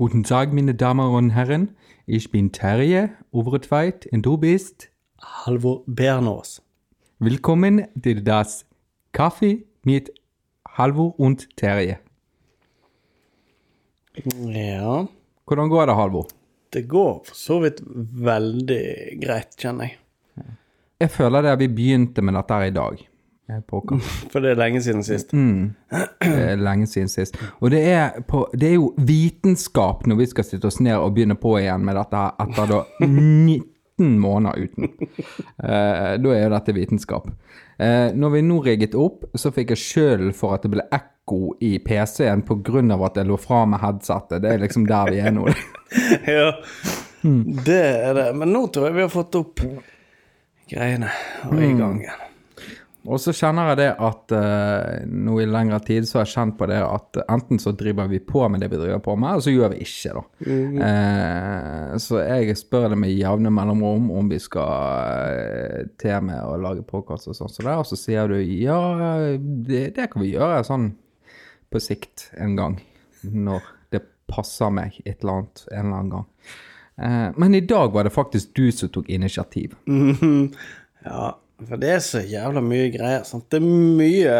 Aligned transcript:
Guten 0.00 0.22
Tag, 0.24 0.50
meine 0.54 0.74
Damen 0.74 1.14
und 1.14 1.28
Herren. 1.28 1.76
Ich 2.06 2.30
bin 2.30 2.52
Terje 2.52 3.10
Overtveit 3.32 4.06
und 4.10 4.22
du 4.24 4.38
bist 4.38 4.88
Halvor 5.20 5.82
Bernås. 5.86 6.62
Willkommen 7.18 7.86
til 8.02 8.24
das 8.24 8.64
Kaffee 9.12 9.66
mit 9.84 10.10
Halvor 10.66 11.20
und 11.20 11.54
Terje. 11.54 11.98
Ja, 14.46 15.06
Hvordan 15.46 15.68
går 15.68 15.86
det, 15.86 15.94
Halvor? 15.96 16.26
det 16.72 16.88
går 16.88 17.22
for 17.26 17.34
så 17.34 17.60
vidt 17.60 17.82
veldig 18.24 19.20
greit, 19.20 19.52
kjenner 19.58 19.84
jeg. 19.84 19.96
Jeg 21.00 21.10
føler 21.10 21.42
det 21.42 21.58
vi 21.58 21.68
begynte 21.68 22.22
med 22.22 22.34
dette 22.40 22.54
her 22.54 22.70
i 22.70 22.70
dag. 22.70 23.08
Eh, 23.50 23.60
For 24.32 24.40
det 24.40 24.52
er 24.54 24.60
lenge 24.60 24.82
siden 24.82 25.04
sist. 25.04 25.32
Det 25.32 26.52
er 26.52 26.60
lenge 26.60 26.86
siden 26.86 27.08
sist. 27.08 27.38
Og 27.60 27.70
det 27.70 27.82
er, 27.90 28.20
på, 28.28 28.44
det 28.54 28.70
er 28.70 28.76
jo 28.78 28.92
vitenskap 28.96 30.06
når 30.06 30.22
vi 30.22 30.30
skal 30.30 30.46
sitte 30.46 30.70
oss 30.70 30.80
ned 30.80 30.98
og 30.98 31.14
begynne 31.16 31.38
på 31.40 31.56
igjen 31.60 31.84
med 31.86 31.98
dette 31.98 32.24
etter 32.44 32.70
da 32.70 32.80
19 33.06 34.18
måneder 34.20 34.66
uten. 34.68 34.92
Eh, 35.60 36.14
da 36.22 36.34
er 36.36 36.44
jo 36.46 36.54
dette 36.54 36.76
vitenskap. 36.76 37.28
Eh, 37.80 38.12
når 38.14 38.36
vi 38.36 38.44
nå 38.44 38.60
rigget 38.64 38.96
opp, 38.98 39.26
så 39.34 39.52
fikk 39.54 39.74
jeg 39.74 39.84
skylden 39.84 40.34
for 40.36 40.56
at 40.56 40.64
det 40.66 40.72
ble 40.74 40.86
ekko 40.94 41.54
i 41.64 41.76
PC-en 41.84 42.44
av 42.92 43.04
at 43.08 43.20
jeg 43.20 43.28
lå 43.28 43.38
fra 43.40 43.64
med 43.66 43.80
headsetet. 43.80 44.42
Det 44.42 44.54
er 44.54 44.64
liksom 44.64 44.86
der 44.88 45.12
vi 45.12 45.22
er 45.24 45.34
nå. 45.36 45.48
Ja, 46.26 46.52
det 47.66 47.80
er 47.82 48.14
det. 48.14 48.28
Men 48.38 48.52
nå 48.54 48.66
tror 48.72 48.86
jeg 48.88 48.94
vi 48.96 49.02
har 49.02 49.12
fått 49.12 49.34
opp 49.36 49.60
greiene 50.70 51.10
og 51.50 51.58
i 51.58 51.72
gang 51.74 51.98
igjen. 52.04 52.29
Og 53.08 53.16
så 53.22 53.32
kjenner 53.32 53.70
jeg 53.70 53.78
det 53.80 53.88
at 54.04 54.32
uh, 54.36 55.06
nå 55.08 55.38
i 55.40 55.46
lengre 55.48 55.78
tid 55.86 56.04
så 56.08 56.18
har 56.18 56.26
jeg 56.26 56.34
kjent 56.34 56.56
på 56.58 56.66
det 56.68 56.80
at 56.84 57.20
enten 57.32 57.60
så 57.62 57.72
driver 57.72 58.10
vi 58.10 58.20
på 58.20 58.42
med 58.52 58.60
det 58.60 58.68
vi 58.72 58.80
driver 58.80 59.00
på 59.04 59.14
med, 59.16 59.30
eller 59.30 59.44
så 59.46 59.54
gjør 59.54 59.72
vi 59.72 59.78
ikke, 59.86 60.12
da. 60.18 60.24
Eh, 60.86 61.94
så 62.04 62.20
jeg 62.20 62.58
spør 62.60 62.90
det 62.92 63.00
med 63.00 63.14
jevne 63.14 63.52
mellomrom 63.56 64.10
om 64.20 64.28
vi 64.28 64.40
skal 64.42 64.68
uh, 65.32 65.88
til 66.00 66.28
med 66.28 66.44
å 66.44 66.58
lage 66.60 66.84
podkast 66.84 67.30
og 67.30 67.38
sånn 67.38 67.52
som 67.52 67.70
det, 67.70 67.76
og 67.80 67.88
så 67.88 68.00
sier 68.02 68.28
du 68.28 68.36
ja, 68.40 68.80
det, 69.40 69.84
det 69.96 70.10
kan 70.12 70.24
vi 70.24 70.34
gjøre 70.34 70.60
sånn 70.68 70.90
på 71.72 71.80
sikt 71.80 72.28
en 72.36 72.56
gang. 72.58 72.80
Når 73.24 73.64
det 73.94 74.04
passer 74.28 74.72
meg 74.74 75.00
et 75.06 75.22
eller 75.22 75.40
annet 75.40 75.64
en 75.70 75.80
eller 75.86 75.96
annen 76.02 76.12
gang. 76.18 76.26
Men 77.40 77.54
i 77.56 77.62
dag 77.64 77.94
var 77.94 78.04
det 78.04 78.12
faktisk 78.12 78.50
du 78.58 78.66
som 78.74 78.90
tok 78.92 79.08
initiativ. 79.08 79.76
Ja, 81.00 81.30
for 81.68 81.80
det 81.80 81.92
er 81.96 82.02
så 82.04 82.22
jævla 82.24 82.62
mye 82.64 82.88
greier. 82.94 83.24
Sant? 83.28 83.48
Det 83.52 83.60
er 83.60 83.66
mye 83.68 84.34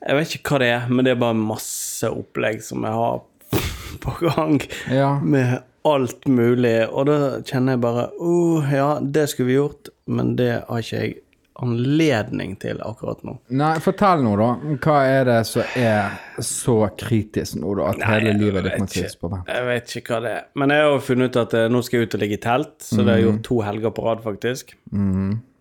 Jeg 0.00 0.16
vet 0.16 0.36
ikke 0.36 0.54
hva 0.54 0.60
det 0.62 0.70
er, 0.74 0.86
men 0.88 1.04
det 1.04 1.14
er 1.14 1.20
bare 1.20 1.36
masse 1.36 2.08
opplegg 2.08 2.62
som 2.64 2.86
jeg 2.88 2.96
har 2.96 3.20
på 4.04 4.14
gang. 4.22 4.60
Ja. 4.88 5.14
Med 5.20 5.58
alt 5.84 6.28
mulig. 6.28 6.76
Og 6.88 7.08
da 7.08 7.18
kjenner 7.44 7.76
jeg 7.76 7.84
bare 7.84 8.06
oh, 8.18 8.64
ja, 8.72 8.94
det 9.00 9.28
skulle 9.30 9.50
vi 9.50 9.58
gjort, 9.58 9.92
men 10.08 10.36
det 10.40 10.54
har 10.68 10.86
ikke 10.86 11.02
jeg 11.02 11.18
anledning 11.60 12.54
til 12.56 12.80
akkurat 12.80 13.20
nå. 13.26 13.34
Nei, 13.60 13.74
fortell 13.84 14.22
nå, 14.24 14.32
da. 14.40 14.48
Hva 14.80 14.96
er 15.08 15.26
det 15.28 15.38
som 15.48 15.74
er 15.76 16.14
så 16.44 16.76
kritisk 16.98 17.58
nå, 17.60 17.74
da? 17.76 17.90
At 17.92 18.04
hele 18.08 18.32
livet 18.38 18.64
ditt 18.64 18.80
må 18.80 18.88
settes 18.88 19.18
på 19.20 19.28
vent? 19.32 19.50
Jeg 19.50 19.66
vet 19.68 19.94
ikke 20.00 20.14
hva 20.16 20.22
det 20.24 20.32
er. 20.38 20.48
Men 20.56 20.72
jeg 20.74 20.86
har 20.86 20.94
jo 20.94 21.02
funnet 21.10 21.30
ut 21.30 21.40
at 21.42 21.56
eh, 21.60 21.68
nå 21.72 21.82
skal 21.84 22.00
jeg 22.00 22.08
ut 22.08 22.16
og 22.16 22.24
ligge 22.24 22.38
i 22.38 22.42
telt, 22.46 22.74
så 22.80 23.02
det 23.02 23.12
har 23.12 23.20
jeg 23.20 23.28
gjort 23.28 23.44
to 23.50 23.60
helger 23.66 23.94
på 23.96 24.06
rad, 24.08 24.24
faktisk. 24.24 24.74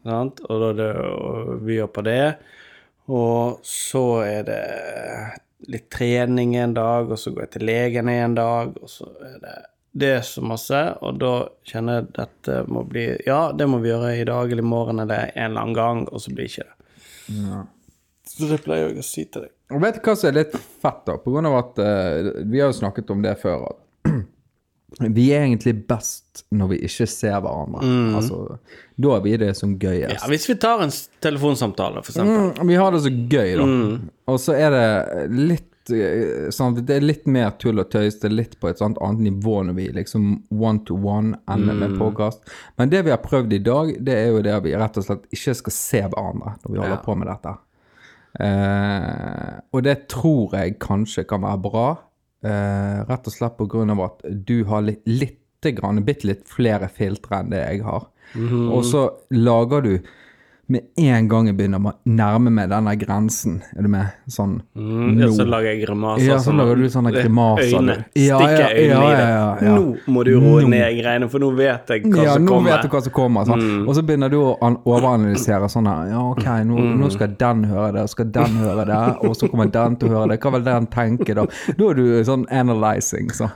Sant? 0.10 0.42
Og 0.50 0.64
da 0.64 0.72
det 0.78 0.90
og 1.00 1.54
vi 1.66 1.78
gjør 1.80 1.92
på 1.94 2.06
det. 2.08 2.24
Og 3.10 3.62
så 3.66 4.06
er 4.26 4.46
det 4.50 4.64
litt 5.70 5.90
trening 5.94 6.56
en 6.58 6.76
dag, 6.78 7.10
og 7.10 7.20
så 7.20 7.34
går 7.34 7.46
jeg 7.46 7.54
til 7.58 7.68
legen 7.70 8.10
en 8.12 8.38
dag, 8.38 8.78
og 8.80 8.90
så 8.92 9.10
er 9.26 9.38
det 9.44 9.58
det 10.00 10.10
er 10.20 10.22
så 10.22 10.42
masse, 10.46 10.80
og 11.02 11.18
da 11.18 11.34
kjenner 11.66 11.98
jeg 11.98 12.06
at 12.06 12.12
dette 12.20 12.58
må 12.70 12.84
bli 12.88 13.08
Ja, 13.26 13.50
det 13.58 13.66
må 13.68 13.80
vi 13.82 13.90
gjøre 13.90 14.14
i 14.20 14.28
dag 14.28 14.52
eller 14.52 14.62
i 14.62 14.70
morgen 14.70 15.02
eller 15.02 15.32
en 15.34 15.50
eller 15.50 15.64
annen 15.64 15.76
gang, 15.76 16.04
og 16.14 16.22
så 16.22 16.34
blir 16.36 16.46
ikke 16.46 16.68
det. 16.68 16.76
Så 18.30 18.48
det 18.52 18.62
pleier 18.64 18.92
jeg 18.92 19.02
å 19.02 19.06
si 19.06 19.26
til 19.26 19.48
deg. 19.48 19.54
Og 19.74 19.82
vet 19.82 19.98
du 19.98 20.06
hva 20.06 20.16
som 20.18 20.30
er 20.30 20.38
litt 20.38 20.54
fett, 20.56 21.02
da? 21.10 21.18
På 21.22 21.34
grunn 21.34 21.50
av 21.50 21.58
at 21.60 21.82
uh, 21.82 22.30
Vi 22.46 22.62
har 22.62 22.72
jo 22.72 22.78
snakket 22.78 23.10
om 23.14 23.26
det 23.26 23.36
før. 23.42 23.66
at 23.72 23.82
vi 25.00 25.28
er 25.36 25.44
egentlig 25.46 25.76
best 25.88 26.44
når 26.52 26.70
vi 26.74 26.78
ikke 26.88 27.06
ser 27.08 27.40
hverandre. 27.46 27.86
Altså, 28.18 28.58
da 29.00 29.16
er 29.16 29.22
vi 29.26 29.36
det 29.38 29.52
som 29.58 29.78
gøyest. 29.80 30.16
Ja, 30.18 30.28
Hvis 30.32 30.48
vi 30.50 30.56
tar 30.56 30.82
en 30.84 30.92
telefonsamtale, 31.22 32.02
for 32.04 32.12
eksempel. 32.16 32.54
Mm, 32.58 32.68
vi 32.72 32.78
har 32.82 32.92
det 32.96 33.02
så 33.06 33.12
gøy, 33.14 33.52
da. 33.60 33.68
Og 34.34 34.40
så 34.42 34.56
er 34.58 34.74
det 34.74 34.88
litt 35.38 35.94
eh, 35.94 36.50
sånn, 36.54 36.76
Det 36.86 36.98
er 36.98 37.06
litt 37.06 37.26
mer 37.30 37.52
tull 37.62 37.80
og 37.82 37.88
tøys, 37.94 38.18
det 38.22 38.28
er 38.32 38.36
litt 38.36 38.58
på 38.62 38.70
et 38.70 38.82
sånt 38.82 38.98
annet 39.02 39.24
nivå 39.30 39.60
når 39.70 39.78
vi 39.78 39.88
liksom 40.02 40.28
one 40.50 40.82
to 40.90 40.98
one 40.98 41.38
ender 41.50 41.74
med 41.80 41.96
påkast. 42.02 42.42
Men 42.78 42.90
det 42.90 43.06
vi 43.06 43.14
har 43.14 43.22
prøvd 43.24 43.54
i 43.54 43.64
dag, 43.66 43.94
det 44.04 44.18
er 44.18 44.28
jo 44.34 44.42
det 44.46 44.54
at 44.58 44.64
vi 44.66 44.76
rett 44.78 44.98
og 45.02 45.06
slett 45.08 45.26
ikke 45.34 45.56
skal 45.62 45.78
se 45.78 46.02
hverandre 46.10 46.58
når 46.64 46.72
vi 46.74 46.78
holder 46.82 46.98
Ja. 46.98 47.04
på 47.06 47.16
med 47.18 47.28
dette. 47.30 47.56
Eh, 48.40 49.56
og 49.74 49.84
det 49.86 49.96
tror 50.12 50.54
jeg 50.56 50.78
kanskje 50.82 51.26
kan 51.28 51.42
være 51.42 51.62
bra, 51.64 51.88
eh, 52.46 53.00
rett 53.10 53.28
og 53.28 53.36
slett 53.36 53.58
av 53.96 54.06
at 54.06 54.24
du 54.30 54.64
har 54.70 54.86
litt, 54.86 55.04
litt 55.06 55.70
grann, 55.76 56.04
bitte 56.08 56.30
litt 56.30 56.46
flere 56.48 56.88
filtre 56.92 57.42
enn 57.42 57.52
det 57.52 57.64
jeg 57.66 57.84
har. 57.88 58.08
Og 58.40 58.84
så 58.86 59.08
lager 59.34 59.82
du 59.84 59.94
med 60.70 60.84
en 61.02 61.28
gang 61.28 61.48
jeg 61.50 61.56
begynner 61.58 61.82
å 61.82 61.92
nærme 62.06 62.52
meg 62.54 62.70
denne 62.70 62.92
grensen, 63.02 63.56
er 63.76 63.82
du 63.82 63.90
med? 63.90 64.12
Sånn 64.30 64.60
Mm, 64.78 65.18
ja, 65.20 65.28
så 65.34 65.46
lager 65.50 65.66
jeg 65.74 65.80
grimaser. 65.88 66.26
Ja, 66.28 66.36
så 66.38 66.54
lager 66.56 66.76
du 66.78 66.84
sånne 66.94 67.12
grimaser, 67.16 67.80
Øyne. 67.80 67.96
Ja, 68.16 68.38
Stikker 68.38 68.60
ja, 68.60 68.68
øynene 68.70 68.90
ja, 68.90 69.10
i 69.10 69.16
det. 69.18 69.30
ja, 69.30 69.56
ja. 69.66 69.76
Nå 69.80 70.14
må 70.14 70.24
du 70.26 70.32
roe 70.40 70.62
Nå. 70.62 70.70
ned 70.70 71.00
greiene, 71.02 71.30
for 71.30 71.40
nå 71.44 71.50
vet 71.58 71.88
jeg 71.96 72.04
hva 72.06 72.24
Ja, 72.24 72.34
som 72.36 72.46
nå 72.46 72.52
kommer. 72.54 72.70
vet 72.72 72.82
du 72.86 72.88
hva 72.94 73.02
som 73.04 73.14
kommer. 73.14 73.46
Sånn. 73.50 73.88
Og 73.88 73.96
så 73.98 74.06
begynner 74.06 74.30
du 74.30 74.38
å 74.38 74.58
an- 74.62 74.78
overanalysere 74.86 75.70
sånn 75.74 75.88
her. 75.90 76.12
Ja, 76.14 76.22
ok, 76.32 76.46
nå, 76.70 76.78
nå 77.02 77.12
skal 77.12 77.34
den 77.40 77.64
høre 77.66 77.92
det, 77.94 78.02
og 78.06 78.10
skal 78.10 78.26
den 78.32 78.62
høre 78.62 78.86
det, 78.86 79.02
og 79.28 79.36
så 79.36 79.50
kommer 79.50 79.72
den 79.72 79.96
til 79.98 80.10
å 80.10 80.20
høre 80.22 80.30
det. 80.36 80.40
Hva 80.40 80.52
vil 80.54 80.64
den 80.70 80.88
tenke 80.88 81.36
da? 81.36 81.46
Da 81.78 81.90
er 81.90 81.94
du 81.96 82.24
sånn 82.24 82.46
analyzing, 82.52 83.30
så. 83.34 83.50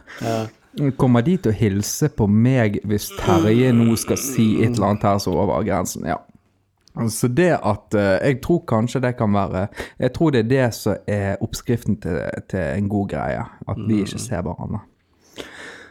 Kommer 0.98 1.22
de 1.22 1.38
til 1.38 1.52
å 1.52 1.56
hilse 1.56 2.10
på 2.10 2.26
meg 2.28 2.80
hvis 2.90 3.12
Terje 3.20 3.70
nå 3.78 3.94
skal 4.02 4.18
si 4.18 4.64
et 4.64 4.72
eller 4.74 4.88
annet 4.96 5.04
her 5.04 5.20
som 5.22 5.34
er 5.36 5.44
over 5.44 5.64
grensen? 5.64 6.08
Ja. 6.10 6.18
Så 7.10 7.28
det 7.28 7.56
at 7.58 7.96
eh, 7.98 8.20
Jeg 8.22 8.42
tror 8.46 8.60
kanskje 8.70 9.00
det 9.02 9.16
kan 9.18 9.34
være 9.34 9.68
Jeg 9.98 10.14
tror 10.14 10.32
det 10.32 10.44
er 10.44 10.50
det 10.50 10.66
som 10.78 11.08
er 11.10 11.42
oppskriften 11.42 11.98
til, 12.04 12.20
til 12.52 12.60
en 12.62 12.90
god 12.90 13.08
greie. 13.10 13.46
At 13.68 13.80
vi 13.88 14.04
ikke 14.04 14.22
ser 14.22 14.44
hverandre. 14.46 14.84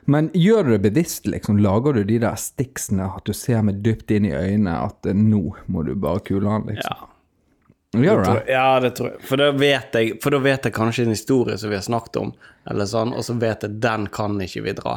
Men 0.05 0.31
gjør 0.35 0.67
du 0.67 0.71
det 0.73 0.83
bevisst, 0.83 1.27
liksom? 1.27 1.61
Lager 1.63 1.93
du 1.93 2.03
de 2.05 2.19
der 2.23 2.35
sticksene, 2.39 3.07
at 3.17 3.27
du 3.27 3.33
ser 3.37 3.63
meg 3.63 3.83
dypt 3.85 4.11
inn 4.11 4.27
i 4.27 4.35
øynene, 4.35 4.75
at 4.89 5.07
eh, 5.07 5.15
nå 5.15 5.55
må 5.71 5.85
du 5.87 5.95
bare 5.95 6.23
kule 6.27 6.51
han, 6.51 6.67
liksom? 6.71 6.91
Ja, 6.91 7.09
Gjør 7.93 8.19
du 8.19 8.25
tror, 8.25 8.35
det? 8.41 8.53
ja, 8.53 8.81
det 8.81 8.91
tror 8.97 9.09
jeg. 9.11 9.19
For 9.29 9.37
da 9.37 9.51
vet 9.53 9.97
jeg 9.99 10.15
For 10.25 10.33
da 10.33 10.39
vet 10.41 10.65
jeg 10.65 10.73
kanskje 10.73 11.05
en 11.05 11.13
historie 11.13 11.59
som 11.61 11.69
vi 11.69 11.77
har 11.77 11.85
snakket 11.85 12.19
om, 12.23 12.31
eller 12.71 12.89
sånn, 12.89 13.13
og 13.13 13.27
så 13.27 13.37
vet 13.37 13.67
jeg 13.67 13.83
den 13.85 14.07
kan 14.13 14.39
ikke 14.41 14.63
vi 14.65 14.75
dra. 14.79 14.97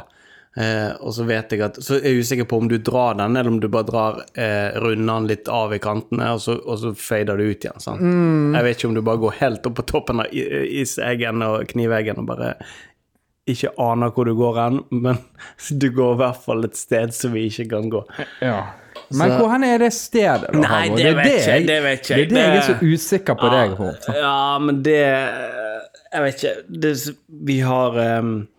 Eh, 0.55 0.91
og 1.03 1.11
så 1.11 1.25
vet 1.27 1.51
jeg 1.51 1.59
at 1.65 1.75
Så 1.83 1.97
er 1.97 2.05
jeg 2.13 2.21
usikker 2.23 2.45
på 2.47 2.57
om 2.61 2.69
du 2.71 2.77
drar 2.79 3.17
den, 3.19 3.35
eller 3.35 3.51
om 3.51 3.57
du 3.59 3.67
bare 3.67 3.87
drar 3.89 4.21
eh, 4.39 4.77
runder 4.79 5.17
den 5.19 5.27
litt 5.27 5.49
av 5.51 5.73
i 5.75 5.79
kantene, 5.83 6.29
og 6.31 6.39
så, 6.39 6.55
og 6.63 6.79
så 6.79 6.93
fader 6.95 7.35
du 7.41 7.43
ut 7.49 7.65
igjen. 7.67 7.81
Sant? 7.83 7.99
Jeg 8.55 8.63
vet 8.69 8.77
ikke 8.79 8.87
om 8.87 8.95
du 8.95 9.01
bare 9.03 9.19
går 9.25 9.35
helt 9.41 9.67
opp 9.67 9.75
på 9.81 9.87
toppen 9.91 10.23
av 10.23 10.31
iseggen 10.31 11.43
og 11.43 11.65
kniveggen 11.73 12.21
og 12.23 12.29
bare 12.31 12.53
ikke 13.51 13.69
aner 13.77 14.09
hvor 14.15 14.25
du 14.25 14.33
går 14.39 14.55
hen, 14.57 14.79
men 15.05 15.19
du 15.83 15.89
går 15.93 16.15
i 16.15 16.21
hvert 16.23 16.39
fall 16.47 16.63
et 16.65 16.79
sted 16.79 17.11
som 17.13 17.35
vi 17.35 17.43
ikke 17.51 17.67
kan 17.75 17.91
gå. 17.93 18.01
Ja. 18.41 18.61
Men 19.13 19.35
hvor 19.37 19.51
hen 19.51 19.63
er 19.67 19.77
det 19.83 19.91
stedet? 19.93 20.47
da, 20.55 20.61
Nei, 20.63 20.87
det, 20.95 21.03
det 21.03 21.11
vet 21.19 21.27
ikke 21.27 21.35
jeg, 21.35 21.59
jeg- 21.59 21.67
det 21.67 21.75
vet 21.83 21.99
ikke 21.99 22.15
Det 22.15 22.23
jeg. 22.23 22.25
er 22.25 22.33
det 22.33 22.45
jeg 22.47 22.57
er 22.57 22.67
så 22.71 22.93
usikker 22.95 23.37
på 23.43 23.51
deg 23.53 23.75
på. 23.77 23.89
Ja, 24.17 24.37
men 24.63 24.79
det 24.87 24.95
Jeg 26.15 26.23
vet 26.23 26.39
ikke. 26.39 26.53
Det, 26.81 26.91
vi 27.51 27.59
har 27.59 27.91
Vi 27.99 28.54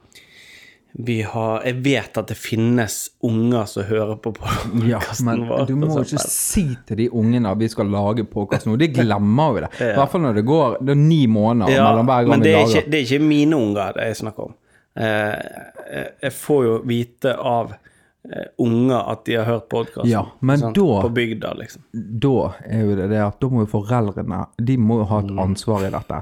har 1.05 1.63
Jeg 1.67 1.77
vet 1.85 2.19
at 2.19 2.31
det 2.31 2.37
finnes 2.41 2.95
unger 3.27 3.67
som 3.69 3.85
hører 3.85 4.17
på 4.17 4.33
Ja, 4.33 4.99
podkasten 4.99 5.27
men 5.29 5.43
vår. 5.49 5.67
du 5.69 5.75
må 5.77 5.91
jo 5.93 6.05
ikke 6.07 6.23
si 6.25 6.65
til 6.89 6.97
de 6.97 7.09
ungene 7.11 7.51
at 7.53 7.61
vi 7.61 7.69
skal 7.69 7.91
lage 7.93 8.25
podkast 8.25 8.67
nå. 8.67 8.77
De 8.81 8.89
glemmer 8.97 9.53
jo 9.53 9.65
det. 9.67 9.73
I 9.81 9.97
hvert 9.99 10.13
fall 10.15 10.25
når 10.25 10.39
det 10.41 10.45
går 10.49 10.79
det 10.81 10.95
er 10.97 11.03
ni 11.03 11.27
måneder 11.27 11.75
ja, 11.77 11.89
mellom 11.91 12.07
hver 12.09 12.23
gang 12.25 12.31
Men 12.33 12.47
det 12.47 12.55
er, 12.55 12.65
ikke, 12.65 12.85
det 12.91 13.01
er 13.01 13.05
ikke 13.11 13.29
mine 13.29 13.57
unger 13.57 13.93
det 13.99 14.07
jeg 14.09 14.21
snakker 14.23 14.49
om. 14.49 14.55
Eh, 14.97 15.35
jeg 16.25 16.33
får 16.33 16.65
jo 16.65 16.79
vite 16.89 17.35
av 17.37 17.75
eh, 17.77 17.83
unger 18.59 19.11
at 19.13 19.25
de 19.27 19.35
har 19.37 19.45
hørt 19.45 19.69
podkasten. 19.69 20.09
Ja, 20.11 20.23
På 21.03 21.09
bygda, 21.15 21.53
liksom. 21.59 21.83
Da 21.93 22.55
er 22.67 22.81
jo 22.85 22.97
det 22.97 23.09
det 23.11 23.21
at 23.23 23.39
da 23.41 23.49
må 23.53 23.63
jo 23.65 23.69
foreldrene 23.71 24.41
De 24.59 24.77
må 24.79 24.99
jo 25.03 25.05
ha 25.11 25.19
et 25.21 25.31
Mm. 25.31 25.39
ansvar 25.45 25.87
i 25.87 25.91
dette. 25.91 26.19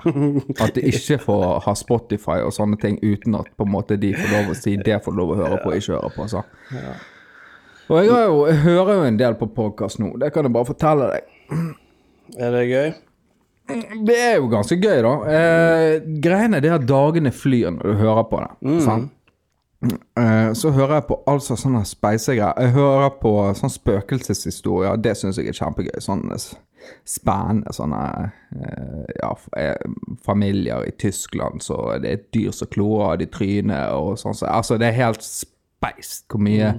At 0.60 0.74
de 0.74 0.80
ikke 0.90 1.18
får 1.22 1.60
ha 1.64 1.74
Spotify 1.74 2.38
og 2.44 2.52
sånne 2.52 2.78
ting 2.80 2.98
uten 3.02 3.34
at 3.40 3.46
på 3.56 3.64
en 3.66 3.72
måte 3.72 3.98
de 4.00 4.12
får 4.14 4.30
lov 4.32 4.52
å 4.52 4.56
si 4.56 4.76
det 4.76 5.00
får 5.04 5.16
lov 5.16 5.32
å 5.34 5.36
høre 5.42 5.58
på, 5.62 5.72
ikke 5.76 5.96
høre 5.96 6.10
på. 6.16 6.28
Så. 6.28 6.42
Og 7.90 7.98
jeg, 8.00 8.08
jo, 8.08 8.46
jeg 8.48 8.56
hører 8.64 8.94
jo 8.94 9.02
en 9.08 9.16
del 9.20 9.34
på 9.34 9.46
podkast 9.54 9.98
nå, 10.00 10.14
det 10.18 10.32
kan 10.32 10.44
jeg 10.46 10.52
bare 10.54 10.64
fortelle 10.70 11.10
deg. 11.12 11.74
Er 12.40 12.50
det 12.54 12.62
gøy? 12.70 12.94
Det 14.04 14.16
er 14.20 14.34
jo 14.38 14.48
ganske 14.52 14.76
gøy, 14.80 15.02
da. 15.04 15.12
Eh, 15.32 16.00
greiene 16.20 16.56
er 16.58 16.64
det 16.64 16.72
at 16.72 16.86
dagene 16.88 17.30
flyr 17.32 17.70
når 17.76 17.82
du 17.82 17.94
hører 18.00 18.24
på 18.28 18.40
det. 18.40 18.50
Mm. 18.68 19.10
Eh, 19.84 20.52
så 20.52 20.70
hører 20.70 20.94
jeg 20.94 21.06
på 21.08 21.18
altså 21.30 21.56
sånne 21.58 21.84
speisegreier. 21.88 22.60
Jeg 22.60 22.76
hører 22.76 23.10
på 23.20 23.32
sånn 23.58 23.72
spøkelseshistorier. 23.72 25.00
Det 25.02 25.16
syns 25.18 25.40
jeg 25.40 25.50
er 25.50 25.58
kjempegøy. 25.58 25.98
Sånne 26.04 26.38
spennende 27.08 27.72
sånne 27.72 28.00
eh, 28.56 29.12
ja, 29.16 29.30
eh, 29.56 29.86
familier 30.24 30.84
i 30.84 30.92
Tyskland 31.00 31.62
så 31.64 31.78
det 32.02 32.10
er 32.10 32.18
et 32.18 32.26
dyr 32.36 32.52
som 32.52 32.68
klorer 32.72 33.22
de 33.22 33.28
trynet 33.32 33.92
og 33.96 34.18
sånn. 34.20 34.36
Altså, 34.48 34.78
det 34.80 34.90
er 34.90 34.98
helt 34.98 35.24
speist 35.74 36.24
hvor 36.30 36.40
mye 36.40 36.70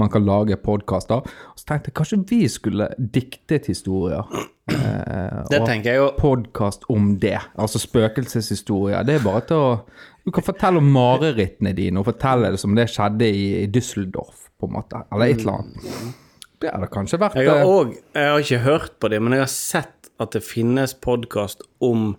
man 0.00 0.10
kan 0.12 0.24
lage 0.26 0.56
podkaster. 0.62 1.24
Så 1.56 1.66
tenkte 1.68 1.90
jeg 1.90 1.96
kanskje 1.98 2.18
vi 2.30 2.42
skulle 2.48 2.88
diktet 2.98 3.66
historier. 3.70 4.24
Eh, 4.70 5.40
Det 5.50 5.60
tenker 5.66 5.90
jeg 5.92 5.96
jo. 5.98 6.10
podkast 6.18 6.84
om 6.88 7.16
det. 7.20 7.38
Altså 7.58 7.78
spøkelseshistorier. 7.82 9.02
Det 9.04 9.16
er 9.18 9.24
bare 9.24 9.40
til 9.48 9.56
å 9.56 9.80
Du 10.24 10.30
kan 10.32 10.42
fortelle 10.42 10.78
om 10.80 10.86
marerittene 10.88 11.74
dine, 11.76 11.98
og 12.00 12.06
fortelle 12.06 12.48
det 12.50 12.58
som 12.58 12.72
det 12.74 12.86
skjedde 12.88 13.26
i, 13.28 13.42
i 13.64 13.66
Düsseldorf, 13.68 14.46
på 14.58 14.64
en 14.70 14.72
måte. 14.72 15.02
Eller 15.12 15.26
et 15.34 15.42
eller 15.42 15.58
annet. 15.58 16.14
Det 16.62 16.70
hadde 16.72 16.88
kanskje 16.88 17.18
vært 17.20 17.34
Jeg 17.36 17.50
har, 17.50 17.64
òg 17.68 17.90
jeg 18.14 18.30
har 18.30 18.38
ikke 18.40 18.62
hørt 18.64 18.94
på 19.00 19.10
det, 19.12 19.20
men 19.20 19.32
jeg 19.36 19.40
har 19.44 19.52
sett 19.52 20.08
at 20.18 20.32
det 20.32 20.40
finnes 20.42 20.94
podkast 20.94 21.60
om 21.84 22.14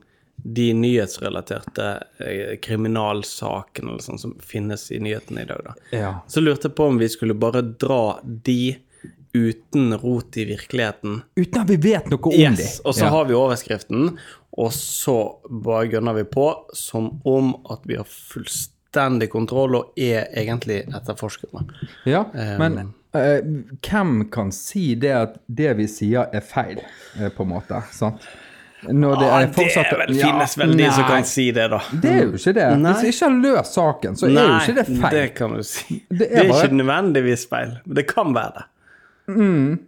de 0.48 0.74
nyhetsrelaterte 0.78 2.04
eh, 2.20 2.58
kriminalsakene 2.62 3.96
eller 3.96 4.04
sånn 4.06 4.20
som 4.22 4.36
finnes 4.46 4.92
i 4.94 5.00
nyhetene 5.02 5.42
i 5.42 5.48
dag. 5.50 5.64
da. 5.66 5.74
ja. 5.98 6.12
Så 6.30 6.44
lurte 6.44 6.70
jeg 6.70 6.76
på 6.78 6.86
om 6.92 7.00
vi 7.02 7.10
skulle 7.10 7.34
bare 7.34 7.64
dra 7.66 8.20
de 8.24 8.76
uten 9.34 9.98
rot 9.98 10.38
i 10.38 10.46
virkeligheten. 10.46 11.22
Uten 11.36 11.62
at 11.62 11.70
vi 11.70 11.80
vet 11.82 12.12
noe 12.14 12.30
om 12.30 12.38
Yes, 12.38 12.60
de. 12.60 12.68
Og 12.86 12.96
så 12.96 13.10
har 13.12 13.26
vi 13.26 13.36
overskriften, 13.36 14.14
og 14.56 14.70
så 14.74 15.18
bare 15.50 15.90
gønner 15.92 16.16
vi 16.22 16.28
på 16.30 16.46
som 16.78 17.10
om 17.28 17.56
at 17.74 17.84
vi 17.90 17.98
har 18.00 18.08
fullstendig 18.08 19.32
kontroll 19.34 19.82
og 19.82 20.00
er 20.00 20.30
egentlig 20.38 20.84
etterforskere. 20.86 21.66
Ja, 22.08 22.24
men 22.62 22.94
uh, 23.18 23.42
hvem 23.82 24.28
kan 24.32 24.54
si 24.56 24.94
det 24.96 25.14
at 25.18 25.38
det 25.48 25.74
vi 25.82 25.90
sier 25.92 26.30
er 26.32 26.46
feil, 26.46 26.86
eh, 27.18 27.28
på 27.34 27.44
en 27.44 27.56
måte? 27.58 27.82
Sant? 27.98 28.24
Når 28.94 29.16
Ah, 29.24 29.42
er 29.42 29.48
fortsatt- 29.48 29.90
det 29.90 29.94
er 29.94 30.06
vel, 30.08 30.16
finnes 30.20 30.58
vel 30.58 30.78
de 30.78 30.92
som 30.92 31.04
kan 31.10 31.24
si 31.26 31.52
det, 31.52 31.70
da. 31.72 31.80
Det 32.02 32.12
er 32.12 32.24
jo 32.26 32.32
ikke 32.34 32.54
det. 32.54 32.68
Nei. 32.80 32.92
Hvis 32.94 33.02
jeg 33.04 33.14
ikke 33.14 33.26
har 33.30 33.42
løst 33.42 33.74
saken, 33.74 34.16
så 34.16 34.28
er 34.28 34.36
jo 34.36 34.60
ikke 34.60 34.76
det 34.76 34.86
feil. 35.02 35.12
det 35.12 35.36
kan 35.36 35.54
du 35.56 35.64
si. 35.64 36.04
Det 36.10 36.18
Det 36.20 36.32
er 36.32 36.44
er, 36.44 36.50
bare- 36.50 36.64
ikke 36.70 36.80
nødvendigvis 36.82 37.48
feil, 37.50 37.80
men 37.86 37.96
det 37.96 38.08
kan 38.08 38.34
være 38.34 38.54
det. 38.56 38.66
Mm. 39.36 39.80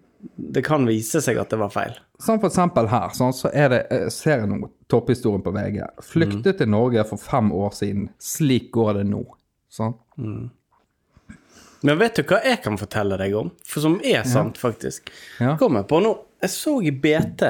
Det 0.53 0.63
kan 0.65 0.85
vise 0.87 1.21
seg 1.21 1.37
at 1.37 1.49
det 1.49 1.59
var 1.59 1.69
feil. 1.69 1.93
Sånn 2.19 2.39
for 2.41 2.49
eksempel 2.49 2.87
her, 2.89 3.09
sånn, 3.13 3.31
så 3.33 3.51
er 3.53 3.69
det, 3.69 3.87
jeg 3.91 4.11
ser 4.11 4.39
jeg 4.39 4.49
nå 4.49 4.69
topphistorien 4.89 5.43
på 5.43 5.53
VG. 5.53 5.83
Flyktet 6.01 6.57
til 6.57 6.67
Norge 6.67 7.03
for 7.05 7.17
fem 7.17 7.51
år 7.51 7.69
siden. 7.71 8.09
Slik 8.19 8.71
går 8.71 8.95
det 8.95 9.05
nå. 9.05 9.23
Sånn. 9.71 9.93
Men 11.83 11.99
vet 11.99 12.15
du 12.15 12.23
hva 12.23 12.39
jeg 12.43 12.63
kan 12.63 12.75
fortelle 12.77 13.17
deg 13.19 13.35
om? 13.35 13.51
For 13.63 13.79
som 13.81 13.99
er 14.03 14.23
sant, 14.23 14.57
faktisk. 14.57 15.11
Ja. 15.39 15.55
Kommer 15.57 15.83
på 15.87 16.01
nå 16.01 16.17
Jeg 16.41 16.49
så 16.49 16.81
i 16.85 16.91
BT 16.91 17.43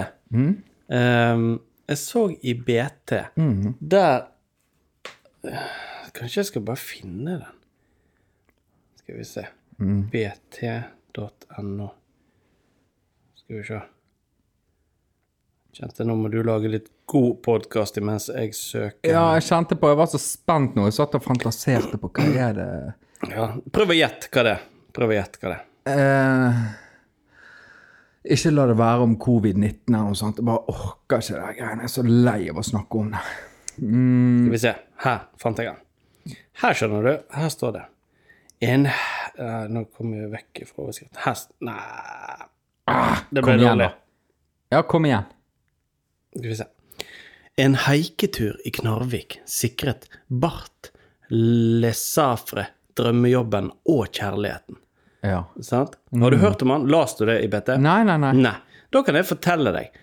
Ehm, 0.89 1.59
Jeg 1.87 1.97
så 1.97 2.25
i 2.43 2.53
BT 2.53 3.13
Der 3.79 4.27
Kanskje 6.13 6.39
jeg 6.41 6.45
skal 6.49 6.61
bare 6.65 6.79
finne 6.81 7.37
den. 7.37 7.45
Skal 8.99 9.17
vi 9.19 9.23
se. 9.27 9.43
Mm. 9.79 10.01
bt.no. 10.11 11.87
Skal 13.37 13.55
vi 13.59 13.63
se. 13.67 13.79
Kjente 15.77 16.07
nå 16.09 16.15
må 16.17 16.31
du 16.33 16.39
lage 16.43 16.71
litt 16.73 16.87
god 17.07 17.37
podkast 17.45 17.99
imens 18.01 18.27
jeg 18.33 18.55
søker. 18.57 19.11
Ja, 19.13 19.27
jeg 19.37 19.45
kjente 19.45 19.77
på, 19.79 19.91
jeg 19.93 19.99
var 20.01 20.09
så 20.11 20.19
spent 20.19 20.73
nå. 20.75 20.87
Jeg 20.89 20.97
satt 20.97 21.15
og 21.19 21.23
fantaserte 21.23 21.99
på 22.01 22.09
hva 22.17 22.25
er 22.49 22.57
det 22.57 22.67
Ja, 23.29 23.51
Prøv 23.71 23.93
å 23.93 23.99
gjette 23.99 24.31
hva 24.33 24.43
det 24.47 24.55
er. 24.57 24.65
Prøv 24.97 25.13
å 25.13 25.17
gjette 25.19 25.39
hva 25.43 25.53
det 25.53 25.59
er. 25.61 26.01
eh, 26.01 26.65
Ikke 28.33 28.51
la 28.51 28.65
det 28.67 28.77
være 28.79 29.05
om 29.05 29.13
covid-19 29.21 29.93
eller 29.93 30.07
noe 30.09 30.17
sånt. 30.19 30.39
Jeg 30.41 30.47
bare 30.47 30.73
orker 30.73 31.21
ikke 31.23 31.35
det 31.37 31.51
greiene. 31.59 31.83
Jeg 31.83 31.89
er 31.89 31.93
så 31.93 32.03
lei 32.07 32.39
av 32.51 32.59
å 32.59 32.65
snakke 32.65 33.01
om 33.01 33.11
det. 33.13 33.21
Skal 33.77 34.53
vi 34.55 34.61
se. 34.63 34.73
Her 35.03 35.19
fant 35.39 35.61
jeg 35.61 35.69
den. 35.69 35.83
Her, 36.61 36.73
skjønner 36.75 37.05
du, 37.05 37.11
her 37.37 37.51
står 37.53 37.73
det 37.75 37.83
En 38.65 38.87
uh, 38.89 39.67
Nå 39.69 39.83
kommer 39.93 40.23
jeg 40.23 40.31
vekk 40.33 40.63
fra 40.65 40.87
overskriften. 40.87 41.19
Her 41.23 41.43
Nei. 41.67 42.47
Ah, 42.87 43.21
Det 43.29 43.43
ble 43.43 43.53
kom 43.53 43.61
dårlig. 43.63 43.91
Ja, 44.73 44.81
kom 44.83 45.05
igjen. 45.07 45.27
Skal 46.33 46.49
vi 46.49 46.57
se. 46.59 46.67
En 47.57 47.77
haiketur 47.87 48.57
i 48.67 48.73
Knarvik 48.73 49.39
sikret 49.49 50.09
Bart 50.27 50.91
Lesafre 51.29 52.67
drømmejobben 52.97 53.71
og 53.89 54.03
kjærligheten. 54.13 54.79
Ja. 55.25 55.45
Sant? 55.65 55.97
Har 56.21 56.31
du 56.31 56.37
hørt 56.41 56.61
om 56.61 56.73
han? 56.75 56.87
Leste 56.91 57.25
du 57.25 57.31
det 57.31 57.39
i 57.45 57.49
BT? 57.51 57.77
Nei, 57.81 58.01
nei, 58.07 58.17
nei. 58.21 58.33
Nei. 58.37 58.57
Da 58.93 59.01
kan 59.03 59.17
jeg 59.19 59.27
fortelle 59.27 59.73
deg. 59.75 59.95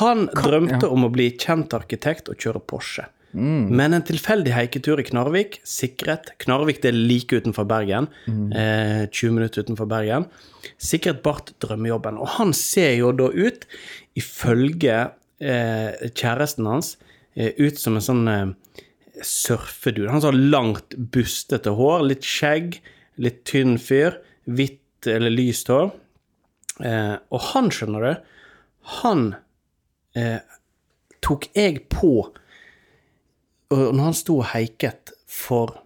Han 0.00 0.26
drømte 0.36 0.90
om 0.92 1.06
å 1.06 1.12
bli 1.12 1.30
kjent 1.40 1.72
arkitekt 1.76 2.28
og 2.28 2.38
kjøre 2.40 2.60
Porsche. 2.68 3.06
Men 3.32 3.94
en 3.94 4.02
tilfeldig 4.02 4.50
heiketur 4.50 4.98
i 4.98 5.04
Knarvik 5.06 5.60
sikret 5.62 6.32
Knarvik 6.42 6.80
det 6.82 6.90
er 6.90 6.96
like 6.98 7.38
utenfor 7.38 7.66
Bergen. 7.70 8.08
Eh, 8.26 9.06
20 9.06 9.36
minutter 9.36 9.62
utenfor 9.62 9.86
Bergen. 9.90 10.26
Sikret 10.82 11.22
Bart 11.22 11.52
drømmejobben. 11.62 12.18
Og 12.18 12.26
han 12.40 12.50
ser 12.56 12.96
jo 12.98 13.12
da 13.14 13.28
ut, 13.30 13.66
ifølge 14.18 14.96
eh, 15.40 16.10
kjæresten 16.10 16.66
hans, 16.66 16.96
eh, 17.38 17.54
ut 17.56 17.78
som 17.78 17.96
en 17.96 18.04
sånn 18.08 18.26
eh, 18.28 18.50
surfedude. 19.22 20.10
Han 20.10 20.26
har 20.26 20.40
langt, 20.56 20.98
bustete 21.14 21.76
hår, 21.78 22.02
litt 22.10 22.26
skjegg, 22.26 22.80
litt 23.20 23.44
tynn 23.48 23.78
fyr, 23.78 24.18
hvitt 24.56 25.06
eller 25.10 25.30
lyst 25.32 25.68
hår. 25.72 25.90
Eh, 26.84 27.14
og 27.30 27.40
han, 27.52 27.68
skjønner 27.74 28.06
du, 28.06 28.12
han 29.00 29.24
eh, 30.16 30.40
tok 31.24 31.48
jeg 31.56 31.82
på 31.92 32.12
når 33.70 34.00
han 34.02 34.16
sto 34.18 34.40
og 34.40 34.48
heiket 34.50 35.12
for 35.30 35.76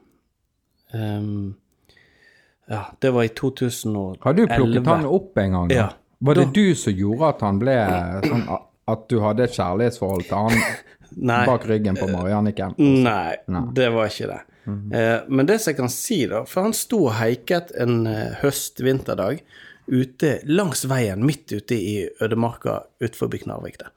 um, 0.94 1.50
Ja, 2.70 2.78
det 3.02 3.11
var 3.12 3.26
i 3.26 3.32
2011. 3.37 4.14
Har 4.25 4.32
du 4.38 4.46
plukket 4.49 4.87
han 4.88 5.05
opp 5.05 5.37
en 5.43 5.52
gang? 5.58 5.66
da? 5.69 5.75
Ja. 5.82 5.88
Var 6.25 6.38
det 6.38 6.46
Da- 6.46 6.55
du 6.56 6.75
som 6.81 6.94
gjorde 6.96 7.28
at 7.34 7.43
han 7.44 7.58
ble 7.61 7.75
sånn 8.25 8.46
At 8.88 9.02
du 9.12 9.19
hadde 9.20 9.44
et 9.44 9.52
kjærlighetsforhold 9.58 10.25
til 10.31 10.37
han 10.46 10.62
Nei. 11.28 11.43
bak 11.46 11.66
ryggen 11.69 11.96
på 12.00 12.08
Marianniken? 12.08 12.72
Nei, 12.78 13.37
det 13.76 13.90
var 13.92 14.09
ikke 14.09 14.30
det. 14.33 14.40
Eh, 14.66 15.21
men 15.28 15.49
det 15.49 15.59
som 15.61 15.73
jeg 15.73 15.80
kan 15.83 15.92
si, 15.92 16.23
da 16.30 16.44
For 16.49 16.64
han 16.64 16.73
sto 16.76 17.02
og 17.09 17.16
heiket 17.18 17.75
en 17.80 18.06
eh, 18.09 18.37
høst-vinterdag 18.40 19.42
ute 19.85 20.38
langs 20.49 20.87
veien, 20.88 21.21
midt 21.26 21.52
ute 21.52 21.76
i 21.76 21.97
ødemarka 22.25 22.78
utenfor 23.02 23.28
Knarvik 23.37 23.76
der. 23.83 23.92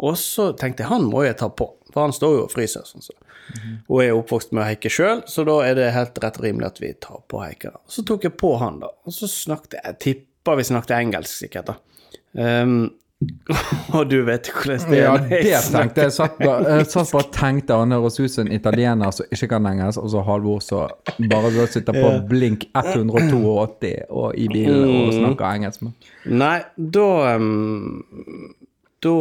Og 0.00 0.16
så 0.16 0.52
tenkte 0.56 0.86
jeg 0.86 0.88
han 0.88 1.04
må 1.04 1.26
jeg 1.26 1.36
ta 1.42 1.50
på, 1.52 1.68
for 1.92 2.06
han 2.06 2.16
står 2.16 2.38
jo 2.38 2.46
og 2.46 2.54
fryser. 2.54 2.86
sånn 2.88 3.04
så. 3.04 3.12
Og 3.90 4.00
jeg 4.00 4.12
er 4.12 4.16
oppvokst 4.16 4.54
med 4.54 4.62
å 4.64 4.68
heike 4.70 4.88
sjøl, 4.92 5.20
så 5.28 5.44
da 5.44 5.58
er 5.66 5.76
det 5.76 5.90
helt 5.92 6.16
rett 6.22 6.38
og 6.40 6.46
rimelig 6.46 6.70
at 6.70 6.80
vi 6.80 6.94
tar 6.96 7.20
på 7.28 7.42
heikere. 7.42 7.82
Så 7.90 8.06
tok 8.08 8.24
jeg 8.24 8.38
på 8.40 8.54
han, 8.62 8.80
da, 8.80 8.88
og 8.88 9.12
så 9.12 9.28
snakket 9.28 9.82
jeg 9.82 9.98
tipper 10.06 10.58
vi 10.58 10.68
snakket 10.70 10.96
engelsk, 10.96 11.42
sikkert. 11.44 11.74
da. 11.74 11.76
Ehm, 12.40 12.78
og 13.96 14.08
du 14.10 14.16
vet 14.26 14.48
hvordan 14.52 14.84
det 14.90 14.98
er. 14.98 15.04
Ja, 15.04 15.12
det 15.18 15.40
tenkte 15.72 16.04
jeg. 16.06 16.12
Satt 16.16 16.40
jeg 16.42 16.86
satt 16.90 17.10
bare 17.12 17.22
og 17.24 17.30
tenkte 17.34 17.76
han 17.80 17.92
høres 17.94 18.18
ut 18.20 18.30
som 18.32 18.46
en 18.46 18.52
italiener 18.56 19.10
som 19.14 19.26
ikke 19.32 19.48
kan 19.54 19.66
engelsk, 19.72 19.98
og 20.02 20.10
så 20.14 20.22
Halvor 20.26 20.62
som 20.64 21.28
bare 21.30 21.66
sitter 21.72 21.96
på 21.96 22.12
blink 22.30 22.66
182 22.74 23.92
og 24.10 24.34
i 24.38 24.48
bilen 24.52 24.88
Mm. 24.88 25.00
og 25.06 25.12
snakker 25.18 25.48
engelsk. 25.58 25.82
med. 25.82 25.92
Nei, 26.26 26.56
da 26.76 27.08
Da 29.02 29.14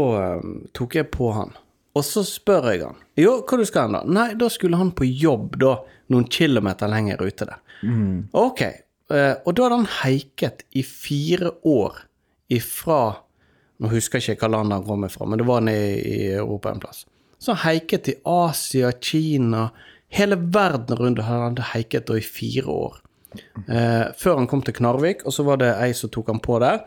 tok 0.77 0.95
jeg 0.99 1.09
på 1.13 1.31
han. 1.33 1.51
Og 1.97 2.03
så 2.07 2.21
spør 2.23 2.69
jeg 2.71 2.83
han. 2.85 2.99
Jo, 3.19 3.39
hva 3.43 3.57
du 3.59 3.65
skal 3.67 3.87
han 3.89 3.95
da? 3.97 4.01
Nei, 4.07 4.27
da 4.39 4.47
skulle 4.53 4.77
han 4.79 4.91
på 4.95 5.07
jobb 5.09 5.57
da, 5.59 5.73
noen 6.13 6.27
kilometer 6.31 6.87
lenger 6.91 7.19
ute 7.25 7.47
der. 7.49 7.59
Ok. 8.37 8.61
eh, 9.11 9.33
og 9.43 9.55
da 9.57 9.65
hadde 9.65 9.79
han 9.81 9.89
heiket 10.03 10.61
i 10.77 10.83
fire 10.87 11.49
år 11.67 11.97
ifra 12.53 12.99
Nå 13.81 13.89
husker 13.89 14.21
jeg 14.21 14.37
ikke 14.37 14.47
hva 14.47 14.59
land 14.59 14.75
han 14.75 14.85
kom 14.85 15.07
fra, 15.09 15.25
men 15.25 15.41
det 15.41 15.47
var 15.49 15.63
nede 15.65 15.95
i 16.05 16.19
Europa 16.35 16.71
en 16.71 16.83
plass. 16.83 17.05
Så 17.41 17.55
han 17.55 17.63
heiket 17.65 18.05
til 18.05 18.19
Asia, 18.29 18.91
Kina 19.01 19.71
Hele 20.11 20.35
verden 20.35 20.97
rundt 20.99 21.21
hadde 21.23 21.45
han 21.45 21.69
heiket 21.71 22.09
da 22.09 22.17
i 22.19 22.25
fire 22.25 22.67
år. 22.67 22.97
Eh, 23.71 24.09
før 24.19 24.41
han 24.41 24.49
kom 24.51 24.63
til 24.65 24.75
Knarvik, 24.75 25.23
og 25.23 25.31
så 25.31 25.45
var 25.47 25.61
det 25.61 25.71
ei 25.79 25.93
som 25.95 26.11
tok 26.11 26.33
han 26.33 26.41
på 26.43 26.57
der. 26.59 26.81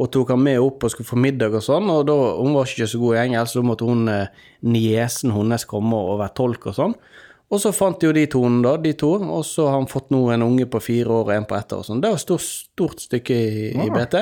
Og 0.00 0.08
tok 0.14 0.32
han 0.32 0.40
med 0.40 0.62
opp 0.64 0.86
og 0.86 0.94
skulle 0.94 1.08
få 1.10 1.18
middag 1.20 1.52
og 1.58 1.64
sånn, 1.66 1.90
og 1.92 2.06
da, 2.08 2.14
hun 2.38 2.54
var 2.56 2.70
ikke 2.70 2.88
så 2.88 3.00
god 3.02 3.18
i 3.18 3.20
engelsk, 3.26 3.52
så 3.52 3.60
da 3.60 3.68
måtte 3.68 3.88
hun 3.88 4.08
eh, 4.08 4.46
niesen 4.64 5.34
hennes 5.34 5.66
komme 5.68 5.98
og 5.98 6.22
være 6.22 6.36
tolk 6.40 6.70
og 6.70 6.78
sånn. 6.78 6.96
Og 7.50 7.58
så 7.58 7.72
fant 7.74 8.02
jo 8.06 8.12
de 8.14 8.22
to, 8.30 8.40
da, 8.62 8.76
de 8.78 8.92
to, 8.94 9.08
og 9.26 9.40
så 9.44 9.64
har 9.66 9.80
han 9.80 9.88
fått 9.90 10.12
nå 10.14 10.20
en 10.30 10.44
unge 10.46 10.68
på 10.70 10.78
fire 10.84 11.10
år 11.10 11.24
og 11.24 11.32
en 11.34 11.46
på 11.50 11.56
ett 11.58 11.72
år. 11.74 11.82
Sånn. 11.82 11.98
Det 12.02 12.12
var 12.12 12.20
et 12.20 12.22
stort, 12.22 12.44
stort 12.46 13.00
stykke 13.02 13.34
i, 13.34 13.64
i 13.74 13.88
BT. 13.90 14.20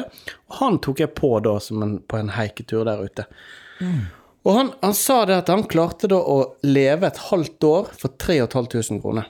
Og 0.49 0.57
han 0.63 0.79
tok 0.85 1.03
jeg 1.05 1.13
på 1.19 1.35
da 1.45 1.59
som 1.61 1.83
en, 1.85 1.99
på 2.09 2.17
en 2.17 2.31
heiketur 2.33 2.87
der 2.89 3.03
ute. 3.05 3.27
Og 4.49 4.55
han, 4.57 4.71
han 4.81 4.95
sa 4.97 5.19
det 5.29 5.37
at 5.43 5.53
han 5.53 5.67
klarte 5.69 6.09
da 6.09 6.17
å 6.25 6.39
leve 6.65 7.11
et 7.11 7.21
halvt 7.29 7.69
år 7.69 7.91
for 8.01 8.17
3500 8.17 9.03
kroner. 9.05 9.29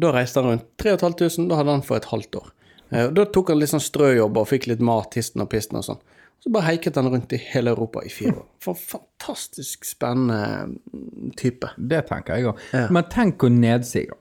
Da 0.00 0.10
reiste 0.14 0.42
han 0.42 0.50
rundt 0.56 0.66
3500, 0.82 1.46
da 1.50 1.60
hadde 1.60 1.76
han 1.78 1.86
for 1.86 2.00
et 2.00 2.10
halvt 2.10 2.40
år. 2.42 2.50
Eh, 2.90 3.06
Da 3.14 3.24
tok 3.30 3.52
han 3.54 3.60
litt 3.62 3.70
sånn 3.70 3.82
strøjobber 3.86 4.42
og 4.42 4.50
fikk 4.50 4.66
litt 4.70 4.82
mat 4.82 5.14
histen 5.18 5.44
og 5.44 5.50
pisten 5.54 5.78
og 5.78 5.86
sånn. 5.86 6.02
Så 6.40 6.50
bare 6.52 6.70
heiket 6.70 6.96
han 6.96 7.08
rundt 7.12 7.32
i 7.36 7.40
hele 7.50 7.74
Europa 7.74 8.00
i 8.04 8.08
fire 8.12 8.32
år. 8.32 8.46
For 8.64 8.72
en 8.76 8.84
fantastisk 8.94 9.84
spennende 9.84 10.70
mm, 10.72 11.34
type. 11.36 11.68
Det 11.76 12.06
tenker 12.08 12.38
jeg 12.38 12.48
òg. 12.48 12.62
Ja. 12.72 12.86
Men 12.92 13.08
tenk 13.12 13.44
å 13.44 13.50
nedsig, 13.52 14.06
da. 14.08 14.16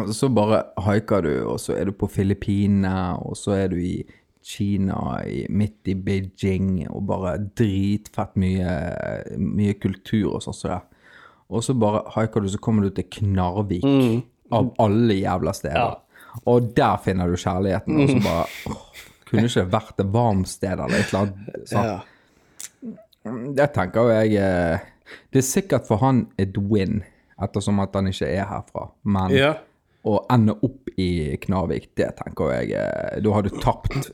Altså, 0.00 0.14
Så 0.14 0.30
bare 0.34 0.64
haiker 0.86 1.22
du, 1.26 1.32
og 1.50 1.60
så 1.62 1.74
er 1.78 1.90
du 1.90 1.94
på 1.98 2.08
Filippinene, 2.10 3.18
og 3.22 3.38
så 3.38 3.56
er 3.58 3.70
du 3.72 3.78
i 3.78 4.00
Kina, 4.46 5.20
i, 5.26 5.44
midt 5.52 5.90
i 5.90 5.94
Beijing, 5.94 6.86
og 6.88 7.04
bare 7.10 7.36
dritfett 7.58 8.38
mye, 8.40 8.74
mye 9.38 9.74
kultur 9.82 10.36
og 10.36 10.44
sånn 10.46 10.56
som 10.56 10.72
det. 10.74 10.80
Og 11.50 11.64
så 11.66 11.74
bare 11.74 12.04
haiker 12.14 12.42
du, 12.42 12.48
så 12.50 12.60
kommer 12.62 12.86
du 12.86 12.94
til 12.94 13.08
Knarvik, 13.10 13.86
av 14.54 14.70
alle 14.82 15.18
jævla 15.18 15.54
steder. 15.54 15.98
Og 16.50 16.70
der 16.76 16.98
finner 17.02 17.30
du 17.30 17.38
kjærligheten, 17.38 17.98
og 18.02 18.10
så 18.10 18.20
bare 18.22 18.46
åh, 18.70 19.06
Kunne 19.30 19.46
ikke 19.48 19.66
vært 19.70 20.00
et 20.02 20.10
varmt 20.12 20.48
sted 20.50 20.72
eller 20.80 20.98
et 20.98 21.12
eller 21.12 21.20
annet? 21.26 21.68
sant? 21.70 22.06
Det 23.56 23.66
tenker 23.76 24.08
jeg 24.14 24.36
eh, 24.40 24.78
Det 25.32 25.42
er 25.42 25.46
sikkert 25.46 25.86
for 25.88 26.00
han 26.02 26.24
et 26.40 26.56
win, 26.70 27.02
ettersom 27.42 27.80
at 27.82 27.94
han 27.98 28.08
ikke 28.10 28.28
er 28.30 28.46
herfra. 28.48 28.88
Men 29.04 29.34
Ja. 29.36 29.52
å 30.06 30.14
ende 30.32 30.54
opp 30.64 30.88
i 30.96 31.36
Knarvik, 31.42 31.90
det 31.98 32.08
tenker 32.22 32.52
jeg 32.54 32.72
eh, 32.78 33.20
Da 33.20 33.32
har 33.36 33.42
du 33.46 33.50
tapt. 33.60 34.10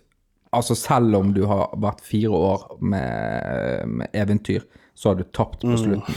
Altså 0.52 0.74
selv 0.78 1.14
om 1.18 1.32
du 1.34 1.44
har 1.46 1.70
vært 1.76 2.00
fire 2.06 2.30
år 2.32 2.66
med, 2.80 3.86
med 3.86 4.08
eventyr, 4.16 4.64
så 4.94 5.10
har 5.10 5.18
du 5.20 5.24
tapt 5.24 5.60
på 5.66 5.76
slutten. 5.76 6.14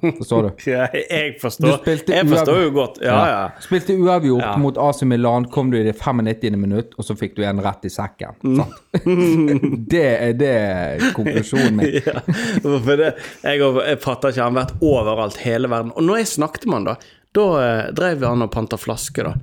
Forstår 0.00 0.42
du? 0.42 0.50
Ja, 0.70 0.86
jeg 0.92 1.36
forstår. 1.40 1.78
Du 1.84 2.12
Jeg 2.12 2.28
forstår 2.28 2.60
jo 2.62 2.70
godt. 2.74 2.98
Ja, 3.04 3.16
ja. 3.30 3.40
Spilte 3.62 3.96
uavgjort 3.96 4.42
Ja. 4.42 4.56
mot 4.60 4.78
AC 4.78 5.02
Milan, 5.08 5.48
kom 5.52 5.70
du 5.70 5.78
i 5.78 5.84
det 5.86 5.96
95. 5.98 6.56
minutt, 6.60 6.94
og 6.98 7.04
så 7.06 7.16
fikk 7.18 7.36
du 7.36 7.44
en 7.46 7.60
rett 7.64 7.84
i 7.84 7.92
sekken. 7.92 8.34
Mm. 8.42 9.84
Det 9.94 10.04
er 10.04 10.32
det 10.38 10.54
konklusjonen 11.16 11.76
min. 11.76 12.00
ja. 12.06 12.20
Det, 12.62 13.10
jeg, 13.42 13.60
jeg 13.60 14.00
fatter 14.02 14.32
ikke, 14.34 14.42
han 14.42 14.56
har 14.56 14.64
vært 14.64 14.80
overalt, 14.84 15.42
hele 15.44 15.70
verden. 15.70 15.92
Og 15.94 16.06
når 16.06 16.22
jeg 16.22 16.32
snakket 16.36 16.66
med 16.68 16.80
han 16.80 16.88
da, 16.92 16.96
da 17.34 17.46
eh, 17.62 17.88
drev 17.96 18.22
han 18.28 18.44
og 18.46 18.52
panta 18.54 18.78
flasker, 18.78 19.30
da. 19.30 19.34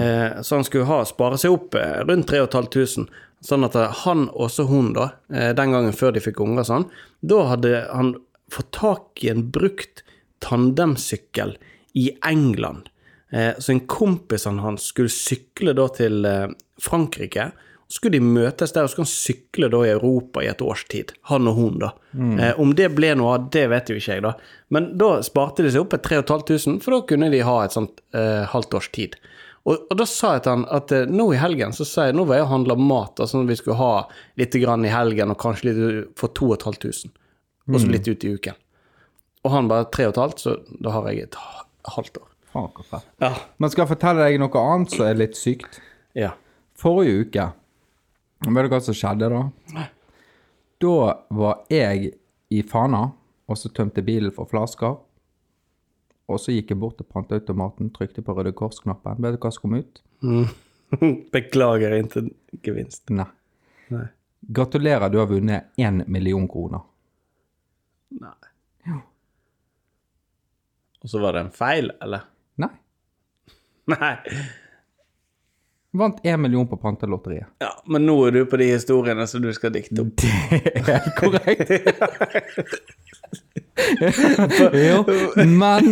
Eh, 0.00 0.40
så 0.42 0.58
han 0.58 0.66
skulle 0.66 0.88
ha, 0.88 1.02
spare 1.06 1.38
seg 1.38 1.54
opp 1.54 1.76
eh, 1.78 2.00
rundt 2.08 2.26
3500. 2.32 3.06
Sånn 3.46 3.66
at 3.68 3.76
eh, 3.78 3.92
han 4.02 4.26
også 4.32 4.64
hun, 4.70 4.92
da, 4.96 5.10
eh, 5.30 5.52
den 5.54 5.74
gangen 5.76 5.94
før 5.94 6.14
de 6.16 6.22
fikk 6.24 6.40
unger 6.42 6.66
sånn, 6.66 6.88
da 7.26 7.42
hadde 7.52 7.84
han 7.92 8.14
fått 8.52 8.70
tak 8.76 9.24
i 9.24 9.30
en 9.32 9.46
brukt 9.50 10.04
tandemsykkel 10.44 11.56
i 11.96 12.10
England. 12.26 12.88
Eh, 13.30 13.54
så 13.58 13.72
en 13.72 13.80
kompis 13.80 14.46
av 14.46 14.58
hans 14.58 14.90
skulle 14.92 15.12
sykle 15.12 15.74
da 15.76 15.88
til 15.88 16.24
eh, 16.24 16.50
Frankrike. 16.82 17.50
Så 17.88 18.00
skulle 18.00 18.18
de 18.18 18.26
møtes 18.26 18.74
der, 18.74 18.82
og 18.82 18.90
så 18.90 18.96
skulle 18.96 19.06
han 19.06 19.12
sykle 19.12 19.70
da 19.70 19.80
i 19.86 19.92
Europa 19.94 20.42
i 20.42 20.50
et 20.50 20.62
års 20.62 20.84
tid. 20.90 21.12
Han 21.30 21.46
og 21.50 21.58
hun, 21.58 21.78
da. 21.82 21.92
Eh, 22.42 22.60
om 22.60 22.74
det 22.74 22.90
ble 22.96 23.12
noe 23.18 23.36
av, 23.36 23.48
det 23.54 23.66
vet 23.70 23.90
jo 23.92 23.98
ikke 23.98 24.18
jeg, 24.18 24.24
da. 24.26 24.34
Men 24.74 24.90
da 24.98 25.16
sparte 25.26 25.62
de 25.62 25.70
seg 25.70 25.84
opp 25.84 25.94
et 25.94 26.06
3500, 26.06 26.80
for 26.82 26.96
da 26.96 27.02
kunne 27.06 27.30
de 27.34 27.44
ha 27.46 27.60
et 27.62 27.76
sånt 27.76 28.02
eh, 28.14 28.42
halvt 28.50 28.78
års 28.80 28.90
tid. 28.94 29.14
Og, 29.66 29.86
og 29.90 29.98
da 29.98 30.06
sa 30.06 30.36
jeg 30.36 30.44
til 30.44 30.52
han 30.52 30.66
at 30.74 30.92
nå 31.10 31.24
i 31.34 31.38
helgen 31.42 31.72
så 31.74 31.86
sa 31.86 32.04
jeg, 32.06 32.14
nå 32.14 32.26
var 32.26 32.38
jeg 32.38 32.46
og 32.46 32.52
handla 32.52 32.76
mat, 32.78 33.22
sånn 33.22 33.46
at 33.46 33.50
vi 33.50 33.58
skulle 33.58 33.78
ha 33.80 33.94
litt 34.38 34.54
grann 34.62 34.86
i 34.86 34.92
helgen, 34.92 35.32
og 35.34 35.40
kanskje 35.42 35.72
litt 35.72 36.12
for 36.18 36.30
2500. 36.38 37.10
Og 37.66 37.82
så 37.82 37.90
litt 37.90 38.08
ut 38.08 38.24
i 38.24 38.32
uken. 38.36 38.58
Og 39.46 39.52
han 39.54 39.68
bare 39.70 39.88
tre 39.94 40.06
og 40.08 40.14
et 40.14 40.22
halvt, 40.22 40.42
så 40.42 40.56
da 40.82 40.92
har 40.94 41.08
jeg 41.10 41.26
et 41.26 41.38
halvt 41.96 42.20
år. 42.22 42.30
Faen. 42.56 43.02
Ja. 43.20 43.32
Men 43.60 43.72
skal 43.72 43.84
jeg 43.84 43.92
fortelle 43.92 44.24
deg 44.24 44.38
noe 44.40 44.62
annet 44.62 44.94
som 44.94 45.04
er 45.06 45.18
litt 45.18 45.36
sykt? 45.38 45.80
Ja. 46.16 46.32
Forrige 46.78 47.26
uke, 47.26 47.46
vet 48.46 48.66
du 48.66 48.72
hva 48.72 48.80
som 48.84 48.96
skjedde 48.96 49.28
da? 49.32 49.42
Nei. 49.76 49.88
Da 50.82 50.96
var 51.32 51.62
jeg 51.72 52.10
i 52.52 52.62
Fana, 52.66 53.02
og 53.46 53.58
så 53.58 53.70
tømte 53.72 54.04
bilen 54.04 54.32
for 54.34 54.48
flasker. 54.50 54.98
Og 56.26 56.40
så 56.42 56.52
gikk 56.56 56.72
jeg 56.72 56.80
bort 56.82 56.98
til 56.98 57.06
panteautomaten, 57.08 57.92
trykte 57.94 58.24
på 58.24 58.34
Røde 58.36 58.52
Kors-knappen. 58.56 59.20
Vet 59.22 59.36
du 59.36 59.40
hva 59.44 59.52
som 59.54 59.66
kom 59.66 59.78
ut? 59.78 60.02
Beklager 61.34 61.94
ikke 62.00 62.26
gevinst. 62.66 63.06
Nei. 63.14 63.28
Nei. 63.94 64.06
Gratulerer, 64.56 65.10
du 65.10 65.20
har 65.20 65.30
vunnet 65.30 65.72
én 65.80 66.02
million 66.10 66.46
kroner. 66.50 66.84
Nei. 68.14 68.34
Og 71.02 71.10
så 71.10 71.18
var 71.22 71.32
det 71.36 71.40
en 71.44 71.50
feil, 71.54 71.90
eller? 72.02 72.20
Nei. 72.58 72.72
Nei. 73.92 74.14
Vant 75.96 76.26
én 76.26 76.40
million 76.40 76.68
på 76.68 76.76
Pantelotteriet. 76.76 77.46
Ja, 77.62 77.82
men 77.86 78.06
nå 78.06 78.26
er 78.26 78.30
du 78.34 78.46
på 78.50 78.56
de 78.60 78.64
historiene 78.72 79.26
som 79.30 79.42
du 79.44 79.52
skal 79.56 79.72
dikte 79.72 80.02
opp. 80.02 80.16
Det 80.18 80.92
er 80.92 81.00
korrekt. 81.16 81.70
jo, 84.88 85.04
men 85.62 85.82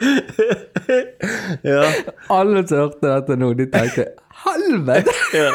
Ja. 1.66 1.82
alle 2.28 2.66
som 2.68 2.78
hørte 2.84 3.08
dette 3.08 3.36
nå, 3.40 3.52
de 3.58 3.66
tenkte 3.72 4.04
helvete! 4.46 5.12
ja. 5.34 5.52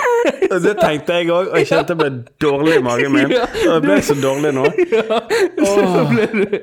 Det 0.62 0.74
tenkte 0.80 1.16
jeg 1.20 1.30
òg, 1.32 1.52
og 1.52 1.60
jeg 1.60 1.68
kjente 1.70 1.94
jeg 1.94 2.00
ble 2.00 2.10
dårlig 2.42 2.74
i 2.80 2.82
magen 2.84 3.14
min. 3.14 3.32
Og 3.32 3.70
jeg 3.70 3.84
ble 3.86 3.98
så 4.04 4.16
dårlig 4.20 4.52
nå. 4.58 4.66
Så 5.62 6.04
ble 6.10 6.26
du, 6.34 6.58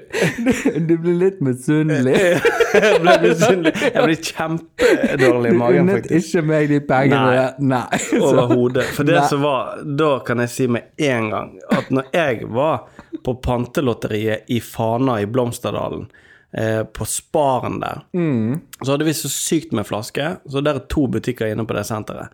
du 0.90 0.94
ble 1.04 1.14
litt 1.22 1.38
misunnelig. 1.44 2.16
Jeg 2.78 2.98
ble 3.00 3.14
misunnelig. 3.22 3.72
Jeg 3.80 4.02
ble 4.04 4.16
kjempedårlig 4.28 5.52
i 5.54 5.56
magen, 5.56 5.88
Du 5.88 5.94
Unnet 5.94 6.10
ikke 6.18 6.42
meg 6.44 6.66
de 6.68 6.80
pengene 6.84 7.46
Nei. 7.64 7.70
Nei. 7.72 8.00
Overhodet. 8.28 8.84
For 8.92 9.08
det 9.08 9.16
Nei. 9.16 9.24
som 9.30 9.40
var 9.46 9.78
Da 9.98 10.10
kan 10.26 10.42
jeg 10.44 10.52
si 10.52 10.66
med 10.68 10.90
en 11.08 11.30
gang 11.32 11.54
at 11.72 11.88
når 11.94 12.10
jeg 12.12 12.50
var 12.52 12.90
på 13.24 13.38
Pantelotteriet 13.44 14.50
i 14.52 14.60
Fana 14.60 15.16
i 15.22 15.30
Blomsterdalen, 15.30 16.04
eh, 16.52 16.82
på 16.84 17.04
Sparen 17.06 17.80
der, 17.80 18.04
Mm. 18.14 18.60
så 18.82 18.92
hadde 18.94 19.04
vi 19.04 19.12
så 19.16 19.28
sykt 19.28 19.72
med 19.72 19.86
flasker. 19.86 20.38
Så 20.48 20.62
der 20.64 20.74
er 20.80 20.86
to 20.88 21.06
butikker 21.06 21.46
inne 21.50 21.66
på 21.66 21.74
det 21.76 21.84
senteret. 21.86 22.28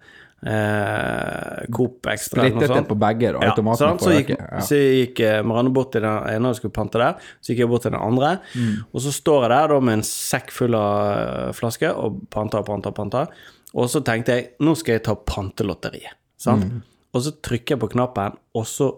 Eh, 0.44 1.64
Coop 1.72 2.06
Extra 2.06 2.44
Splittet 2.44 2.68
det 2.74 2.82
på 2.88 2.96
begge, 3.00 3.32
da. 3.32 3.40
Ja, 3.48 3.74
sant? 3.78 4.02
så 4.04 4.12
gikk. 4.12 4.34
Ja. 4.36 4.60
så 4.60 4.76
gikk 4.76 5.20
eh, 5.24 5.40
Marianne 5.46 5.72
bort 5.74 5.92
til 5.94 6.04
den 6.04 6.28
ene 6.34 6.50
og 6.52 6.58
skulle 6.58 6.74
pante 6.76 7.00
der. 7.00 7.16
Så 7.40 7.52
gikk 7.54 7.62
jeg 7.64 7.70
bort 7.72 7.86
til 7.86 7.94
den 7.94 8.00
andre. 8.04 8.34
Mm. 8.54 8.74
Og 8.92 9.04
så 9.06 9.12
står 9.14 9.46
jeg 9.46 9.52
der 9.54 9.72
da 9.74 9.78
med 9.88 9.98
en 10.00 10.06
sekk 10.08 10.52
full 10.54 10.76
av 10.78 10.98
eh, 11.14 11.52
flasker 11.56 11.96
og 11.96 12.20
panter 12.34 12.60
og 12.60 12.68
panter 12.68 12.92
og 12.92 12.98
panter. 13.00 13.32
Og 13.74 13.88
så 13.90 14.04
tenkte 14.06 14.36
jeg 14.36 14.50
nå 14.62 14.76
skal 14.78 14.98
jeg 14.98 15.06
ta 15.08 15.16
pantelotteriet. 15.16 16.14
Sant? 16.44 16.68
Mm. 16.68 16.82
Og 17.14 17.22
så 17.24 17.32
trykker 17.46 17.74
jeg 17.76 17.82
på 17.86 17.92
knappen, 17.96 18.36
og 18.58 18.68
så 18.68 18.92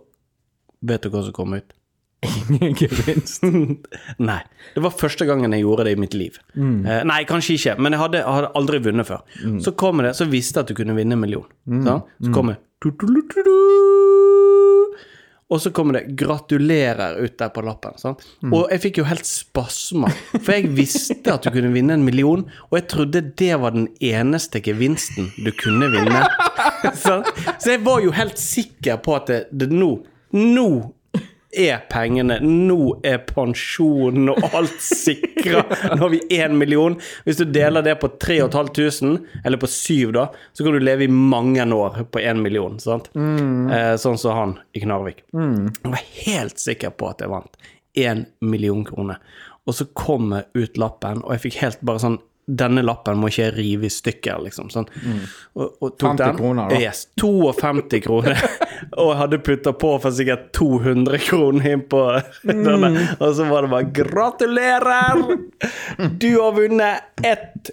Vet 0.87 1.03
du 1.03 1.09
hva 1.11 1.23
som 1.25 1.33
kom 1.35 1.55
ut? 1.57 1.73
Ingen 2.27 2.75
gevinst. 2.79 3.45
Nei. 4.31 4.41
Det 4.75 4.83
var 4.85 4.95
første 4.97 5.27
gangen 5.29 5.55
jeg 5.57 5.65
gjorde 5.65 5.87
det 5.89 5.97
i 5.97 6.01
mitt 6.01 6.17
liv. 6.19 6.39
Eh, 6.57 7.03
nei, 7.09 7.23
kanskje 7.29 7.57
ikke, 7.59 7.77
men 7.81 7.97
jeg 7.97 8.03
hadde, 8.03 8.23
jeg 8.23 8.39
hadde 8.39 8.53
aldri 8.59 8.83
vunnet 8.85 9.09
før. 9.09 9.25
Så 9.65 9.75
kom 9.79 10.03
det, 10.05 10.15
så 10.19 10.29
visste 10.31 10.61
jeg 10.61 10.67
at 10.67 10.73
du 10.73 10.79
kunne 10.79 10.97
vinne 10.99 11.17
en 11.17 11.23
million. 11.23 11.47
Mm. 11.67 11.87
Så 11.87 12.35
kom 12.35 12.53
det. 12.53 12.59
Og 15.47 15.61
så 15.63 15.71
kommer 15.71 15.95
det 15.95 16.17
'gratulerer' 16.19 17.21
ut 17.23 17.39
der 17.39 17.49
på 17.55 17.63
lappen. 17.63 17.95
Sant? 17.99 18.25
Og 18.51 18.67
jeg 18.73 18.81
fikk 18.83 18.99
jo 18.99 19.05
helt 19.07 19.27
spasmer, 19.27 20.11
for 20.41 20.53
jeg 20.57 20.73
visste 20.75 21.31
at 21.33 21.47
du 21.47 21.53
kunne 21.55 21.71
vinne 21.71 21.95
en 21.95 22.03
million, 22.05 22.43
og 22.71 22.75
jeg 22.81 22.89
trodde 22.91 23.23
det 23.39 23.55
var 23.63 23.71
den 23.77 23.87
eneste 24.03 24.59
gevinsten 24.61 25.31
du 25.39 25.53
kunne 25.55 25.87
vinne. 25.95 26.25
så, 27.05 27.23
Så 27.63 27.77
jeg 27.77 27.85
var 27.87 28.03
jo 28.03 28.11
helt 28.11 28.39
sikker 28.39 28.99
på 28.99 29.15
at 29.15 29.31
det, 29.31 29.41
det 29.53 29.71
nå 29.71 30.03
Nå 30.37 30.93
er 31.57 31.81
pengene, 31.91 32.39
nå 32.45 32.99
er 33.07 33.23
pensjonen 33.29 34.31
og 34.33 34.45
alt 34.57 34.77
sikra. 34.83 35.63
Nå 35.95 36.01
har 36.03 36.13
vi 36.13 36.21
én 36.37 36.57
million. 36.61 36.99
Hvis 37.25 37.41
du 37.41 37.47
deler 37.49 37.85
det 37.87 37.97
på 38.03 38.11
3500, 38.23 39.19
eller 39.45 39.61
på 39.63 39.71
syv, 39.71 40.13
da, 40.17 40.29
så 40.53 40.67
kan 40.67 40.77
du 40.77 40.83
leve 40.85 41.07
i 41.07 41.13
mange 41.13 41.65
år 41.73 42.03
på 42.13 42.23
én 42.23 42.43
million. 42.45 42.79
Sant? 42.83 43.11
Eh, 43.17 43.95
sånn 44.01 44.21
som 44.21 44.37
han 44.37 44.55
i 44.77 44.85
Knarvik. 44.85 45.25
Jeg 45.33 45.93
var 45.97 46.07
helt 46.27 46.63
sikker 46.63 46.95
på 46.97 47.11
at 47.11 47.25
jeg 47.25 47.33
vant 47.33 47.61
én 47.97 48.27
million 48.45 48.85
kroner. 48.85 49.21
Og 49.67 49.75
så 49.75 49.89
kom 49.99 50.31
jeg 50.37 50.47
ut 50.55 50.77
lappen, 50.79 51.25
og 51.25 51.35
jeg 51.35 51.49
fikk 51.49 51.61
helt 51.65 51.81
bare 51.87 52.03
sånn 52.03 52.21
denne 52.47 52.83
lappen 52.87 53.19
må 53.19 53.27
ikke 53.27 53.43
jeg 53.49 53.55
rive 53.57 53.89
i 53.89 53.91
stykker, 53.91 54.39
liksom. 54.45 54.69
Sånn. 54.71 54.87
Og, 55.59 55.73
og 55.83 55.97
tok 55.99 56.13
50 56.13 56.21
den. 56.23 56.37
kroner, 56.39 56.69
da. 56.71 56.79
Yes, 56.79 57.09
52 57.19 58.01
kroner. 58.05 58.39
og 59.01 59.09
jeg 59.11 59.19
hadde 59.19 59.41
putta 59.49 59.73
på 59.75 59.91
for 60.05 60.15
sikkert 60.15 60.53
200 60.55 61.19
kroner 61.27 61.67
inn 61.73 61.83
på 61.91 62.03
denne. 62.47 62.93
Og 63.19 63.35
så 63.35 63.49
var 63.51 63.67
det 63.67 63.73
bare 63.75 63.91
'Gratulerer! 63.91 65.25
Du 66.23 66.29
har 66.39 66.53
vunnet 66.55 67.25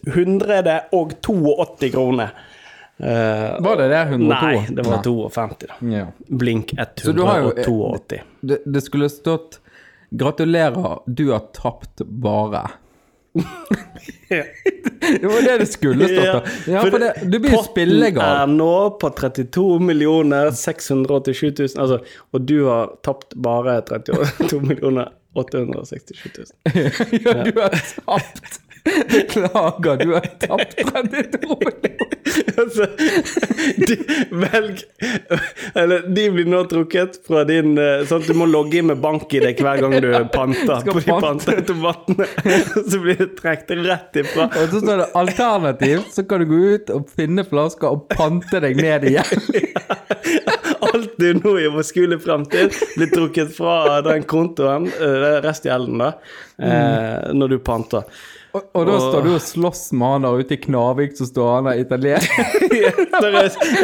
182 0.10 1.89
kroner'. 1.94 2.30
Uh, 3.03 3.62
Var 3.65 3.77
det 3.77 3.88
det? 3.89 4.01
102? 4.01 4.30
nei, 4.30 4.65
det 4.70 4.84
var 4.86 5.01
52, 5.03 5.68
da. 5.68 5.74
Ja. 5.89 6.06
Blink 6.30 6.74
Så 6.96 7.12
du 7.12 7.24
har 7.25 7.39
jo- 7.42 7.53
182. 7.58 8.20
Det, 8.42 8.62
det 8.65 8.82
skulle 8.82 9.10
stått 9.10 9.60
'Gratulerer, 10.13 11.00
du 11.06 11.32
har 11.32 11.39
tapt 11.53 12.01
bare'. 12.06 12.70
Det 13.34 15.28
var 15.28 15.42
det 15.42 15.58
det 15.58 15.66
skulle 15.66 16.08
stått, 16.08 16.25
da. 16.25 16.42
Ja, 16.72 16.82
for 16.86 17.00
det, 17.02 17.13
du 17.24 17.40
blir 17.40 17.54
jo 17.54 17.62
Potten 17.63 18.04
er 18.22 18.52
nå 18.52 18.74
på 19.02 19.10
32 19.18 19.66
millioner 19.84 20.52
687 20.56 21.44
000, 21.60 21.70
altså, 21.82 22.00
og 22.32 22.46
du 22.48 22.58
har 22.68 22.94
tapt 23.06 23.36
bare 23.36 23.80
32 23.90 24.62
millioner 24.62 25.12
867 25.34 26.28
000. 26.38 26.46
Ja, 27.25 27.40
du 27.44 27.60
har 27.60 27.74
tapt. 28.06 28.60
Beklager, 28.84 29.98
du 30.06 30.13
har 30.13 30.25
tapt 30.40 30.82
fra 30.90 31.02
ditt 31.08 31.36
altså, 32.58 32.88
de, 33.88 33.98
velg 34.30 34.82
Eller 35.75 36.08
de 36.16 36.25
blir 36.34 36.50
nå 36.52 36.63
trukket 36.72 37.20
fra 37.28 37.46
din 37.48 37.78
eh, 37.80 38.04
Sånn 38.10 38.25
du 38.28 38.34
må 38.38 38.48
logge 38.50 38.82
inn 38.82 38.90
med 38.92 39.00
bank-ID 39.04 39.62
hver 39.63 39.84
gang 39.84 39.96
du 40.04 40.10
panter 40.36 40.84
på 40.88 41.00
de 41.00 41.16
panteautomatene. 41.24 42.28
Så 42.92 43.00
blir 43.04 43.20
det 43.20 43.30
trukket 43.40 43.74
rett 43.86 44.20
ifra. 44.20 44.48
Og 44.50 44.72
så 44.72 44.82
står 44.82 45.02
det 45.02 45.08
alternativt, 45.20 46.12
så 46.13 46.24
kan 46.28 46.44
du 46.44 46.48
gå 46.50 46.60
ut 46.75 46.92
og 46.94 47.10
finne 47.18 47.44
flasker 47.48 47.96
og 47.96 48.06
pante 48.12 48.62
deg 48.63 48.80
ned 48.80 49.08
igjen. 49.10 49.44
Alt 50.90 51.18
du 51.20 51.28
nå 51.40 51.56
må 51.74 51.84
skule 51.86 52.20
frem 52.22 52.46
til, 52.52 52.72
blir 52.98 53.12
trukket 53.12 53.54
fra 53.56 54.02
den 54.06 54.25
kontoen, 54.30 54.90
eh, 54.92 55.28
restgjelden, 55.46 56.04
da, 56.04 56.13
eh, 56.60 57.34
når 57.36 57.56
du 57.56 57.60
panter. 57.63 58.08
Og, 58.53 58.62
og 58.77 58.86
da 58.86 58.98
står 59.01 59.24
du 59.25 59.31
og 59.33 59.41
slåss 59.41 59.88
med 59.98 60.07
han 60.13 60.25
der 60.27 60.43
ute 60.43 60.53
i 60.53 60.62
Knarvik, 60.62 61.15
så 61.17 61.25
står 61.25 61.48
han 61.55 61.69
der 61.72 61.79
italiener. 61.81 62.27
Jeg 62.69 62.93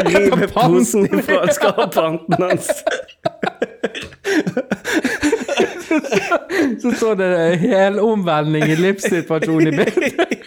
river 0.05 0.47
posen 0.53 1.07
ifra 1.09 1.88
panten 1.89 2.38
hans. 2.38 2.69
Så 6.81 6.91
står 6.91 7.15
det 7.15 7.57
helomvending 7.57 8.63
i 8.63 8.75
livssituasjonen 8.75 9.67
i 9.67 9.71
bildet. 9.77 10.39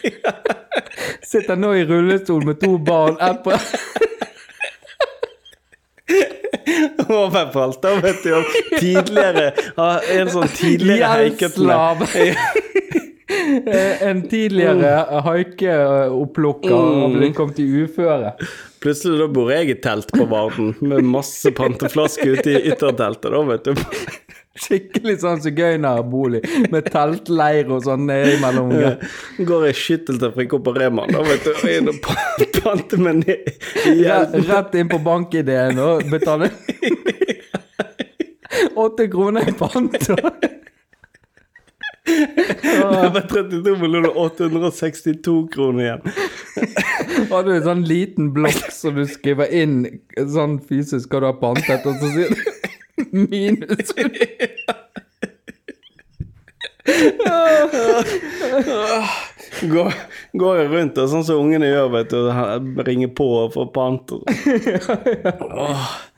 Sitter 1.33 1.57
nå 1.57 1.75
i 1.75 1.85
rullestol 1.85 2.45
med 2.47 2.61
to 2.61 2.79
barn. 2.79 3.17
På 3.45 3.53
Overfalt, 7.13 7.83
da, 7.83 7.95
vet 8.01 8.23
du. 8.25 8.45
Tidligere 8.79 9.53
En 10.15 10.31
sånn 10.31 10.49
tidligere 10.55 11.07
haiket 11.11 11.57
Gjeldsslav. 11.59 12.07
En 14.03 14.23
tidligere 14.29 15.21
haikeopplukker 15.27 16.75
har 16.77 17.15
blitt 17.17 17.37
kommet 17.39 17.59
i 17.63 17.67
uføre. 17.85 18.31
Plutselig 18.83 19.19
da 19.23 19.29
bor 19.31 19.51
jeg 19.55 19.71
i 19.71 19.77
telt 19.85 20.11
på 20.13 20.25
Varden 20.31 20.69
med 20.83 21.07
masse 21.07 21.53
panteflasker 21.55 22.35
ute 22.39 22.51
i 22.57 22.63
ytterteltet, 22.73 23.31
da, 23.31 23.43
vet 23.47 23.65
du. 23.69 23.73
Skikkelig 24.63 25.15
sånn 25.23 25.39
sigøynerbolig 25.41 26.43
med 26.75 26.83
teltleir 26.93 27.71
og 27.73 27.87
sånn 27.87 28.11
innimellom. 28.13 28.75
Går 29.49 29.63
i 29.71 29.73
skytteltrafikk 29.79 30.51
opp 30.59 30.67
på 30.67 30.75
Rema, 30.77 31.07
da, 31.09 31.23
vet 31.25 31.47
du, 31.47 31.53
og 31.55 31.71
inn 31.73 31.89
og 31.95 31.99
pa- 32.05 32.27
panter 32.59 32.99
meg 33.01 33.15
ned 33.23 33.41
Rett, 34.03 34.35
rett 34.51 34.73
inn 34.83 34.91
på 34.93 34.99
bankideen 35.07 35.77
og 35.81 36.05
betale 36.13 36.51
åtte 38.83 39.07
kroner 39.11 39.49
i 39.49 39.53
pant. 39.57 39.97
Det 42.05 43.13
var 43.15 43.21
32 43.31 43.77
millioner 43.79 44.17
862 44.19 45.49
kroner 45.53 45.83
igjen. 45.85 46.01
Har 47.31 47.45
du 47.47 47.53
en 47.55 47.63
sånn 47.67 47.85
liten 47.87 48.33
blokk 48.35 48.73
som 48.75 48.97
du 48.99 49.05
skriver 49.07 49.53
inn 49.55 49.77
sånn 50.35 50.59
fysisk 50.69 51.13
hva 51.15 51.21
du 51.23 51.27
har 51.31 51.39
pantet, 51.43 51.87
og 51.87 51.95
så 52.01 52.11
sier 52.11 52.29
du 52.35 52.41
minus. 53.31 53.93
Går, 59.63 59.93
går 60.33 60.57
jeg 60.59 60.71
rundt 60.73 60.97
og 60.99 61.11
sånn 61.13 61.25
som 61.27 61.39
ungene 61.45 61.69
gjør, 61.69 61.91
vet 61.93 62.11
du, 62.11 62.17
og 62.27 62.81
ringer 62.87 63.11
på 63.15 63.27
og 63.45 63.53
får 63.55 63.69
pant. 63.75 64.13
og- 64.17 64.27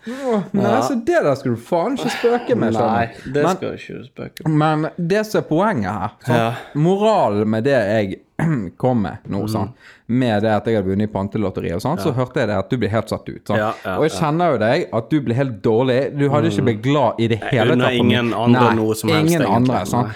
Nei, 0.06 0.80
så 0.84 0.94
det 1.04 1.22
der 1.24 1.34
skal 1.40 1.54
du 1.54 1.60
faen 1.64 1.96
ikke 1.96 2.10
spøke 2.12 2.56
med. 2.60 2.72
Nei, 2.76 3.06
det 3.24 3.42
Men- 3.44 3.56
skal 3.56 3.72
ikke 3.78 4.04
spøke 4.10 4.48
med. 4.48 4.58
Men 4.58 5.08
det 5.08 5.24
som 5.26 5.40
er 5.40 5.48
poenget 5.48 5.90
her? 5.92 6.10
Ja. 6.28 6.54
Moralen 6.74 7.48
med 7.50 7.64
det 7.64 7.78
jeg 7.78 8.20
kom 8.76 9.02
med 9.02 9.18
nå, 9.30 9.44
Mm. 9.46 9.68
med 10.08 10.42
det 10.42 10.50
at 10.50 10.66
jeg 10.66 10.76
hadde 10.76 10.88
vunnet 10.90 11.08
i 11.08 11.12
pantelotteriet, 11.12 11.80
sånt, 11.80 12.00
så 12.02 12.12
hørte 12.12 12.40
jeg 12.40 12.48
det 12.48 12.56
at 12.58 12.68
du 12.70 12.76
ble 12.76 12.88
helt 12.90 13.08
satt 13.08 13.28
ut. 13.28 13.48
Ja, 13.48 13.72
ja, 13.84 13.96
og 13.96 14.02
jeg 14.08 14.10
kjenner 14.18 14.52
jo 14.52 14.58
deg 14.58 14.88
at 14.92 15.08
du 15.10 15.20
ble 15.22 15.34
helt 15.38 15.60
dårlig. 15.62 16.00
Du 16.18 16.28
hadde 16.28 16.50
ikke 16.50 16.64
blitt 16.66 16.82
glad 16.82 17.20
i 17.22 17.28
det 17.28 17.38
hele 17.52 17.76
tatt. 17.78 17.92
ingen 17.94 18.32
andre 18.34 18.60
Nei, 18.60 18.74
noe 18.74 18.94
som 18.98 19.08
helst, 19.14 19.30
Ingen 19.32 19.46
egentlig. 19.46 19.94
andre? 19.94 20.14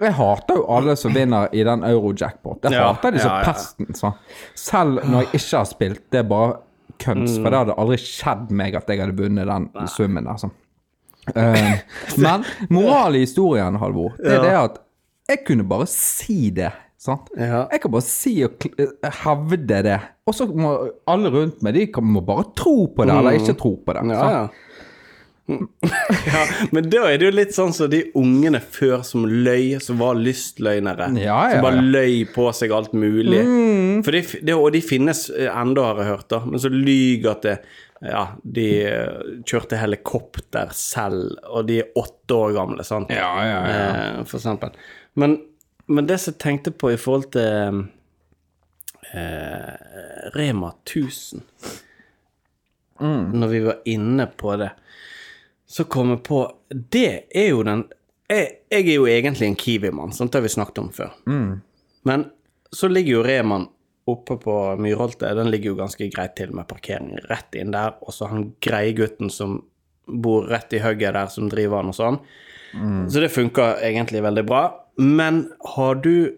Jeg 0.00 0.12
hater 0.16 0.54
jo 0.56 0.64
alle 0.72 0.96
som 0.96 1.12
vinner 1.12 1.48
i 1.52 1.62
den 1.62 1.82
euro-jackpot. 1.84 2.62
Jeg 2.64 2.72
Ja, 2.72 2.92
hater 2.92 3.10
de 3.12 3.18
som 3.20 3.30
ja, 3.30 3.38
ja. 3.42 3.52
pesten. 3.52 3.94
Sant? 3.94 4.14
Selv 4.56 5.04
når 5.04 5.20
jeg 5.26 5.32
ikke 5.40 5.56
har 5.58 5.64
spilt. 5.68 6.00
Det 6.10 6.18
er 6.18 6.22
bare 6.28 6.54
køns, 7.00 7.36
Mm. 7.38 7.42
for 7.42 7.50
det 7.50 7.58
hadde 7.62 7.78
aldri 7.82 7.96
skjedd 8.02 8.50
meg 8.60 8.76
at 8.78 8.88
jeg 8.92 9.00
hadde 9.02 9.16
vunnet 9.18 9.48
den 9.50 9.88
summen. 9.88 10.26
Altså. 10.30 10.50
Uh, 11.36 11.76
men 12.18 12.44
moralen 12.72 13.18
i 13.20 13.26
historien, 13.26 13.76
Halvor, 13.78 14.14
det 14.18 14.32
er 14.38 14.40
det 14.42 14.54
at 14.56 14.78
jeg 15.28 15.42
kunne 15.46 15.66
bare 15.68 15.86
si 15.86 16.48
det. 16.50 16.70
Sant? 16.98 17.28
Ja. 17.38 17.66
Jeg 17.70 17.80
kan 17.84 17.92
bare 17.92 18.02
si 18.04 18.32
og 18.44 18.64
eh, 18.80 19.12
hevde 19.22 19.82
det. 19.86 19.98
Og 20.26 20.34
så 20.34 20.46
må 20.48 20.72
alle 21.08 21.30
rundt 21.32 21.62
meg 21.62 21.76
de 21.76 21.84
må 22.02 22.20
bare 22.24 22.48
tro 22.58 22.88
på 22.96 23.06
det, 23.06 23.14
eller 23.14 23.38
ikke 23.38 23.54
tro 23.60 23.74
på 23.86 23.94
det. 23.96 24.02
Mm. 24.08 24.10
Ja, 24.16 24.26
ja. 24.34 24.42
Ja, 26.26 26.44
men 26.74 26.88
da 26.92 27.04
er 27.10 27.20
det 27.20 27.28
jo 27.28 27.34
litt 27.34 27.54
sånn 27.56 27.74
som 27.76 27.90
de 27.92 28.04
ungene 28.18 28.60
før 28.62 29.04
som 29.06 29.26
løy, 29.26 29.76
som 29.82 30.00
var 30.00 30.18
lystløgnere. 30.20 31.10
Ja, 31.20 31.42
ja, 31.50 31.58
som 31.58 31.66
bare. 31.66 31.82
Mm. 31.82 31.92
løy 31.94 32.16
på 32.34 32.48
seg 32.56 32.74
alt 32.76 32.96
mulig. 32.96 33.42
For 34.06 34.16
de, 34.16 34.24
det, 34.46 34.56
og 34.56 34.72
de 34.76 34.82
finnes 34.84 35.26
ennå, 35.34 35.54
enda, 35.70 35.86
har 35.90 36.02
jeg 36.02 36.12
hørt, 36.14 36.28
da. 36.32 36.42
Men 36.46 36.62
så 36.62 36.72
lyger 36.72 37.32
at 37.34 37.46
det 37.46 37.56
ja, 38.00 38.28
de 38.42 38.66
eh, 38.88 39.20
kjørte 39.44 39.76
helikopter 39.76 40.72
selv, 40.72 41.36
og 41.44 41.66
de 41.68 41.82
er 41.82 41.90
åtte 42.00 42.36
år 42.36 42.54
gamle, 42.56 42.84
sant? 42.86 43.12
Ja, 43.12 43.32
ja, 43.44 43.58
ja. 43.68 43.88
Eh, 43.92 44.20
for 44.24 44.40
eksempel. 44.40 44.72
Men, 45.20 45.36
men 45.90 46.08
det 46.08 46.16
som 46.22 46.32
jeg 46.32 46.40
tenkte 46.40 46.72
på 46.72 46.94
i 46.94 47.00
forhold 47.00 47.28
til 47.36 47.82
eh, 49.12 49.70
Rema 50.36 50.72
1000 50.86 51.42
Når 53.00 53.48
vi 53.48 53.60
var 53.64 53.78
inne 53.88 54.26
på 54.28 54.54
det, 54.60 54.70
så 55.70 55.84
kom 55.86 56.10
jeg 56.10 56.22
på 56.26 56.42
Det 56.90 57.30
er 57.30 57.52
jo 57.52 57.62
den 57.66 57.84
Jeg, 58.30 58.46
jeg 58.70 58.86
er 58.86 58.96
jo 58.96 59.06
egentlig 59.10 59.46
en 59.46 59.58
Kiwi-mann, 59.58 60.12
sånt 60.14 60.34
har 60.34 60.42
vi 60.42 60.50
snakket 60.50 60.78
om 60.82 60.90
før. 60.94 61.12
Men 62.06 62.24
så 62.70 62.88
ligger 62.90 63.16
jo 63.16 63.22
Reman 63.26 63.64
oppe 64.10 64.36
på 64.42 64.54
Myrholte, 64.78 65.32
den 65.34 65.50
ligger 65.50 65.72
jo 65.72 65.78
ganske 65.80 66.06
greit 66.10 66.36
til 66.38 66.52
med 66.54 66.68
parkering 66.70 67.16
rett 67.30 67.58
inn 67.58 67.74
der. 67.74 67.96
Og 68.06 68.14
så 68.14 68.28
han 68.30 68.52
greie 68.62 68.94
gutten 68.98 69.30
som 69.34 69.58
bor 70.06 70.46
rett 70.50 70.72
i 70.74 70.82
hugget 70.82 71.14
der, 71.14 71.26
som 71.30 71.50
driver 71.50 71.82
han 71.82 71.90
og 71.90 71.98
sånn. 71.98 72.20
Så 73.10 73.22
det 73.22 73.32
funker 73.34 73.82
egentlig 73.82 74.22
veldig 74.22 74.46
bra. 74.46 74.62
Men 75.02 75.48
har 75.74 75.98
du 76.02 76.36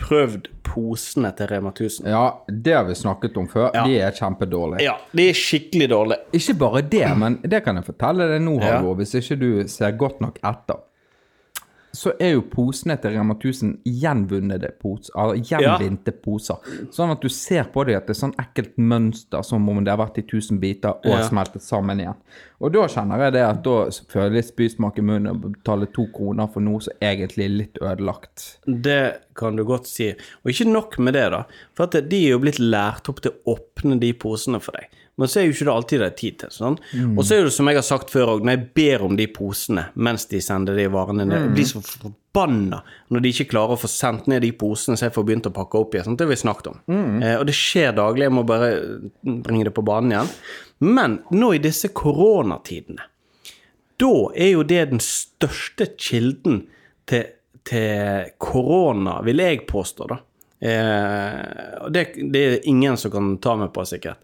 prøvd 0.00 0.48
posene 0.66 1.30
til 1.38 1.46
Rema 1.50 1.70
1000? 1.74 2.08
Ja, 2.10 2.24
det 2.48 2.74
har 2.74 2.84
vi 2.88 2.94
snakket 2.98 3.36
om 3.40 3.46
før. 3.48 3.70
Ja. 3.74 3.84
De 3.86 3.98
er 4.00 4.10
kjempedårlige. 4.16 4.82
Ja, 4.86 4.96
de 5.14 5.28
er 5.30 5.38
skikkelig 5.38 5.88
dårlige. 5.92 6.18
Ikke 6.40 6.54
bare 6.58 6.82
det, 6.82 7.04
men 7.20 7.38
det 7.42 7.62
kan 7.64 7.76
jeg 7.78 7.86
fortelle 7.90 8.28
deg 8.32 8.42
nå, 8.42 8.58
Ja. 8.64 8.80
Hvis 8.82 9.14
ikke 9.14 9.38
du 9.40 9.68
ser 9.68 9.94
godt 10.00 10.20
nok 10.24 10.38
etter. 10.42 10.82
Så 11.94 12.12
er 12.18 12.32
jo 12.34 12.42
posene 12.50 12.96
til 13.00 13.14
Rema 13.14 13.36
1000 13.38 13.76
gjenvunnede 13.86 14.72
poser, 14.82 15.12
altså 15.14 15.44
gjenvinte 15.52 16.12
poser. 16.24 16.56
Sånn 16.94 17.12
at 17.14 17.22
du 17.22 17.28
ser 17.30 17.68
på 17.70 17.84
dem 17.86 17.96
at 18.00 18.08
det 18.08 18.16
er 18.16 18.20
sånn 18.20 18.34
ekkelt 18.42 18.74
mønster, 18.82 19.44
som 19.46 19.68
om 19.70 19.78
det 19.84 19.92
har 19.94 20.00
vært 20.02 20.18
i 20.18 20.24
1000 20.26 20.58
biter 20.62 20.96
og 20.98 21.04
Ja. 21.14 21.22
smeltet 21.28 21.62
sammen 21.62 22.00
igjen. 22.02 22.18
Og 22.60 22.72
da 22.72 22.86
kjenner 22.88 23.18
jeg 23.26 23.32
det 23.36 23.42
at 23.44 23.62
da 23.62 23.76
føler 24.10 24.34
jeg 24.40 24.44
spysmak 24.50 24.98
i 24.98 25.02
munnen 25.02 25.30
og 25.30 25.40
betaler 25.52 25.86
to 25.92 26.06
kroner 26.14 26.48
for 26.52 26.60
noe 26.64 26.80
som 26.80 26.94
egentlig 27.00 27.44
er 27.44 27.56
litt 27.58 27.78
ødelagt. 27.82 28.58
Det 28.66 29.20
kan 29.36 29.56
du 29.56 29.64
godt 29.64 29.86
si. 29.86 30.10
Og 30.44 30.50
ikke 30.52 30.66
nok 30.72 30.98
med 30.98 31.14
det, 31.14 31.30
da. 31.30 31.44
For 31.74 31.84
at 31.84 32.08
de 32.08 32.20
er 32.26 32.30
jo 32.34 32.38
blitt 32.40 32.58
lært 32.62 33.08
opp 33.08 33.20
til 33.20 33.32
å 33.32 33.56
åpne 33.56 34.00
de 34.00 34.12
posene 34.14 34.60
for 34.60 34.72
deg. 34.72 34.86
Men 35.16 35.30
så 35.30 35.40
er 35.40 35.46
jo 35.46 35.54
ikke 35.54 35.66
det 35.68 35.74
alltid 35.74 36.00
det 36.02 36.06
er 36.06 36.16
tid 36.18 36.36
til. 36.42 36.50
sånn. 36.50 36.76
Og 37.14 37.22
så 37.22 37.36
er 37.36 37.46
det 37.46 37.54
som 37.54 37.68
jeg 37.70 37.78
har 37.78 37.86
sagt 37.86 38.10
før 38.10 38.32
òg, 38.32 38.44
når 38.44 38.56
jeg 38.56 38.64
ber 38.74 39.04
om 39.06 39.14
de 39.18 39.28
posene 39.30 39.86
mens 39.94 40.26
de 40.30 40.40
sender 40.42 40.74
de 40.78 40.88
varene 40.90 41.26
ned, 41.28 41.44
jeg 41.46 41.54
blir 41.54 41.68
så 41.70 41.82
forbanna 41.86 42.80
når 43.14 43.22
de 43.22 43.30
ikke 43.30 43.46
klarer 43.52 43.76
å 43.76 43.82
få 43.84 43.90
sendt 43.92 44.26
ned 44.30 44.42
de 44.42 44.50
posene 44.58 44.98
så 44.98 45.06
jeg 45.06 45.14
får 45.14 45.26
begynt 45.28 45.46
å 45.50 45.54
pakke 45.54 45.78
opp 45.78 45.94
igjen. 45.94 46.08
Sånn, 46.10 46.18
det 46.18 46.26
har 46.26 46.34
vi 46.34 46.40
snakket 46.42 46.72
om. 46.72 46.82
Eh, 47.22 47.36
og 47.38 47.46
det 47.46 47.54
skjer 47.54 47.94
daglig, 47.94 48.26
jeg 48.26 48.34
må 48.34 48.46
bare 48.48 48.70
bringe 49.22 49.70
det 49.70 49.74
på 49.76 49.86
banen 49.86 50.16
igjen. 50.16 50.34
Men 50.82 51.18
nå 51.30 51.54
i 51.54 51.62
disse 51.62 51.92
koronatidene 51.94 53.06
da 54.02 54.12
er 54.34 54.50
jo 54.54 54.62
det 54.66 54.82
den 54.90 55.02
største 55.02 55.86
kilden 55.94 56.64
til, 57.06 57.28
til 57.62 58.30
korona, 58.42 59.20
vil 59.22 59.42
jeg 59.42 59.66
påstå, 59.70 60.08
da. 60.10 60.18
Eh, 60.64 61.90
det, 61.94 62.04
det 62.32 62.44
er 62.44 62.68
ingen 62.70 62.98
som 63.00 63.12
kan 63.14 63.34
ta 63.42 63.54
meg 63.60 63.70
på, 63.74 63.84
sikkert. 63.88 64.18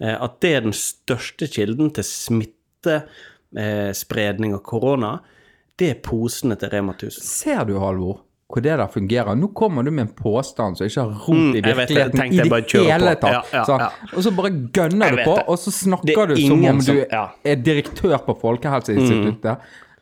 Eh, 0.00 0.16
at 0.22 0.40
det 0.44 0.50
er 0.56 0.60
den 0.66 0.72
største 0.76 1.46
kilden 1.48 1.90
til 1.96 2.04
smittespredning 2.04 4.54
av 4.54 4.60
korona, 4.66 5.14
det 5.78 5.88
er 5.90 5.94
posene 6.04 6.56
til 6.60 6.68
Rema 6.72 6.92
1000. 6.96 7.22
Ser 7.22 7.64
du, 7.68 7.78
Halvor? 7.82 8.16
hvor 8.46 8.62
det 8.62 8.76
der 8.78 8.86
fungerer. 8.86 9.34
Nå 9.34 9.48
kommer 9.58 9.82
du 9.82 9.90
med 9.90 10.04
en 10.06 10.12
påstand 10.14 10.76
som 10.78 10.86
ikke 10.86 11.00
har 11.02 11.10
rot 11.26 11.34
Mm, 11.34 11.56
i 11.56 11.60
det. 11.60 11.72
virkeligheten 11.76 12.18
Tenkte 12.20 12.46
i 12.46 12.48
det 12.48 12.72
hele 12.92 13.14
tatt. 13.18 13.32
Ja, 13.32 13.42
ja, 13.52 13.64
ja. 13.80 13.88
Og 14.14 14.22
så 14.22 14.30
bare 14.30 14.50
gønner 14.72 15.10
du 15.10 15.16
på, 15.24 15.34
og 15.50 15.58
så 15.58 15.70
snakker 15.74 16.14
er 16.22 16.26
du 16.30 16.36
som 16.36 16.62
om 16.64 16.78
du 16.78 16.92
ja. 17.10 17.24
er 17.44 17.56
direktør 17.56 18.18
på 18.22 18.34
Folkehelseinstituttet. 18.40 19.56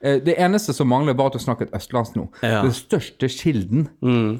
Mm. 0.04 0.20
Det 0.26 0.34
eneste 0.36 0.72
som 0.76 0.88
mangler, 0.92 1.14
var 1.16 1.26
at 1.26 1.32
du 1.32 1.38
snakket 1.40 1.68
østlandsk 1.72 2.16
nå. 2.16 2.26
Den 2.42 2.72
største 2.72 3.28
kilden 3.32 3.88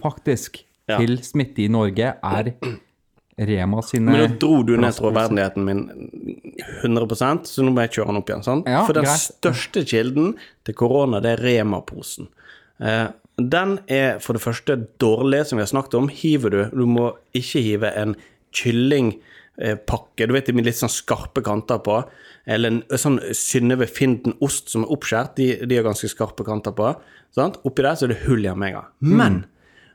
faktisk 0.03 0.65
Ja. 0.87 0.99
til 1.01 1.17
smitte 1.25 1.63
i 1.65 1.69
Norge 1.69 2.13
er 2.23 2.53
Rema 3.39 3.81
sine 3.83 4.13
Men 4.13 4.21
nå 4.21 4.39
dro 4.39 4.63
du 4.63 4.77
ned 4.79 4.95
troverdigheten 4.95 5.65
min 5.67 5.81
100% 6.85 7.49
så 7.51 7.65
nå 7.65 7.73
må 7.75 7.83
jeg 7.85 7.97
kjøre 7.97 8.13
den 8.13 8.21
opp 8.21 8.31
igjen. 8.31 8.45
sant? 8.47 8.69
Ja, 8.71 8.85
For 8.87 8.95
den 8.95 9.09
greit. 9.09 9.25
største 9.27 9.83
kilden 9.91 10.35
til 10.65 10.75
korona, 10.79 11.21
det 11.25 11.33
er 11.39 11.43
Rema-posen. 11.43 12.29
Eh, 12.81 13.09
den 13.39 13.79
er 13.91 14.21
for 14.23 14.37
det 14.39 14.43
første 14.45 14.77
dårlig, 15.03 15.45
som 15.49 15.59
vi 15.59 15.65
har 15.65 15.73
snakket 15.73 15.97
om. 15.99 16.07
Hiver 16.09 16.51
du 16.55 16.61
Du 16.71 16.87
må 16.87 17.09
ikke 17.35 17.63
hive 17.65 17.91
en 17.99 18.15
kyllingpakke, 18.55 20.27
du 20.29 20.33
vet 20.37 20.47
de 20.47 20.55
med 20.55 20.67
litt 20.69 20.79
sånn 20.79 20.93
skarpe 20.93 21.43
kanter 21.43 21.81
på, 21.85 21.97
eller 22.47 22.71
en 22.71 22.83
sånn 23.01 23.19
Synnøve 23.35 23.89
Finden-ost 23.91 24.71
som 24.71 24.85
er 24.85 24.93
oppskåret, 24.95 25.35
de, 25.39 25.49
de 25.67 25.79
har 25.79 25.87
ganske 25.87 26.11
skarpe 26.13 26.47
kanter 26.47 26.75
på. 26.77 26.93
Sant? 27.35 27.59
Oppi 27.67 27.83
der 27.83 27.99
så 27.99 28.07
er 28.07 28.15
det 28.15 28.23
hull 28.29 28.45
i 28.47 28.55
med 28.55 28.69
en 28.75 28.79
gang. 28.79 28.89
Men 29.01 29.41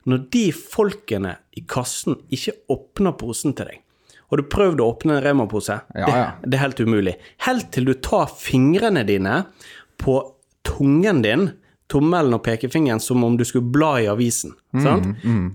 når 0.09 0.25
de 0.33 0.45
folkene 0.55 1.35
i 1.57 1.63
kassen 1.69 2.17
ikke 2.33 2.55
åpner 2.73 3.15
posen 3.19 3.55
til 3.57 3.69
deg 3.71 3.83
Har 4.29 4.41
du 4.41 4.49
prøvd 4.51 4.81
å 4.81 4.89
åpne 4.93 5.17
en 5.17 5.23
Rema-pose? 5.25 5.79
Ja, 5.97 6.09
det, 6.09 6.49
det 6.49 6.57
er 6.57 6.65
helt 6.67 6.81
umulig. 6.85 7.15
Helt 7.47 7.71
til 7.73 7.87
du 7.89 7.95
tar 7.97 8.29
fingrene 8.29 9.01
dine 9.07 9.39
på 9.97 10.19
tungen 10.67 11.23
din, 11.25 11.47
tommelen 11.89 12.35
og 12.37 12.43
pekefingeren, 12.45 13.01
som 13.01 13.23
om 13.25 13.37
du 13.37 13.45
skulle 13.47 13.65
bla 13.73 13.95
i 14.01 14.07
avisen. 14.11 14.53
Mm, 14.75 14.81
sant? 14.83 15.07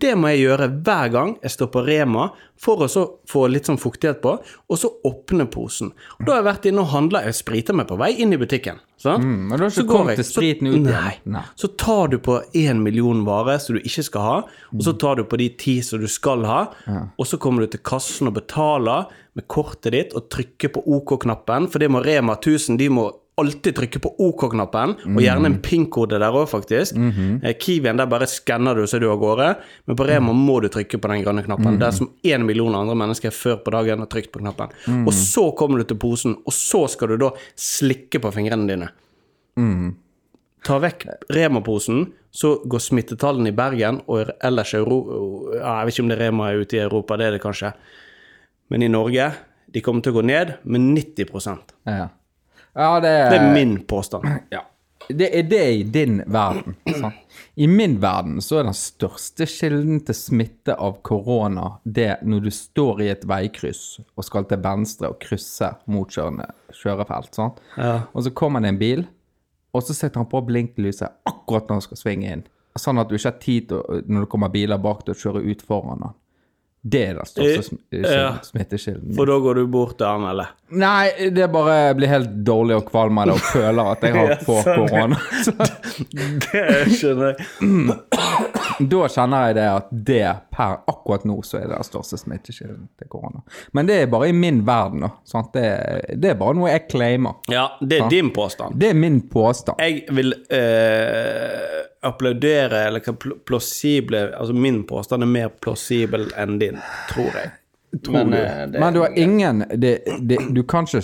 Det 0.02 0.14
må 0.18 0.32
jeg 0.32 0.40
gjøre 0.48 0.66
hver 0.82 1.12
gang 1.14 1.36
jeg 1.42 1.54
står 1.54 1.68
på 1.70 1.84
Rema, 1.86 2.24
for 2.58 2.82
å 2.82 2.88
så 2.90 3.04
få 3.30 3.44
litt 3.50 3.68
sånn 3.70 3.78
fuktighet 3.78 4.18
på, 4.24 4.32
og 4.42 4.80
så 4.80 4.90
åpne 5.06 5.46
posen. 5.50 5.92
Og 6.18 6.26
da 6.26 6.34
har 6.34 6.42
jeg 6.42 6.48
vært 6.48 6.68
inne 6.70 6.82
og 6.82 6.90
handla, 6.90 7.22
jeg 7.28 7.38
spriter 7.38 7.78
meg 7.78 7.86
på 7.90 7.98
vei 8.00 8.10
inn 8.24 8.34
i 8.34 8.40
butikken. 8.40 8.82
Sant? 8.98 9.22
Mm, 9.22 9.48
men 9.50 9.60
du 9.60 9.66
har 9.66 9.74
ikke 9.74 9.86
kommet 9.90 10.18
til 10.18 10.26
spriten 10.26 10.70
ut 10.70 10.78
igjen? 10.80 11.18
Nei. 11.36 11.44
Så 11.60 11.70
tar 11.78 12.10
du 12.10 12.18
på 12.24 12.40
én 12.56 12.82
million 12.82 13.22
varer 13.26 13.60
som 13.62 13.78
du 13.78 13.82
ikke 13.84 14.06
skal 14.06 14.26
ha, 14.26 14.36
og 14.74 14.86
så 14.86 14.94
tar 14.98 15.20
du 15.20 15.26
på 15.28 15.38
de 15.38 15.50
ti 15.60 15.78
som 15.86 16.02
du 16.02 16.10
skal 16.10 16.46
ha, 16.48 16.62
og 17.14 17.28
så 17.28 17.38
kommer 17.38 17.62
du 17.62 17.74
til 17.74 17.84
kassen 17.86 18.30
og 18.30 18.38
betaler 18.40 19.10
med 19.34 19.46
kortet 19.50 19.94
ditt 19.94 20.14
og 20.14 20.30
trykker 20.32 20.74
på 20.74 20.82
OK-knappen, 20.98 21.68
for 21.70 21.82
det 21.82 21.90
må 21.92 22.02
Rema 22.02 22.38
1000, 22.38 22.78
de 22.80 22.90
må 22.90 23.10
alltid 23.40 23.74
trykke 23.74 24.00
på 24.02 24.10
OK-knappen, 24.22 24.94
og 25.10 25.20
gjerne 25.22 25.48
en 25.50 25.56
PIN-kode 25.62 26.20
der 26.22 26.34
òg, 26.34 26.46
faktisk. 26.50 26.94
Eh, 27.42 27.54
Kiwien, 27.58 27.98
der 27.98 28.06
bare 28.06 28.28
skanner 28.30 28.74
du 28.78 28.86
så 28.86 28.96
er 28.96 29.00
du 29.02 29.10
av 29.10 29.18
gårde, 29.18 29.48
men 29.86 29.96
på 29.98 30.06
Rema 30.06 30.32
må 30.32 30.60
du 30.62 30.68
trykke 30.68 31.00
på 31.02 31.10
den 31.10 31.24
grønne 31.24 31.42
knappen. 31.42 31.78
Det 31.80 31.88
er 31.88 31.96
som 31.96 32.10
én 32.22 32.44
million 32.46 32.74
andre 32.74 32.94
mennesker 32.94 33.34
før 33.34 33.58
på 33.64 33.74
dagen 33.74 33.98
har 33.98 34.06
trykt 34.06 34.30
på 34.32 34.38
knappen. 34.42 34.70
Og 35.06 35.12
så 35.12 35.48
kommer 35.58 35.78
du 35.78 35.84
til 35.84 35.98
posen, 35.98 36.36
og 36.46 36.52
så 36.52 36.86
skal 36.88 37.08
du 37.08 37.16
da 37.16 37.32
slikke 37.56 38.22
på 38.22 38.32
fingrene 38.32 38.68
dine. 38.70 38.90
Ta 40.64 40.78
vekk 40.80 41.06
Rema-posen, 41.34 42.06
så 42.30 42.56
går 42.66 42.80
smittetallene 42.80 43.50
i 43.52 43.54
Bergen 43.54 44.00
og 44.10 44.30
ellers 44.42 44.72
i 44.74 44.78
Europa 44.80 45.54
Jeg 45.54 45.86
vet 45.86 45.94
ikke 45.94 46.02
om 46.02 46.08
det 46.08 46.16
er 46.16 46.22
Rema 46.24 46.48
er 46.50 46.62
ute 46.64 46.76
i 46.76 46.82
Europa, 46.82 47.16
det 47.16 47.26
er 47.26 47.36
det 47.36 47.42
kanskje. 47.42 47.72
Men 48.70 48.82
i 48.82 48.88
Norge 48.88 49.32
de 49.74 49.82
kommer 49.82 50.02
til 50.02 50.14
å 50.14 50.18
gå 50.20 50.24
ned 50.26 50.54
med 50.64 50.80
90 50.80 51.66
Ja, 51.86 52.08
ja 52.74 53.00
det, 53.00 53.12
Det 53.30 53.38
er 53.40 53.52
min 53.54 53.76
påstand. 53.87 54.24
ja. 54.50 54.60
det 55.08 55.28
er 55.38 55.42
det 55.42 55.64
i 55.74 55.82
din 55.82 56.22
verden. 56.26 56.76
Sant? 57.00 57.14
I 57.56 57.66
min 57.70 57.98
verden 58.02 58.40
så 58.42 58.58
er 58.58 58.64
den 58.66 58.74
største 58.74 59.46
kilden 59.46 60.00
til 60.06 60.14
smitte 60.16 60.74
av 60.80 60.96
korona 61.06 61.76
det 61.84 62.16
når 62.26 62.40
du 62.46 62.50
står 62.50 63.02
i 63.04 63.08
et 63.12 63.22
veikryss 63.30 64.00
og 64.16 64.24
skal 64.26 64.44
til 64.50 64.58
venstre 64.64 65.10
og 65.12 65.20
krysse 65.22 65.68
motkjørende 65.87 66.48
kjørefelt. 66.74 67.38
Ja. 67.76 68.00
Og 68.12 68.24
så 68.26 68.32
kommer 68.34 68.60
det 68.64 68.72
en 68.74 68.80
bil, 68.80 69.04
og 69.74 69.82
så 69.87 69.94
setter 69.94 70.18
han 70.22 70.30
på 70.30 70.40
blinklyset 70.46 71.14
akkurat 71.30 71.68
når 71.68 71.78
han 71.80 71.87
skal 71.87 72.00
svinge 72.00 72.32
inn. 72.32 72.42
Sånn 72.78 72.98
at 72.98 73.06
du 73.08 73.14
ikke 73.14 73.30
har 73.30 73.38
tid 73.38 73.68
til, 73.70 74.02
når 74.10 74.24
det 74.26 74.30
kommer 74.32 74.50
biler 74.50 74.78
bak 74.82 75.04
til 75.06 75.14
å 75.14 75.20
kjøre 75.20 75.44
ut 75.46 75.62
foran 75.62 76.02
han. 76.08 76.14
Det 76.84 77.00
er 77.08 77.14
den 77.20 77.24
største 77.30 77.62
sm 77.68 77.76
Ja. 78.02 78.32
smittekilden. 78.44 79.14
For 79.16 79.30
da 79.30 79.38
går 79.40 79.54
du 79.62 79.66
bort 79.72 79.94
til 79.98 80.06
han, 80.10 80.26
eller? 80.28 80.50
Nei, 80.74 81.28
det 81.37 81.46
bare 81.52 81.94
blir 81.94 82.10
helt 82.10 82.30
dårlig 82.46 82.76
og 82.80 82.87
kvalm 82.88 83.18
av 83.22 83.28
det 83.30 83.34
og 83.37 83.44
føler 83.52 83.90
at 83.92 84.02
jeg 84.06 84.14
har 84.18 84.34
på 84.46 84.56
sånn. 84.64 84.88
korona. 84.88 85.18
Det 86.44 86.64
skjønner 86.98 87.34
jeg. 87.34 87.98
da 88.90 89.00
kjenner 89.12 89.46
jeg 89.48 89.56
det 89.58 89.66
at 89.70 89.88
det 90.10 90.22
per 90.54 90.76
akkurat 90.90 91.24
nå 91.28 91.37
så 91.46 91.58
er 91.60 91.68
det 91.70 91.76
den 91.78 91.87
største 91.87 92.18
smittekilden 92.18 92.88
til 92.98 93.10
korona. 93.12 93.42
Men 93.76 93.87
det 93.90 94.00
er 94.02 94.10
bare 94.12 94.28
i 94.30 94.37
min 94.37 94.62
verden, 94.66 95.04
da. 95.06 95.10
Sant? 95.28 95.52
Det, 95.54 95.64
det 96.18 96.32
er 96.34 96.38
bare 96.40 96.56
noe 96.58 96.70
jeg 96.72 96.87
claimer. 96.90 97.38
Ja, 97.52 97.68
det 97.80 98.00
er 98.02 98.08
din 98.12 98.32
påstand. 98.34 98.78
Det 98.80 98.90
er 98.94 98.98
min 98.98 99.20
påstand. 99.30 99.78
Jeg 99.82 100.04
vil 100.14 100.34
øh, 100.34 101.82
applaudere, 102.10 102.84
eller 102.88 103.04
hva 103.04 103.14
pl- 103.16 103.38
plausible 103.48 104.24
Altså, 104.34 104.54
min 104.56 104.82
påstand 104.88 105.22
er 105.26 105.30
mer 105.30 105.52
plausibel 105.62 106.28
enn 106.40 106.58
din, 106.60 106.80
tror 107.12 107.30
jeg. 107.38 107.52
Men, 108.12 108.30
du. 108.30 108.37
det- 108.72 108.80
Men 108.80 108.94
du 108.94 109.00
har 109.00 109.12
ingen 109.18 109.64
det, 109.80 109.92
det, 110.28 110.38
Du 110.54 110.62
kan 110.62 110.85
ikke 110.87 111.02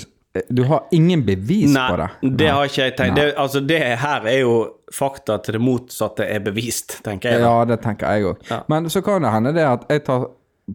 Du 0.51 0.63
har 0.65 0.85
ingen 0.95 1.25
bevis 1.27 1.73
Nei, 1.75 1.89
på 1.91 1.97
det. 1.99 2.09
Nei, 2.23 2.31
det 2.37 2.49
har 2.55 2.65
ikke 2.69 2.83
jeg 2.85 2.97
tenkt. 2.97 3.17
Det, 3.17 3.35
altså, 3.37 3.61
det 3.67 3.81
her 3.99 4.27
er 4.31 4.39
jo 4.41 4.53
fakta 4.95 5.39
til 5.43 5.57
det 5.59 5.61
motsatte 5.61 6.23
er 6.27 6.39
bevist, 6.41 7.01
tenker 7.05 7.31
jeg. 7.33 7.41
da. 7.43 7.49
Ja, 7.51 7.65
det 7.65 7.81
tenker 7.83 8.13
jeg 8.15 8.25
òg. 8.25 8.37
Ja. 8.51 8.61
Men 8.69 8.87
så 8.91 9.03
kan 9.03 9.23
det 9.23 9.33
hende 9.35 9.53
det 9.55 9.65
at 9.67 9.87
jeg 9.91 10.05
tar 10.07 10.29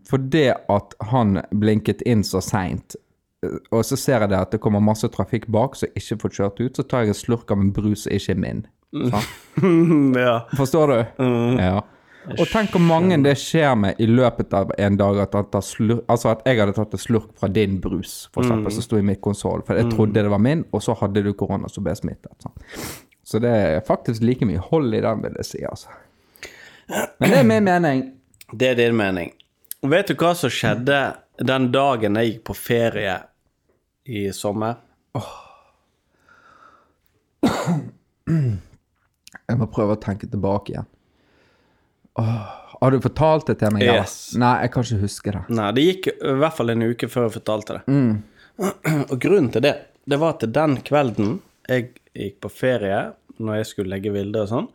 For 0.09 0.17
det 0.17 0.49
at 0.69 0.93
han 1.07 1.41
blinket 1.55 2.01
inn 2.05 2.23
så 2.27 2.41
seint, 2.43 2.95
og 3.71 3.85
så 3.85 3.95
ser 3.95 4.19
jeg 4.25 4.29
det 4.29 4.39
at 4.41 4.51
det 4.51 4.59
kommer 4.59 4.81
masse 4.83 5.07
trafikk 5.07 5.45
bak 5.47 5.75
som 5.79 5.87
ikke 5.95 6.17
får 6.25 6.29
kjørt 6.35 6.59
ut, 6.59 6.75
så 6.75 6.83
tar 6.83 7.05
jeg 7.05 7.13
en 7.13 7.13
slurk 7.21 7.51
av 7.51 7.61
en 7.63 7.71
brus 7.71 8.03
som 8.03 8.11
ikke 8.11 8.31
er 8.35 8.41
min. 8.41 8.65
Ja. 10.15 10.35
Forstår 10.57 10.87
du? 10.87 11.23
Mm. 11.23 11.59
Ja. 11.59 11.81
Og 12.25 12.47
tenk 12.49 12.71
hvor 12.73 12.81
mange 12.81 13.17
det 13.23 13.35
skjer 13.37 13.75
med 13.77 13.99
i 14.01 14.07
løpet 14.09 14.53
av 14.57 14.71
en 14.81 14.97
dag 14.97 15.19
at, 15.21 15.35
slurk, 15.63 16.01
altså 16.09 16.31
at 16.31 16.41
jeg 16.47 16.57
hadde 16.59 16.73
tatt 16.73 16.93
en 16.97 17.01
slurk 17.01 17.27
fra 17.37 17.47
din 17.53 17.77
brus, 17.81 18.29
eksempel, 18.33 18.65
Mm. 18.65 18.71
som 18.71 18.81
sto 18.81 18.97
i 18.97 19.01
mitt 19.05 19.21
konsoll. 19.21 19.61
For 19.67 19.77
jeg 19.77 19.91
trodde 19.91 20.13
det 20.23 20.29
var 20.31 20.39
min, 20.41 20.65
og 20.73 20.81
så 20.81 20.95
hadde 20.99 21.21
du 21.23 21.33
korona 21.33 21.69
som 21.69 21.83
ble 21.85 21.93
smittet. 21.95 22.33
Sant? 22.41 22.57
Så 23.23 23.39
det 23.41 23.49
er 23.51 23.79
faktisk 23.85 24.21
like 24.25 24.45
mye 24.45 24.57
hold 24.57 24.93
i 24.93 25.01
den, 25.01 25.21
vil 25.21 25.33
jeg 25.37 25.45
si. 25.45 25.63
altså. 25.65 25.89
Men 27.19 27.29
det 27.29 27.37
er 27.39 27.43
min 27.43 27.63
mening. 27.63 28.03
Det 28.53 28.67
er 28.69 28.75
din 28.75 28.95
mening. 28.97 29.31
Og 29.83 29.89
Vet 29.91 30.07
du 30.07 30.15
hva 30.15 30.33
som 30.35 30.49
skjedde 30.49 30.99
den 31.45 31.71
dagen 31.71 32.15
jeg 32.15 32.31
gikk 32.31 32.43
på 32.49 32.55
ferie 32.55 33.15
i 34.05 34.27
sommer? 34.31 34.75
Jeg 39.47 39.57
må 39.59 39.67
prøve 39.69 39.95
å 39.95 40.01
tenke 40.01 40.27
tilbake 40.29 40.73
igjen. 40.73 40.87
Åh, 42.21 42.45
har 42.81 42.91
du 42.91 43.01
fortalt 43.03 43.49
det 43.49 43.57
til 43.61 43.73
meg? 43.75 43.83
eller? 43.83 44.05
Yes. 44.05 44.35
Nei, 44.39 44.53
jeg 44.65 44.73
kan 44.73 44.87
ikke 44.87 45.01
huske 45.03 45.35
det. 45.35 45.43
Nei, 45.57 45.67
det 45.75 45.85
gikk 45.85 46.09
i 46.13 46.37
hvert 46.41 46.57
fall 46.57 46.73
en 46.73 46.85
uke 46.85 47.09
før 47.11 47.27
jeg 47.27 47.35
fortalte 47.39 47.77
det. 47.77 47.99
Og 49.11 49.19
grunnen 49.21 49.51
til 49.53 49.65
det, 49.65 49.75
det 50.05 50.19
var 50.21 50.35
at 50.37 50.47
den 50.55 50.79
kvelden 50.85 51.37
jeg 51.67 51.89
gikk 52.15 52.41
på 52.45 52.51
ferie, 52.53 52.99
når 53.41 53.59
jeg 53.59 53.69
skulle 53.71 53.91
legge 53.91 54.13
bilder 54.15 54.45
og 54.45 54.51
sånn, 54.51 54.67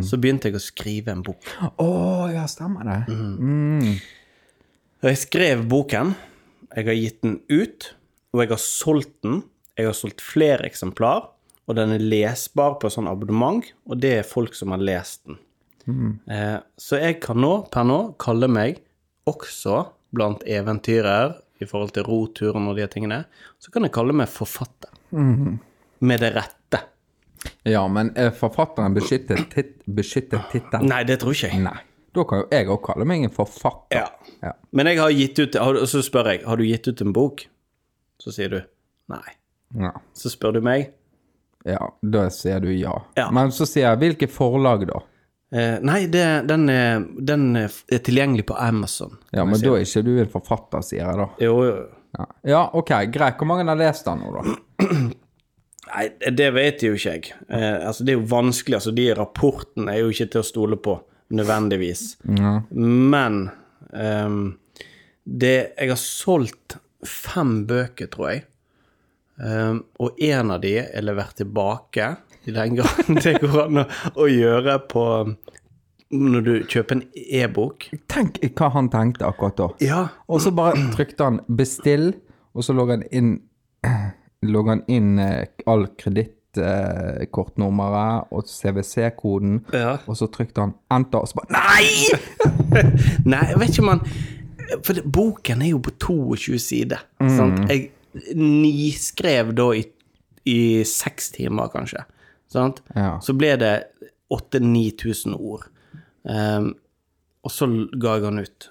så 0.00 0.16
begynte 0.16 0.48
jeg 0.48 0.56
å 0.56 0.62
skrive 0.64 1.12
en 1.12 1.24
bok. 1.26 1.44
Å, 1.60 1.88
ja, 2.32 2.46
stemmer 2.48 2.86
det. 2.88 3.00
Mm. 3.12 3.98
Og 5.02 5.10
jeg 5.10 5.20
skrev 5.20 5.66
boken, 5.68 6.14
jeg 6.72 6.88
har 6.88 6.96
gitt 6.96 7.18
den 7.26 7.34
ut, 7.52 7.90
og 8.32 8.40
jeg 8.40 8.52
har 8.54 8.62
solgt 8.62 9.12
den. 9.26 9.42
Jeg 9.76 9.90
har 9.90 9.96
solgt 9.98 10.22
flere 10.24 10.64
eksemplar, 10.70 11.26
og 11.68 11.76
den 11.76 11.92
er 11.96 12.02
lesbar 12.02 12.78
på 12.80 12.88
sånn 12.92 13.10
abonnement, 13.10 13.66
og 13.84 14.00
det 14.00 14.14
er 14.20 14.28
folk 14.28 14.56
som 14.56 14.72
har 14.72 14.80
lest 14.80 15.26
den. 15.28 15.36
Eh, 15.86 16.58
så 16.80 17.00
jeg 17.00 17.20
kan 17.24 17.40
nå, 17.42 17.52
per 17.72 17.86
nå, 17.88 17.98
kalle 18.22 18.48
meg 18.50 18.80
også 19.28 19.82
blant 20.14 20.44
eventyrer 20.46 21.34
i 21.62 21.68
forhold 21.68 21.94
til 21.96 22.06
roturen 22.06 22.68
og 22.70 22.76
de 22.78 22.86
tingene, 22.90 23.22
så 23.62 23.72
kan 23.72 23.86
jeg 23.86 23.94
kalle 23.94 24.16
meg 24.16 24.30
forfatter. 24.32 24.92
Med 25.14 26.20
det 26.20 26.32
rette. 26.34 26.80
Ja, 27.68 27.82
men 27.88 28.10
er 28.16 28.32
forfatteren 28.36 28.94
beskyttet, 28.96 29.46
tit 29.52 29.74
beskyttet 29.84 30.48
tittel? 30.52 30.84
Nei, 30.88 31.02
det 31.08 31.20
tror 31.22 31.36
ikke 31.36 31.50
jeg. 31.52 31.60
Nei. 31.64 31.76
Da 32.14 32.22
kan 32.30 32.44
jo 32.44 32.48
jeg 32.52 32.68
òg 32.70 32.80
kalle 32.86 33.06
meg 33.08 33.24
en 33.26 33.32
forfatter. 33.34 34.04
Ja. 34.04 34.34
Ja. 34.44 34.52
Men 34.76 34.90
jeg 34.90 35.00
har 35.00 35.14
gitt 35.14 35.40
ut 35.40 35.56
har, 35.58 35.78
så 35.90 36.02
spør 36.04 36.30
jeg, 36.32 36.44
har 36.46 36.60
du 36.60 36.66
gitt 36.66 36.86
ut 36.88 37.02
en 37.02 37.14
bok? 37.16 37.46
Så 38.22 38.34
sier 38.36 38.52
du 38.52 38.60
nei. 39.12 39.34
Ja. 39.80 39.90
Så 40.14 40.30
spør 40.32 40.54
du 40.58 40.60
meg. 40.64 40.92
ja, 41.66 41.80
da 42.02 42.28
sier 42.30 42.60
du 42.60 42.70
ja. 42.72 42.92
Ja. 43.16 43.30
Men 43.34 43.50
så 43.56 43.66
sier 43.66 43.88
jeg 43.88 44.00
hvilke 44.02 44.28
forlag, 44.30 44.86
da? 44.90 45.00
Eh, 45.54 45.76
nei, 45.86 46.06
det, 46.10 46.42
den, 46.50 46.68
er, 46.68 47.04
den 47.18 47.52
er 47.56 47.74
tilgjengelig 48.02 48.46
på 48.48 48.56
Amazon. 48.58 49.18
Ja, 49.30 49.44
men 49.46 49.60
da 49.62 49.76
er 49.76 49.84
ikke 49.86 50.02
du 50.02 50.16
en 50.18 50.32
forfatter, 50.32 50.82
sier 50.82 51.04
jeg 51.04 51.20
da. 51.20 51.28
Jo, 51.46 51.58
jo. 51.68 51.74
Ja, 52.14 52.26
ja 52.50 52.62
ok, 52.74 52.90
greit. 53.14 53.38
Hvor 53.38 53.50
mange 53.50 53.66
har 53.68 53.78
lest 53.78 54.08
den 54.08 54.24
nå, 54.24 54.32
da? 54.34 54.88
Nei, 55.94 56.04
det 56.34 56.48
vet 56.56 56.82
jo 56.82 56.96
ikke 56.96 57.12
jeg. 57.12 57.34
Eh, 57.46 57.86
altså, 57.86 58.02
det 58.02 58.14
er 58.14 58.18
jo 58.18 58.26
vanskelig. 58.32 58.80
Altså, 58.80 58.94
de 58.96 59.06
rapportene 59.14 59.94
er 59.94 60.02
jo 60.02 60.10
ikke 60.14 60.32
til 60.32 60.42
å 60.42 60.48
stole 60.48 60.80
på. 60.80 60.98
nødvendigvis. 61.34 62.02
Ja. 62.38 62.58
Men 62.70 63.48
um, 63.90 64.58
det 65.24 65.72
Jeg 65.78 65.88
har 65.88 65.98
solgt 65.98 66.76
fem 67.06 67.64
bøker, 67.66 68.10
tror 68.12 68.28
jeg. 68.30 68.44
Um, 69.38 69.80
og 69.98 70.20
en 70.22 70.52
av 70.54 70.60
de 70.62 70.76
er 70.82 71.02
levert 71.02 71.34
tilbake, 71.38 72.10
i 72.46 72.50
den 72.54 72.76
grad 72.78 72.96
det 73.24 73.34
går 73.42 73.58
an 73.66 73.78
å, 73.82 73.84
å 74.20 74.22
gjøre 74.30 74.74
på 74.90 75.02
Når 76.14 76.40
du 76.46 76.52
kjøper 76.70 76.92
en 76.98 77.04
e-bok. 77.16 77.78
Tenk 78.12 78.32
hva 78.54 78.68
han 78.74 78.88
tenkte 78.92 79.24
akkurat 79.26 79.56
da. 79.58 79.66
Ja. 79.82 80.02
Og 80.30 80.38
så 80.44 80.50
bare 80.54 80.76
trykte 80.94 81.24
han 81.26 81.40
'bestill', 81.48 82.12
og 82.54 82.60
så 82.62 82.70
logger 82.76 82.92
han 83.00 83.06
inn, 83.10 83.30
logget 84.54 84.70
han 84.76 84.84
inn 84.88 85.18
eh, 85.18 85.46
all 85.66 85.86
kredittkortnummeret 85.98 88.24
og 88.30 88.44
CWC-koden, 88.46 89.64
Ja. 89.72 89.96
og 90.06 90.16
så 90.16 90.26
trykte 90.30 90.60
han 90.60 90.74
'enter', 90.90 91.18
og 91.20 91.28
så 91.28 91.34
bare 91.34 91.46
Nei! 91.50 91.84
Nei, 93.32 93.44
jeg 93.50 93.58
vet 93.60 93.68
ikke 93.74 93.82
om 93.82 93.88
han 93.88 94.00
For 94.84 94.92
det, 94.96 95.04
boken 95.12 95.62
er 95.62 95.68
jo 95.74 95.78
på 95.78 95.90
22 96.00 96.58
sider. 96.58 96.96
Sant? 97.20 97.58
Jeg 97.68 97.90
niskrev 98.34 99.52
da 99.54 99.66
i, 99.76 99.82
i 100.48 100.84
seks 100.88 101.30
timer, 101.34 101.68
kanskje. 101.68 101.98
Sant? 102.54 102.80
Ja. 102.94 103.16
Så 103.24 103.34
ble 103.36 103.54
det 103.60 103.74
8000-9000 104.32 105.34
ord. 105.36 105.66
Um, 106.22 106.72
og 107.44 107.52
så 107.52 107.68
ga 108.00 108.16
jeg 108.16 108.24
den 108.24 108.44
ut. 108.46 108.68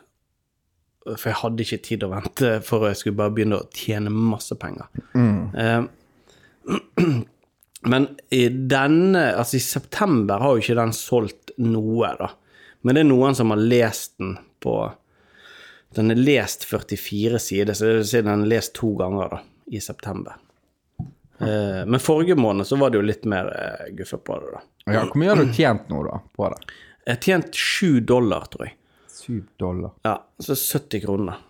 For 1.04 1.30
jeg 1.30 1.40
hadde 1.42 1.66
ikke 1.66 1.84
tid 1.84 2.06
å 2.06 2.14
vente 2.14 2.54
for 2.64 2.88
jeg 2.88 3.00
skulle 3.00 3.20
bare 3.20 3.34
begynne 3.36 3.60
å 3.60 3.68
tjene 3.76 4.14
masse 4.14 4.56
penger. 4.60 4.88
Ehm, 5.20 5.90
men 7.92 8.08
i 8.32 8.46
denne, 8.48 9.26
altså 9.36 9.60
i 9.60 9.66
september 9.66 10.40
har 10.40 10.56
jo 10.56 10.64
ikke 10.64 10.78
den 10.80 10.96
solgt 10.96 11.52
noe, 11.60 12.14
da. 12.22 12.32
Men 12.84 12.96
det 12.96 13.04
er 13.04 13.10
noen 13.12 13.36
som 13.36 13.52
har 13.52 13.62
lest 13.62 14.18
den 14.20 14.38
på 14.64 14.78
Den 15.94 16.10
er 16.10 16.18
lest 16.18 16.64
44 16.66 17.38
sider, 17.38 17.76
så 17.78 17.86
det 17.86 17.98
vil 18.00 18.08
si 18.10 18.22
den 18.26 18.48
er 18.48 18.50
lest 18.50 18.72
to 18.80 18.96
ganger 18.98 19.36
da, 19.36 19.42
i 19.70 19.82
september. 19.84 20.40
Eh, 21.40 21.82
men 21.86 22.00
forrige 22.00 22.36
måned 22.36 22.68
så 22.68 22.78
var 22.80 22.94
det 22.94 23.02
jo 23.02 23.08
litt 23.08 23.26
mer 23.30 23.50
uh, 23.50 23.90
guffe 23.98 24.18
på 24.18 24.38
det, 24.40 24.52
da. 24.54 24.62
Ja, 24.86 25.06
Hvor 25.08 25.20
mye 25.20 25.32
har 25.32 25.42
du 25.42 25.54
tjent 25.54 25.90
nå, 25.92 26.04
da, 26.08 26.20
på 26.36 26.50
det? 26.54 26.78
Jeg 27.06 27.16
har 27.16 27.26
tjent 27.28 27.56
sju 27.56 28.00
dollar, 28.00 28.48
tror 28.52 28.68
jeg. 28.68 28.78
Syv 29.12 29.44
dollar. 29.60 29.92
Ja, 30.04 30.18
så 30.40 30.56
70 30.56 31.04
kroner. 31.06 31.42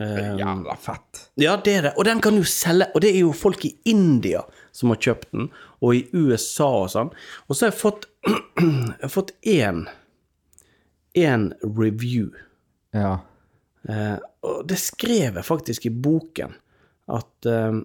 Jævla 0.00 0.76
fett. 0.80 1.22
Ja, 1.40 1.54
det 1.64 1.74
er 1.76 1.88
det. 1.88 1.92
Og 2.00 2.04
den 2.08 2.20
kan 2.24 2.36
du 2.36 2.44
selge. 2.48 2.88
Og 2.94 3.04
det 3.04 3.10
er 3.12 3.20
jo 3.20 3.32
folk 3.36 3.64
i 3.68 3.74
India 3.88 4.42
som 4.76 4.92
har 4.92 5.00
kjøpt 5.00 5.30
den, 5.32 5.48
og 5.80 5.96
i 5.96 6.02
USA 6.12 6.68
og 6.84 6.90
sånn. 6.92 7.12
Og 7.48 7.56
så 7.56 7.66
har 7.66 7.72
jeg 7.72 7.80
fått 7.80 8.06
Jeg 8.60 9.00
har 9.00 9.12
fått 9.12 9.32
én 9.48 9.86
én 11.16 11.52
review. 11.62 12.30
Ja. 12.92 13.18
Uh, 13.88 14.18
og 14.46 14.66
det 14.68 14.78
skrev 14.80 15.36
jeg 15.36 15.46
faktisk 15.46 15.86
i 15.88 15.92
boken. 15.92 16.54
At 17.10 17.46
eh, 17.48 17.80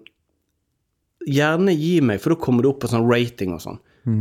gjerne 1.26 1.74
gi 1.74 1.98
meg, 2.04 2.20
for 2.22 2.32
da 2.34 2.40
kommer 2.40 2.64
du 2.64 2.70
opp 2.70 2.84
på 2.84 2.90
sånn 2.90 3.06
rating 3.08 3.54
og 3.56 3.62
sånn. 3.64 3.80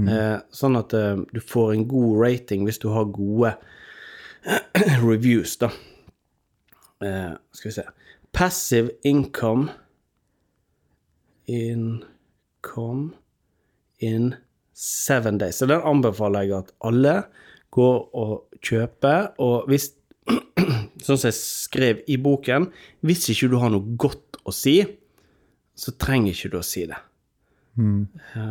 Eh, 0.09 0.37
sånn 0.49 0.77
at 0.79 0.93
eh, 0.97 1.19
du 1.29 1.41
får 1.45 1.75
en 1.75 1.83
god 1.89 2.21
rating 2.23 2.63
hvis 2.65 2.81
du 2.81 2.87
har 2.89 3.05
gode 3.13 3.51
reviews, 5.09 5.57
da. 5.61 5.69
Eh, 7.05 7.35
skal 7.53 7.69
vi 7.69 7.75
se 7.75 7.85
Passive 8.35 8.91
income 9.07 9.69
Income 11.45 13.13
in 14.01 14.33
seven 14.73 15.37
days. 15.37 15.61
Så 15.61 15.69
den 15.69 15.85
anbefaler 15.85 16.47
jeg 16.47 16.57
at 16.57 16.73
alle 16.83 17.13
går 17.75 17.99
og 18.17 18.59
kjøper. 18.65 19.35
Og 19.37 19.69
hvis 19.69 19.91
Sånn 21.05 21.19
som 21.19 21.27
jeg 21.27 21.37
skrev 21.37 21.99
i 22.09 22.15
boken 22.17 22.63
Hvis 23.05 23.27
ikke 23.29 23.51
du 23.51 23.59
har 23.61 23.69
noe 23.69 23.93
godt 23.99 24.39
å 24.41 24.53
si, 24.55 24.79
så 25.75 25.91
trenger 25.99 26.33
ikke 26.33 26.53
du 26.53 26.57
å 26.59 26.65
si 26.65 26.85
det. 26.89 26.97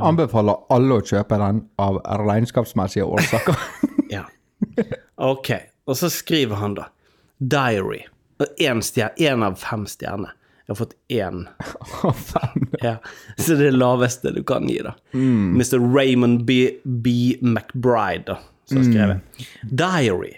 Anbefaler 0.05 0.67
alle 0.75 0.99
å 1.01 1.05
kjøpe 1.05 1.39
den 1.41 1.63
av 1.81 2.01
regnskapsmessige 2.25 3.07
årsaker. 3.09 3.57
Ja. 4.13 4.27
Ok. 5.17 5.49
Og 5.89 5.97
så 5.97 6.11
skriver 6.13 6.61
han 6.61 6.75
da 6.77 6.85
Diary. 7.41 8.03
Én 8.61 9.43
av 9.43 9.57
fem 9.59 9.87
stjerner. 9.89 10.35
Jeg 10.65 10.73
har 10.73 10.79
fått 10.79 10.93
én. 11.13 11.41
Ja. 12.85 12.95
Så 13.37 13.57
det 13.57 13.65
er 13.67 13.71
det 13.73 13.79
laveste 13.81 14.31
du 14.37 14.43
kan 14.47 14.69
gi, 14.69 14.79
da. 14.85 14.93
Mr. 15.17 15.81
Raymond 15.81 16.45
B. 16.49 16.77
B. 16.85 17.35
McBride, 17.41 18.29
da, 18.29 18.39
som 18.69 18.81
har 18.83 18.87
skrevet. 18.91 19.43
Diary. 19.73 20.35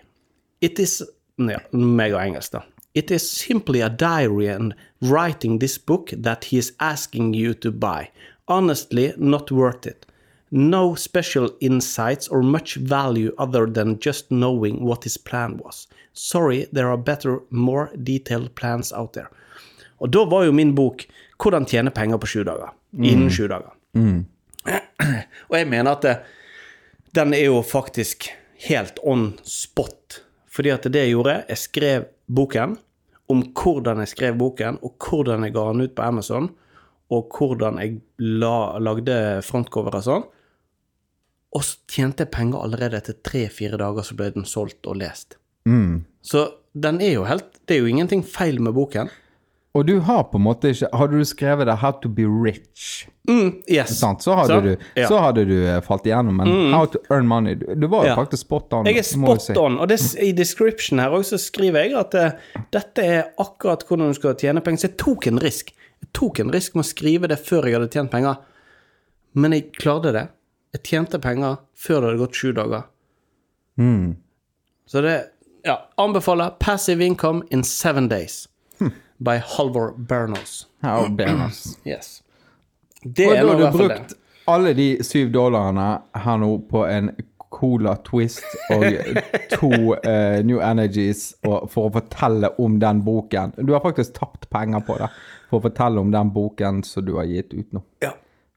It 0.65 0.81
is 0.83 1.01
ja, 1.43 1.61
Meg 1.75 2.15
og 2.17 2.23
engelsk, 2.23 2.57
da. 2.57 2.65
It 2.97 3.11
is 3.11 3.31
simply 3.31 3.83
a 3.83 3.91
diary 3.91 4.47
and 4.49 4.75
writing 5.03 5.59
this 5.59 5.77
book 5.77 6.13
that 6.17 6.45
he 6.45 6.57
is 6.57 6.73
asking 6.81 7.35
you 7.35 7.53
to 7.53 7.71
buy. 7.71 8.09
Honestly, 8.49 9.13
not 9.19 9.53
worth 9.53 9.87
it. 9.87 10.07
No 10.51 10.95
special 10.95 11.51
insights 11.61 12.27
or 12.29 12.43
much 12.43 12.77
value 12.77 13.35
other 13.37 13.67
than 13.67 13.99
just 13.99 14.31
knowing 14.31 14.83
what 14.83 15.05
his 15.05 15.19
plan 15.19 15.59
was. 15.59 15.87
Sorry, 16.15 16.69
there 16.73 16.89
are 16.91 16.97
better, 16.97 17.43
more 17.51 17.91
detailed 18.03 18.55
plans 18.55 18.93
out 18.95 19.13
there. 19.13 19.29
Og 20.01 20.11
da 20.11 20.25
var 20.25 20.45
jo 20.45 20.53
min 20.53 20.75
bok 20.75 21.05
'Hvordan 21.39 21.67
tjene 21.67 21.91
penger 21.91 22.17
på 22.17 22.27
sju 22.27 22.45
dager'. 22.45 22.73
Innen 22.99 23.31
sju 23.31 23.49
dager. 23.49 23.77
Og 25.51 25.59
jeg 25.59 25.69
mener 25.69 25.91
at 25.91 26.03
det, 26.03 26.17
den 27.15 27.35
er 27.35 27.45
jo 27.45 27.63
faktisk 27.63 28.31
helt 28.69 28.99
on 29.03 29.39
spot. 29.43 30.23
Fordi 30.49 30.69
at 30.69 30.83
det 30.83 31.01
jeg 31.01 31.11
gjorde, 31.11 31.45
jeg 31.49 31.59
skrev 31.59 32.05
boken 32.35 32.79
om 33.33 33.43
hvordan 33.57 34.03
jeg 34.03 34.13
skrev 34.13 34.39
boken, 34.39 34.79
og 34.87 34.95
hvordan 35.03 35.47
jeg 35.47 35.55
ga 35.57 35.67
den 35.73 35.87
ut 35.87 35.95
på 35.97 36.05
Amazon, 36.07 36.51
og 37.13 37.37
hvordan 37.37 37.81
jeg 37.83 38.01
la, 38.19 38.79
lagde 38.83 39.17
frontcover 39.47 39.99
og 39.99 40.07
sånn. 40.07 40.27
Og 41.57 41.65
så 41.65 41.79
tjente 41.91 42.27
jeg 42.27 42.35
penger 42.35 42.63
allerede 42.67 42.99
etter 43.01 43.17
tre-fire 43.25 43.79
dager, 43.81 44.05
så 44.05 44.17
ble 44.19 44.31
den 44.35 44.47
solgt 44.49 44.87
og 44.91 44.99
lest. 45.01 45.39
Så 46.27 46.43
den 46.77 47.01
er 47.01 47.17
jo 47.17 47.25
helt 47.27 47.47
Det 47.67 47.77
er 47.77 47.81
jo 47.81 47.91
ingenting 47.91 48.21
feil 48.23 48.61
med 48.63 48.75
boken. 48.77 49.09
Og 49.77 49.85
du 49.87 49.99
har 50.01 50.23
på 50.31 50.39
en 50.39 50.45
måte 50.47 50.71
ikke 50.73 50.89
Hadde 50.97 51.19
du 51.21 51.25
skrevet 51.29 51.67
det 51.69 51.75
'How 51.83 51.93
to 52.03 52.09
be 52.09 52.23
rich', 52.25 53.07
Mm, 53.29 53.63
yes. 53.69 53.99
Så, 53.99 54.35
hadde 54.37 54.47
Så, 54.55 54.61
du, 54.63 54.77
ja. 54.95 55.09
så 55.09 55.19
hadde 55.19 55.45
du 55.49 55.67
eh, 55.67 55.81
falt 55.83 56.05
igjennom. 56.07 56.37
Men 56.37 56.47
'How 56.73 56.87
to 56.87 56.99
earn 57.11 57.27
money' 57.27 57.55
Du, 57.59 57.67
du 57.75 57.87
var 57.89 58.05
jo 58.05 58.11
Ja. 58.11 58.15
faktisk 58.17 58.41
spot 58.47 58.73
on. 58.73 58.87
Jeg 58.87 58.99
er 58.99 59.03
spot 59.03 59.43
si. 59.43 59.53
on, 59.59 59.79
og 59.81 59.89
det, 59.89 59.99
i 60.23 60.31
description 60.33 60.99
her 61.01 61.11
også 61.11 61.37
skriver 61.39 61.83
jeg 61.85 61.95
at 61.99 62.15
uh, 62.15 62.63
dette 62.73 63.03
er 63.03 63.25
akkurat 63.39 63.83
hvordan 63.85 64.09
du 64.09 64.15
skal 64.15 64.35
tjene 64.35 64.61
penger. 64.61 64.79
Så 64.79 64.89
jeg 64.89 64.97
tok 64.97 65.27
en 65.27 65.39
risk. 65.43 65.73
Jeg 66.03 66.09
tok 66.15 66.41
en 66.41 66.53
risk 66.53 66.75
med 66.77 66.85
å 66.85 66.89
skrive 66.89 67.27
det 67.29 67.39
før 67.43 67.65
jeg 67.67 67.75
hadde 67.75 67.91
tjent 67.91 68.11
penger, 68.11 68.37
men 69.35 69.53
jeg 69.53 69.73
klarte 69.73 70.13
det. 70.13 70.29
Jeg 70.75 70.83
tjente 70.85 71.19
penger 71.21 71.57
før 71.75 72.01
det 72.01 72.11
hadde 72.11 72.19
gått 72.27 72.35
sju 72.37 72.53
dager. 72.53 72.83
Så 74.87 75.01
det 75.03 75.25
Ja, 75.65 75.81
anbefaler 75.99 76.51
Passive 76.61 77.05
Income 77.05 77.43
in 77.51 77.65
Seven 77.65 78.09
Days 78.09 78.47
by 79.19 79.39
Halvor 79.57 79.95
Bernos. 79.97 80.67
Halvor 80.83 81.17
Bernos. 81.17 81.79
Yes. 81.87 82.23
Det 83.03 83.27
Og 83.29 83.37
er 83.37 83.43
da 83.43 83.49
har 83.53 83.59
du 83.73 83.79
brukt 83.79 84.09
det. 84.11 84.17
alle 84.51 84.73
de 84.75 84.87
syv 85.07 85.31
dollarene 85.35 85.89
her 86.25 86.39
nå 86.43 86.49
på 86.71 86.83
en 86.91 87.11
Cola 87.57 87.95
Twist 88.05 88.43
og 88.75 88.83
to 89.55 89.71
uh, 89.95 90.41
New 90.45 90.59
Energies 90.61 91.31
og, 91.47 91.69
for 91.71 91.87
å 91.89 91.93
fortelle 91.95 92.51
om 92.61 92.81
den 92.83 93.01
boken. 93.07 93.55
Du 93.63 93.73
har 93.77 93.81
faktisk 93.85 94.17
tapt 94.19 94.49
penger 94.53 94.83
på 94.85 94.99
det 95.01 95.09
for 95.49 95.61
å 95.61 95.67
fortelle 95.69 96.03
om 96.03 96.11
den 96.13 96.33
boken 96.35 96.83
som 96.85 97.07
du 97.07 97.15
har 97.21 97.29
gitt 97.31 97.55
ut 97.55 97.71
nå. 97.77 97.85
Ja. 98.03 98.13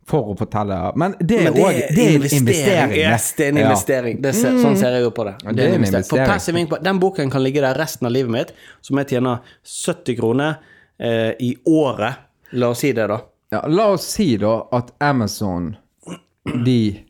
For 0.10 0.32
å 0.32 0.36
fortelle 0.40 0.78
Men 0.98 1.14
det 1.22 1.38
er 1.46 1.52
òg 1.54 1.76
en 1.92 2.00
investering. 2.00 2.94
Yes, 2.98 3.28
det 3.38 3.46
er 3.46 3.50
en 3.52 3.58
Ja. 3.62 3.66
investering. 3.68 4.22
Det 4.24 4.32
ser, 4.36 4.56
Sånn 4.58 4.78
ser 4.80 4.96
jeg 4.98 5.04
jo 5.04 5.12
på 5.14 5.24
det. 5.28 5.36
det 5.54 5.64
er 5.64 5.68
en 5.70 5.76
investering. 5.84 6.08
For 6.10 6.26
passive 6.26 6.58
income, 6.60 6.82
Den 6.84 7.00
boken 7.00 7.30
kan 7.32 7.44
ligge 7.44 7.62
der 7.62 7.78
resten 7.78 8.08
av 8.10 8.12
livet 8.16 8.32
mitt, 8.34 8.54
som 8.82 8.98
jeg 8.98 9.08
tjener 9.14 9.40
70 9.64 10.18
kroner 10.18 10.56
eh, 11.00 11.34
i 11.40 11.52
året. 11.70 12.16
La 12.54 12.72
oss 12.74 12.80
si 12.82 12.92
det, 12.92 13.06
da. 13.08 13.20
Ja, 13.52 13.62
la 13.68 13.86
oss 13.94 14.04
si 14.16 14.32
da 14.38 14.56
at 14.72 14.92
Amazon 15.00 15.76
de, 16.66 17.04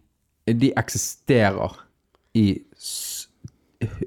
de 0.46 0.74
eksisterer 0.76 1.72
i 2.36 2.62
s, 2.78 3.28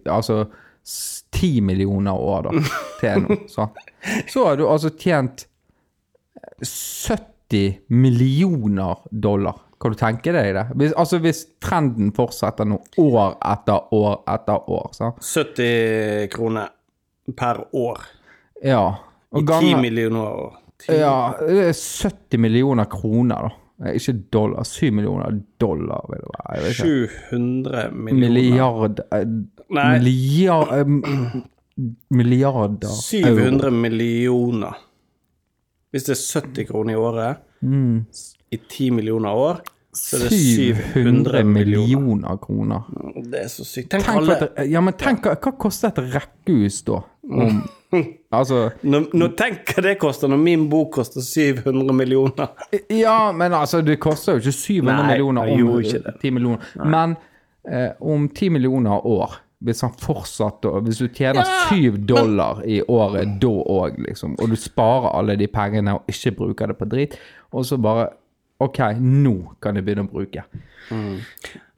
altså 0.06 0.46
s- 0.84 1.24
10 1.32 1.60
millioner 1.64 2.12
år 2.12 2.42
da, 2.42 2.50
til 3.00 3.24
nå. 3.24 3.36
Så. 3.48 3.70
så 4.28 4.44
har 4.46 4.56
du 4.60 4.66
altså 4.68 4.90
tjent 4.98 5.46
70 6.62 7.31
millioner 7.88 9.02
dollar. 9.10 9.60
Kan 9.82 9.94
du 9.94 9.98
tenke 9.98 10.32
deg 10.34 10.52
det? 10.54 10.64
Hvis, 10.78 10.92
altså 10.98 11.18
hvis 11.22 11.40
trenden 11.62 12.12
fortsetter 12.14 12.68
nå 12.70 12.78
år 13.02 13.32
etter 13.52 13.88
år 13.96 14.20
etter 14.30 14.68
år. 14.70 14.90
Så. 14.94 15.08
70 15.18 16.28
kroner 16.34 16.68
per 17.38 17.64
år. 17.74 18.04
Ja. 18.62 18.84
I 19.32 19.40
Og 19.40 19.42
10 19.42 19.48
ganger, 19.48 19.80
millioner 19.82 20.28
år. 20.44 20.58
10. 20.84 20.92
ja, 21.00 21.16
det 21.40 21.66
er 21.70 21.74
70 21.78 22.38
millioner 22.42 22.84
kroner, 22.90 23.48
da. 23.48 23.50
Eh, 23.86 23.96
Ikke 23.98 24.14
dollar. 24.34 24.64
7 24.68 24.90
millioner 24.94 25.40
dollar, 25.60 26.06
vil 26.10 26.22
det 26.22 26.30
være. 26.36 26.54
Jeg 26.54 26.62
vet 26.62 26.70
ikke. 26.70 27.18
700 27.32 27.90
millioner. 27.90 28.28
Milliard 28.28 29.02
eh, 29.12 29.26
Nei. 29.72 29.86
Milliard, 29.98 30.72
eh, 30.78 31.42
milliarder 32.10 32.88
700 33.02 33.70
millioner. 33.70 34.74
Hvis 35.92 36.06
det 36.08 36.16
er 36.16 36.40
70 36.40 36.66
kroner 36.72 36.94
i 36.94 36.96
året, 36.96 37.36
Mm. 37.62 38.06
i 38.50 38.56
10 38.58 38.90
millioner 38.90 39.30
år, 39.38 39.60
så 39.94 40.16
er 40.16 40.22
det 40.24 40.30
700 40.32 40.82
700 40.94 41.44
millioner. 41.44 42.00
millioner 42.00 42.36
kroner. 42.42 42.82
Det 43.30 43.42
er 43.44 43.48
så 43.52 43.62
sykt. 43.64 43.90
Tenk 43.92 44.04
Tenk 44.06 44.16
alle 44.16 44.36
at, 44.40 44.62
ja, 44.72 44.80
men 44.80 44.94
tenk, 44.98 45.22
hva 45.28 45.36
hva 45.36 45.52
koster 45.60 45.92
et 45.92 46.00
rekkehus 46.14 46.80
da? 46.88 47.02
Om, 47.30 47.60
altså 48.32 48.72
nå, 48.82 49.02
nå 49.14 49.28
Tenk 49.38 49.68
hva 49.76 49.82
det 49.84 49.92
koster 50.00 50.28
når 50.32 50.40
min 50.42 50.64
bok 50.72 50.94
koster 50.96 51.20
700 51.22 51.92
millioner. 51.94 52.48
Ja, 52.90 53.30
men 53.36 53.52
altså, 53.52 53.82
det 53.84 54.00
koster 54.00 54.32
jo 54.40 54.42
ikke 54.42 54.56
700 54.58 54.96
Nei, 54.96 55.06
millioner 55.12 55.52
om 55.52 55.58
gjorde 55.60 55.84
ikke 55.86 56.02
det. 56.08 56.16
10 56.24 56.30
millioner. 56.38 56.66
Men 56.96 57.16
eh, 57.68 57.90
om 58.00 58.26
10 58.32 58.48
millioner 58.56 59.06
år, 59.06 59.38
hvis 59.62 59.82
han 59.84 59.92
fortsatte 59.98 60.70
Hvis 60.86 61.00
du 61.02 61.08
tjener 61.08 61.46
7 61.70 61.98
dollar 62.08 62.62
i 62.66 62.80
året 62.82 63.36
da 63.42 63.52
òg, 63.52 64.00
liksom, 64.06 64.36
og 64.38 64.50
du 64.50 64.56
sparer 64.58 65.12
alle 65.14 65.36
de 65.40 65.48
pengene 65.50 65.96
og 65.98 66.10
ikke 66.10 66.34
bruker 66.38 66.72
det 66.72 66.78
på 66.80 66.88
drit, 66.90 67.18
og 67.52 67.66
så 67.68 67.78
bare 67.80 68.10
OK, 68.62 68.78
nå 68.98 69.36
kan 69.62 69.78
jeg 69.78 69.86
begynne 69.86 70.06
å 70.06 70.10
bruke. 70.12 70.44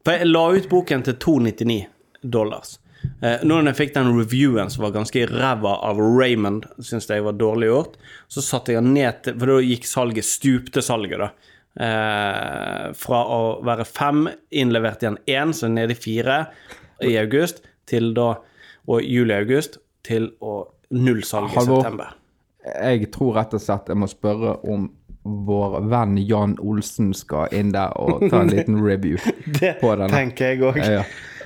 For 0.04 0.12
jeg 0.18 0.28
la 0.28 0.42
ut 0.52 0.66
boken 0.68 1.04
til 1.06 1.16
299 1.16 1.78
dollars. 2.20 2.78
Eh, 3.24 3.42
når 3.44 3.70
jeg 3.70 3.78
fikk 3.78 3.94
den 3.96 4.10
reviewen 4.16 4.70
som 4.72 4.84
var 4.84 4.94
ganske 4.94 5.24
ræva 5.30 5.74
av 5.88 6.00
Raymond, 6.00 6.68
syntes 6.80 7.08
jeg 7.10 7.24
var 7.24 7.36
dårlig 7.40 7.70
gjort, 7.70 7.98
så 8.32 8.44
satte 8.44 8.74
jeg 8.74 8.84
den 8.84 8.94
ned 8.96 9.20
til 9.24 9.36
For 9.40 9.52
da 9.52 9.58
gikk 9.64 9.88
salget, 9.88 10.28
stupte 10.28 10.84
salget, 10.84 11.20
da. 11.24 11.30
Eh, 11.74 12.88
fra 12.96 13.20
å 13.34 13.40
være 13.66 13.86
fem, 13.88 14.26
innlevert 14.54 15.04
igjen 15.04 15.20
én, 15.26 15.54
så 15.56 15.70
nede 15.72 15.96
i 15.96 15.98
fire 15.98 16.44
i 17.04 17.16
august, 17.20 17.64
til 17.86 18.12
da 18.16 18.34
Og 18.86 19.00
juli-august, 19.00 19.78
til 20.04 20.26
å 20.44 20.66
nullsalg 20.92 21.48
i 21.52 21.54
Halvor. 21.56 21.80
september. 21.82 22.10
Jeg 22.82 23.10
tror 23.12 23.34
rett 23.38 23.54
og 23.56 23.60
slett 23.64 23.88
jeg 23.88 23.96
må 23.96 24.06
spørre 24.08 24.58
om 24.68 24.90
vår 25.24 25.78
venn 25.88 26.18
Jan 26.20 26.58
Olsen 26.60 27.14
skal 27.16 27.48
inn 27.56 27.70
der 27.72 27.94
og 27.96 28.26
ta 28.28 28.42
en 28.42 28.50
liten 28.52 28.76
review 28.88 29.16
Det 29.60 29.78
på 29.80 29.94
denne. 29.96 30.10
tenker 30.12 30.52
jeg 30.52 30.60
òg. 30.68 30.76
Ja. 30.84 31.02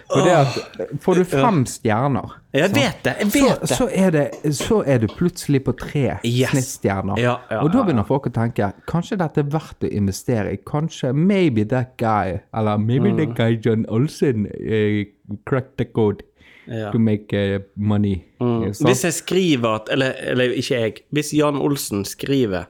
For 0.08 0.24
det 0.24 0.34
at 0.34 0.92
Får 1.04 1.14
du 1.18 1.24
fem 1.28 1.64
stjerner, 1.68 2.30
Jeg 2.56 2.70
vet 2.74 3.02
det! 3.04 3.12
Jeg 3.20 3.30
vet 3.34 3.60
det! 3.60 3.68
så, 3.68 3.88
er 3.92 4.10
det, 4.14 4.54
så 4.56 4.78
er 4.86 4.98
du 5.02 5.06
plutselig 5.12 5.60
på 5.66 5.74
tre 5.76 6.18
Yes. 6.24 6.50
snittstjerner. 6.54 7.18
Ja, 7.20 7.34
ja, 7.50 7.58
og 7.62 7.72
da 7.74 7.82
begynner 7.84 8.06
folk 8.08 8.26
å 8.30 8.32
tenke 8.32 8.70
kanskje 8.88 9.18
dette 9.20 9.42
er 9.44 9.50
verdt 9.52 9.84
å 9.84 9.90
investere 9.92 10.54
i. 10.54 10.60
Kanskje 10.64 11.12
maybe 11.12 11.64
that 11.68 11.96
guy, 12.00 12.38
eller 12.56 12.78
maybe 12.78 13.12
that 13.18 13.34
guy 13.36 13.58
John 13.64 13.84
Olsen 13.88 14.46
uh, 14.48 15.04
cracked 15.44 15.76
the 15.78 15.84
code 15.84 16.24
Ja. 16.68 16.90
to 16.92 16.98
make 16.98 17.32
uh, 17.32 17.60
money. 17.76 18.24
Mm. 18.40 18.66
Hvis 18.84 19.04
jeg 19.04 19.12
skriver 19.16 19.74
at 19.78 19.88
Eller, 19.92 20.12
eller 20.20 20.50
ikke 20.52 20.74
jeg. 20.80 20.92
Hvis 21.16 21.30
Jan 21.32 21.56
Olsen 21.56 22.04
skriver 22.04 22.66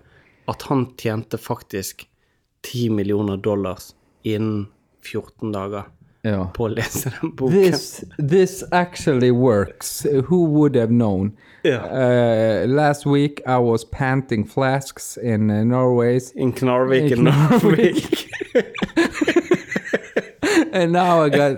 at 0.49 0.63
han 0.69 0.87
tjente 0.97 1.39
faktisk 1.39 2.05
10 2.63 2.89
millioner 2.95 3.37
dollars 3.37 3.93
innen 4.25 4.69
14 5.03 5.53
dager 5.53 5.89
ja. 6.23 6.51
på 6.55 6.65
å 6.67 6.69
lese 6.73 7.11
den 7.21 7.33
boken 7.37 7.55
This, 7.57 8.05
this 8.19 8.65
actually 8.73 9.31
works. 9.31 10.07
Who 10.29 10.45
would 10.45 10.77
have 10.77 10.91
known? 10.91 11.37
Ja. 11.63 11.85
Uh, 11.87 12.67
last 12.67 13.07
week 13.07 13.43
I 13.47 13.59
was 13.59 13.85
panting 13.85 14.45
flasks 14.45 15.17
in 15.17 15.51
uh, 15.51 15.65
Norway. 15.65 16.21
In 16.35 16.53
Knarvik 16.53 17.13
In 17.13 17.27
i 17.27 17.31
Narvik. 17.31 18.29
And 20.73 20.93
now 20.93 21.23
I 21.23 21.29
got 21.29 21.57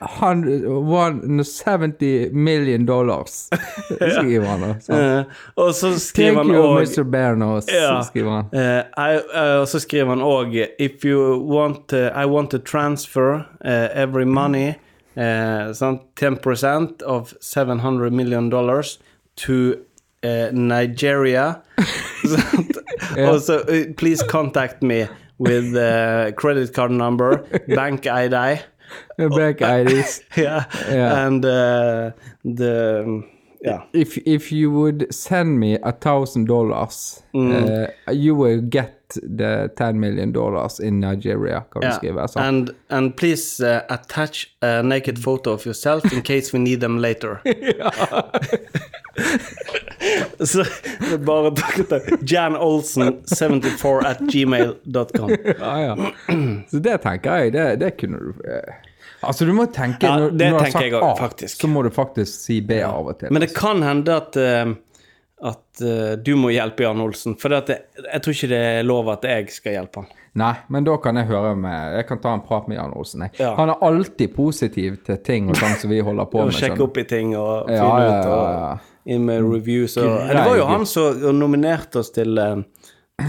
hundred, 0.00 0.66
one, 0.66 1.44
70 1.44 2.30
million 2.32 2.86
dollars, 2.86 3.48
skriver 4.16 4.46
han 4.46 4.62
Og 4.62 4.76
Så. 4.82 4.92
Eh, 4.92 5.24
og 5.56 5.74
så 5.74 5.98
skriver 5.98 6.34
Thank 6.34 6.46
han 6.46 6.54
you, 6.56 6.62
òg 6.62 6.80
Mr. 6.82 7.04
Bernos, 7.04 7.66
Ja. 7.72 8.02
skriver 8.02 8.30
han. 8.30 8.44
Eh, 8.52 8.82
I, 8.96 9.20
eh, 9.34 9.60
og 9.60 9.68
så 9.68 9.80
skriver 9.80 10.08
han 10.14 10.22
òg 10.22 10.56
If 10.78 11.04
you 11.04 11.38
want 11.50 11.92
eh, 11.92 12.10
I 12.22 12.26
want 12.26 12.50
to 12.50 12.58
transfer 12.58 13.44
uh, 13.64 13.88
every 13.94 14.24
money 14.24 14.74
sånn 15.16 15.94
10% 16.20 17.02
of 17.02 17.32
700 17.40 18.12
million 18.12 18.50
dollars 18.50 18.98
to 19.36 19.76
Nigeria. 20.52 21.62
Sant? 22.28 22.76
Og 23.24 23.40
så 23.40 23.60
Please 23.96 24.22
contact 24.28 24.82
me 24.82 25.06
with 25.38 25.72
credit 26.36 26.74
card 26.74 26.90
number, 26.90 27.38
bank 27.74 28.04
ID. 28.06 28.58
Back 29.18 29.60
IDs. 29.62 30.22
yeah, 30.36 30.64
Yeah. 30.88 31.26
and 31.26 31.44
uh, 31.44 32.12
the 32.44 33.24
yeah. 33.64 33.80
If, 33.92 34.18
if 34.26 34.52
you 34.52 34.70
would 34.70 35.06
send 35.14 35.58
me 35.60 35.78
a 35.82 35.92
thousand 35.92 36.46
dollars, 36.48 37.22
uh, 37.34 37.86
you 38.12 38.34
will 38.34 38.60
get 38.60 38.92
the 39.36 39.68
ten 39.76 40.00
million 40.00 40.32
dollars 40.32 40.80
in 40.80 41.00
Nigeria, 41.00 41.64
kan 41.72 41.80
du 41.82 41.86
Yeah. 41.86 41.96
skrive. 41.96 42.28
Så. 42.28 42.38
And 42.40 42.70
and 42.90 43.16
please 43.16 43.60
uh, 43.60 43.80
attach 43.88 44.46
a 44.62 44.82
naked 44.82 45.18
photo 45.18 45.52
of 45.52 45.66
yourself 45.66 46.12
in 46.12 46.22
case 46.22 46.52
we 46.52 46.58
need 46.58 46.80
them 46.80 46.98
later. 46.98 47.40
Så 50.44 50.64
det 51.00 51.12
er 51.12 51.18
bare 51.18 51.52
Jan 52.30 52.56
Olsen 52.56 53.14
74 53.38 54.06
at 54.06 54.18
gmail.com. 54.32 55.30
Ja, 55.58 55.80
ja. 55.80 55.96
Så 56.70 56.78
det 56.78 56.98
tenker 57.02 57.34
jeg, 57.34 57.52
det, 57.52 57.76
det 57.80 57.90
kunne 58.00 58.18
du 58.18 58.28
eh, 58.44 58.74
Altså, 59.24 59.46
du 59.48 59.52
må 59.56 59.66
tenke 59.72 60.06
Ja, 60.06 60.16
når, 60.20 60.34
det 60.36 60.50
når 60.50 60.58
du 60.58 60.64
har 60.64 60.74
sagt 60.74 60.84
jeg 60.84 60.98
A, 61.00 61.12
faktisk. 61.18 61.60
så 61.60 61.70
må 61.72 61.82
du 61.86 61.90
faktisk 61.94 62.40
si 62.48 62.60
B 62.60 62.82
av 62.84 63.08
og 63.12 63.18
til. 63.20 63.32
Men 63.32 63.44
det 63.46 63.54
kan 63.56 63.80
hende 63.82 64.16
at 64.16 64.36
uh, 64.36 64.74
at 65.46 65.82
uh, 65.84 66.12
du 66.16 66.32
må 66.40 66.48
hjelpe 66.54 66.86
Jan 66.86 67.00
Olsen. 67.04 67.34
For 67.40 67.52
det, 67.52 67.76
jeg 68.00 68.22
tror 68.24 68.36
ikke 68.36 68.48
det 68.52 68.60
er 68.80 68.86
lov 68.88 69.10
at 69.12 69.26
jeg 69.28 69.50
skal 69.52 69.76
hjelpe 69.76 70.04
han. 70.04 70.22
Nei, 70.36 70.52
men 70.72 70.84
da 70.84 70.98
kan 71.00 71.16
jeg 71.16 71.30
høre 71.30 71.54
med 71.56 71.94
Jeg 71.96 72.06
kan 72.10 72.18
ta 72.20 72.34
en 72.36 72.42
prat 72.44 72.66
med 72.68 72.76
Jan 72.76 72.92
Olsen. 72.96 73.24
Jeg. 73.24 73.38
Ja. 73.40 73.54
Han 73.56 73.72
er 73.72 73.84
alltid 73.84 74.34
positiv 74.36 74.98
til 75.06 75.20
ting 75.24 75.48
og 75.48 75.56
sånn 75.56 75.78
som 75.80 75.92
vi 75.92 76.02
holder 76.04 76.28
på 76.32 76.40
Og 76.42 76.50
med. 76.50 76.58
sjekke 76.58 76.76
sånn. 76.76 76.84
opp 76.88 77.00
i 77.00 77.06
ting 77.08 77.32
og 77.36 77.70
finne 77.70 77.80
Ja, 77.80 78.20
ut 78.20 78.30
og 78.32 79.12
inn 79.16 79.24
med 79.28 79.44
reviews 79.46 79.96
og 80.02 80.08
Grei 80.10 80.34
Det 80.36 80.44
var 80.50 80.58
jo 80.60 80.68
han 80.68 80.84
som 80.90 81.24
nominerte 81.38 82.02
oss 82.02 82.10
til 82.12 82.36
eh, 82.42 82.56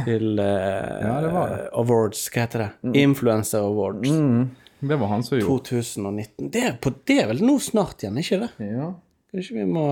til 0.04 0.40
uh, 0.40 0.44
Ja, 0.44 1.14
det 1.24 1.32
det. 1.32 1.32
Mm. 1.32 1.68
awards. 1.84 2.26
Hva 2.34 2.44
heter 2.44 2.66
det? 2.66 2.70
Influencer 3.04 3.64
Awards. 3.64 4.12
Det 4.80 4.96
var 4.96 5.08
han 5.08 5.24
som 5.26 5.40
gjorde 5.40 5.66
2019. 5.72 6.50
Det 6.54 6.64
er, 6.70 6.78
på, 6.82 6.94
det 7.10 7.20
er 7.24 7.30
vel 7.32 7.44
nå 7.46 7.58
snart 7.64 8.04
igjen, 8.04 8.18
ikke 8.22 8.42
det? 8.46 8.54
ja. 8.70 8.94
Kanskje 9.28 9.58
vi 9.58 9.66
må 9.68 9.84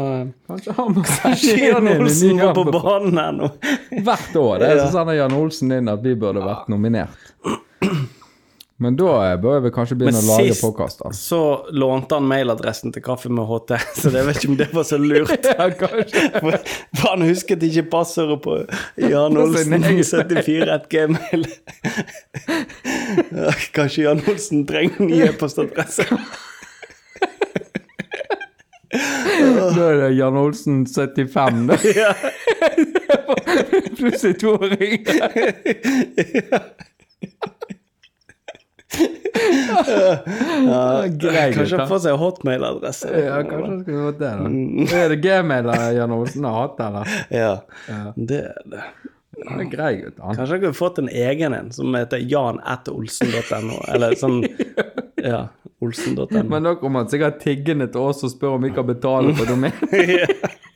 Kanskje 0.47 0.73
han 0.77 0.93
må 0.95 1.01
Kanskje 1.03 1.55
Jan 1.59 1.87
Olsen 1.91 2.37
må 2.39 2.53
på 2.55 2.63
banen 2.71 3.17
her 3.19 3.33
nå? 3.35 3.49
Hvert 3.91 4.37
år 4.39 4.61
det, 4.63 4.69
er 4.71 4.85
sånn 4.93 5.11
at 5.11 5.17
Jan 5.17 5.35
Olsen 5.35 5.73
inn 5.75 5.91
at 5.91 6.05
vi 6.05 6.13
burde 6.15 6.43
vært 6.45 6.69
nominert. 6.71 7.24
Men 8.77 8.97
da 8.99 9.11
eh, 9.29 9.37
bør 9.39 9.61
vi 9.63 9.69
kanskje 9.71 9.95
begynne 9.95 10.19
Men 10.19 10.25
å 10.27 10.33
lage 10.35 10.49
sist- 10.51 10.63
podkaster. 10.65 11.13
Så 11.15 11.37
lånte 11.71 12.17
han 12.17 12.25
mailadressen 12.27 12.91
til 12.91 13.03
Kaffe 13.05 13.29
med 13.31 13.47
HT, 13.47 13.71
så 14.01 14.11
jeg 14.11 14.25
vet 14.27 14.39
ikke 14.41 14.49
om 14.51 14.57
det 14.59 14.67
var 14.75 14.83
så 14.89 14.97
lurt. 14.99 15.45
Ja, 15.55 15.67
kanskje. 15.79 16.23
For 16.41 16.57
for 16.99 17.05
han 17.13 17.23
husket 17.23 17.63
ikke 17.63 17.85
passordet 17.93 18.41
på 18.43 18.57
Jan 18.99 19.37
Olsen 19.39 19.79
74 19.85 20.67
et 20.75 20.89
gmail. 20.91 21.45
Ja, 23.31 23.53
Kanskje 23.77 24.09
Jan 24.09 24.19
Olsen 24.27 24.65
trenger 24.67 25.07
ny 25.07 25.21
e-postadresse. 25.29 26.03
Da 28.95 29.85
er 29.89 29.97
det 30.03 30.09
Jan 30.17 30.37
Olsen 30.39 30.83
75, 30.87 31.63
da. 31.71 31.75
Plutselig 33.97 34.35
to 34.43 34.53
ringer. 34.61 35.31
Ja, 40.65 41.05
Kanskje 41.55 41.87
få 41.89 41.99
seg 42.03 42.19
hotmail-adresse. 42.19 43.09
Ja, 43.25 43.41
kanskje 43.47 43.81
skulle 43.83 44.05
fått 44.09 44.21
det, 44.21 44.31
da. 44.39 45.01
Er 45.01 45.11
det 45.13 45.19
gmail 45.23 45.73
Jan 45.97 46.15
Olsen 46.15 46.47
har 46.47 46.61
hatt, 46.61 46.79
eller? 46.87 47.17
Ja, 47.33 47.51
det 48.15 48.41
er 48.51 48.63
det. 48.71 48.85
Han 49.45 49.59
er 49.59 49.69
grei 49.69 49.91
gutt, 49.99 50.19
han. 50.19 50.35
Kanskje 50.37 50.55
han 50.55 50.63
kunne 50.63 50.77
fått 50.77 50.99
en 51.01 51.09
egen 51.11 51.53
en 51.53 51.71
som 51.75 51.95
heter 51.97 52.23
jan.olsen.no, 52.23 53.79
eller 53.93 54.15
sånn 54.19 54.41
Ja, 55.25 55.47
olsen.no. 55.83 56.27
Men 56.47 56.67
da 56.69 56.75
kommer 56.79 57.03
han 57.03 57.11
sikkert 57.11 57.41
tiggende 57.43 57.89
til 57.91 58.05
oss 58.11 58.23
og 58.25 58.31
spør 58.31 58.57
om 58.59 58.67
vi 58.67 58.71
kan 58.75 58.87
betale 58.87 59.33
for 59.35 59.49
domen. 59.49 59.75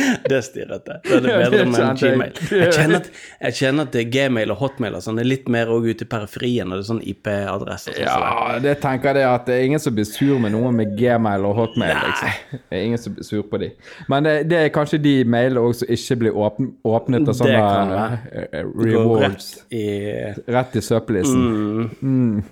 Det 0.30 0.36
er 0.36 0.44
styrete. 0.46 0.96
Det 1.04 1.16
er 1.16 1.24
det 1.24 1.34
bedre 1.40 1.64
med 1.70 1.80
en. 1.84 1.96
Gmail. 2.00 2.32
Jeg 2.50 2.72
kjenner, 2.76 3.00
at, 3.00 3.08
jeg 3.46 3.56
kjenner 3.60 3.88
at 3.88 3.92
det 3.94 4.02
er 4.04 4.10
Gmail 4.14 4.52
og 4.54 4.60
Hotmail 4.62 4.96
og 4.98 5.04
sånn 5.04 5.20
er 5.22 5.28
litt 5.28 5.48
mer 5.52 5.70
også 5.72 5.94
ute 5.94 6.06
i 6.06 6.10
periferien, 6.14 6.70
og 6.70 6.78
det 6.80 6.84
er 6.84 6.88
sånn 6.90 7.02
IP-adresser. 7.12 7.96
sånn, 7.98 8.04
Ja, 8.06 8.58
det 8.62 8.76
tenker 8.84 9.10
jeg 9.10 9.20
det 9.20 9.26
at 9.30 9.48
det 9.50 9.56
er 9.58 9.66
ingen 9.70 9.82
som 9.82 9.96
blir 9.96 10.08
sur 10.08 10.38
med 10.42 10.54
noe 10.56 10.72
med 10.74 10.94
Gmail 10.98 11.46
og 11.48 11.56
Hotmail, 11.60 11.96
liksom. 12.08 12.60
Det 12.70 12.78
er 12.80 12.86
ingen 12.90 13.02
som 13.02 13.16
blir 13.16 13.28
sur 13.28 13.42
på 13.50 13.60
de. 13.62 13.70
Men 14.12 14.28
det, 14.28 14.36
det 14.50 14.62
er 14.64 14.72
kanskje 14.74 15.00
de 15.02 15.16
mailene 15.24 15.64
også 15.64 15.84
som 15.84 15.94
ikke 15.96 16.20
blir 16.24 16.38
åpn, 16.46 16.70
åpnet 16.84 17.26
av 17.26 17.32
Det 17.32 17.38
sånne 17.40 18.04
eh, 18.42 18.64
rewards. 18.76 19.50
rett 19.70 19.74
i 19.74 20.52
Rett 20.52 20.76
i 20.76 20.82
søppellisten. 20.84 21.90
Mm. 22.02 22.42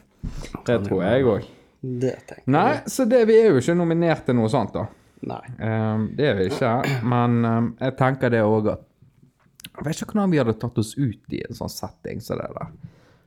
Det 0.66 0.78
tror 0.88 1.04
jeg 1.04 1.24
òg. 1.24 1.48
Nei, 2.50 2.70
så 2.90 3.04
det, 3.06 3.20
vi 3.28 3.36
er 3.38 3.52
jo 3.52 3.60
ikke 3.60 3.74
nominert 3.78 4.24
til 4.26 4.34
noe 4.38 4.50
sånt, 4.50 4.72
da. 4.74 4.86
Nei. 5.26 5.42
Um, 5.58 6.10
det 6.16 6.28
er 6.30 6.36
vi 6.38 6.48
ikke. 6.50 6.72
Men 7.02 7.40
um, 7.44 7.72
jeg 7.80 7.96
tenker 7.98 8.30
det 8.32 8.44
òg 8.46 8.72
at 8.74 8.84
Jeg 9.78 9.86
vet 9.86 10.00
ikke 10.02 10.14
hvordan 10.14 10.32
vi 10.32 10.38
hadde 10.40 10.56
tatt 10.58 10.78
oss 10.80 10.92
ut 10.98 11.34
i 11.34 11.40
en 11.46 11.54
sånn 11.54 11.70
setting 11.70 12.22
som 12.22 12.40
det 12.40 12.48
der. 12.54 12.70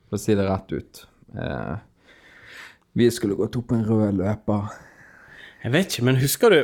For 0.10 0.20
å 0.20 0.22
si 0.22 0.36
det 0.36 0.48
rett 0.48 0.72
ut. 0.76 1.04
Uh, 1.36 1.76
vi 2.94 3.08
skulle 3.12 3.38
gått 3.39 3.56
opp 3.60 3.72
en 3.72 3.86
rød 3.88 4.18
løper. 4.20 4.72
Jeg 5.64 5.76
vet 5.76 5.92
ikke, 5.92 6.08
men 6.10 6.20
husker 6.20 6.56
du 6.56 6.64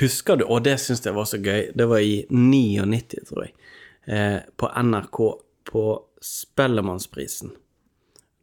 Husker 0.00 0.36
du, 0.36 0.44
og 0.44 0.64
det 0.66 0.74
syns 0.82 1.00
jeg 1.06 1.16
var 1.16 1.28
så 1.28 1.38
gøy, 1.40 1.70
det 1.72 1.86
var 1.88 2.02
i 2.04 2.26
99, 2.28 3.22
tror 3.30 3.46
jeg, 3.46 3.54
eh, 4.12 4.42
på 4.60 4.68
NRK 4.76 5.20
på 5.70 5.84
Spellemannsprisen. 6.20 7.54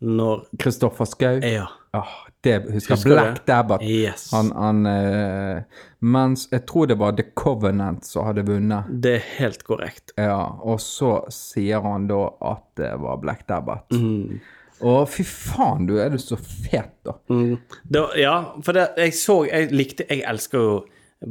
Når 0.02 0.48
Kristoffer 0.58 1.06
Schou. 1.06 1.38
Ja. 1.46 1.68
Ah, 1.94 2.16
det 2.46 2.58
husker. 2.72 2.96
Husker 2.96 3.14
Black? 3.14 3.46
Dabbat. 3.48 3.84
Yes. 3.84 4.30
Han, 4.32 4.52
han 4.56 4.86
eh, 4.86 5.64
Mens 6.00 6.48
jeg 6.52 6.66
tror 6.70 6.88
det 6.88 7.00
var 7.02 7.16
The 7.18 7.26
Covenant 7.36 8.06
som 8.06 8.28
hadde 8.28 8.46
vunnet. 8.48 8.90
Det 8.90 9.16
er 9.18 9.26
helt 9.40 9.66
korrekt. 9.68 10.14
Ja, 10.16 10.44
og 10.62 10.82
så 10.84 11.24
sier 11.34 11.82
han 11.86 12.06
da 12.12 12.22
at 12.54 12.64
det 12.80 12.94
var 13.02 13.18
Black 13.24 13.48
Dabbat. 13.50 13.90
Mm. 13.98 14.38
Og 14.86 15.00
fy 15.10 15.26
faen, 15.26 15.88
du 15.90 15.96
er 15.98 16.14
du 16.14 16.20
så 16.22 16.38
fet, 16.38 16.94
da. 17.08 17.16
Mm. 17.34 17.58
da 17.90 18.04
ja, 18.20 18.36
for 18.62 18.78
det, 18.78 18.92
jeg 19.02 19.16
så 19.18 19.40
Jeg 19.48 19.72
likte 19.74 20.06
Jeg 20.06 20.22
elsker 20.30 20.62
jo 20.62 20.76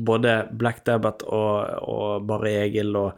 både 0.02 0.32
Black 0.58 0.82
Dabbat 0.88 1.22
og, 1.30 1.86
og 1.86 2.26
Bare 2.26 2.56
Egil 2.64 2.90
og 2.98 3.12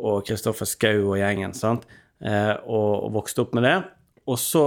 og 0.00 0.26
Kristoffer 0.26 0.68
Schou 0.68 1.12
og 1.12 1.18
gjengen, 1.20 1.54
sant, 1.56 1.86
eh, 2.24 2.54
og, 2.64 3.06
og 3.06 3.12
vokste 3.18 3.44
opp 3.44 3.56
med 3.56 3.66
det. 3.68 3.76
Og 4.30 4.38
så, 4.40 4.64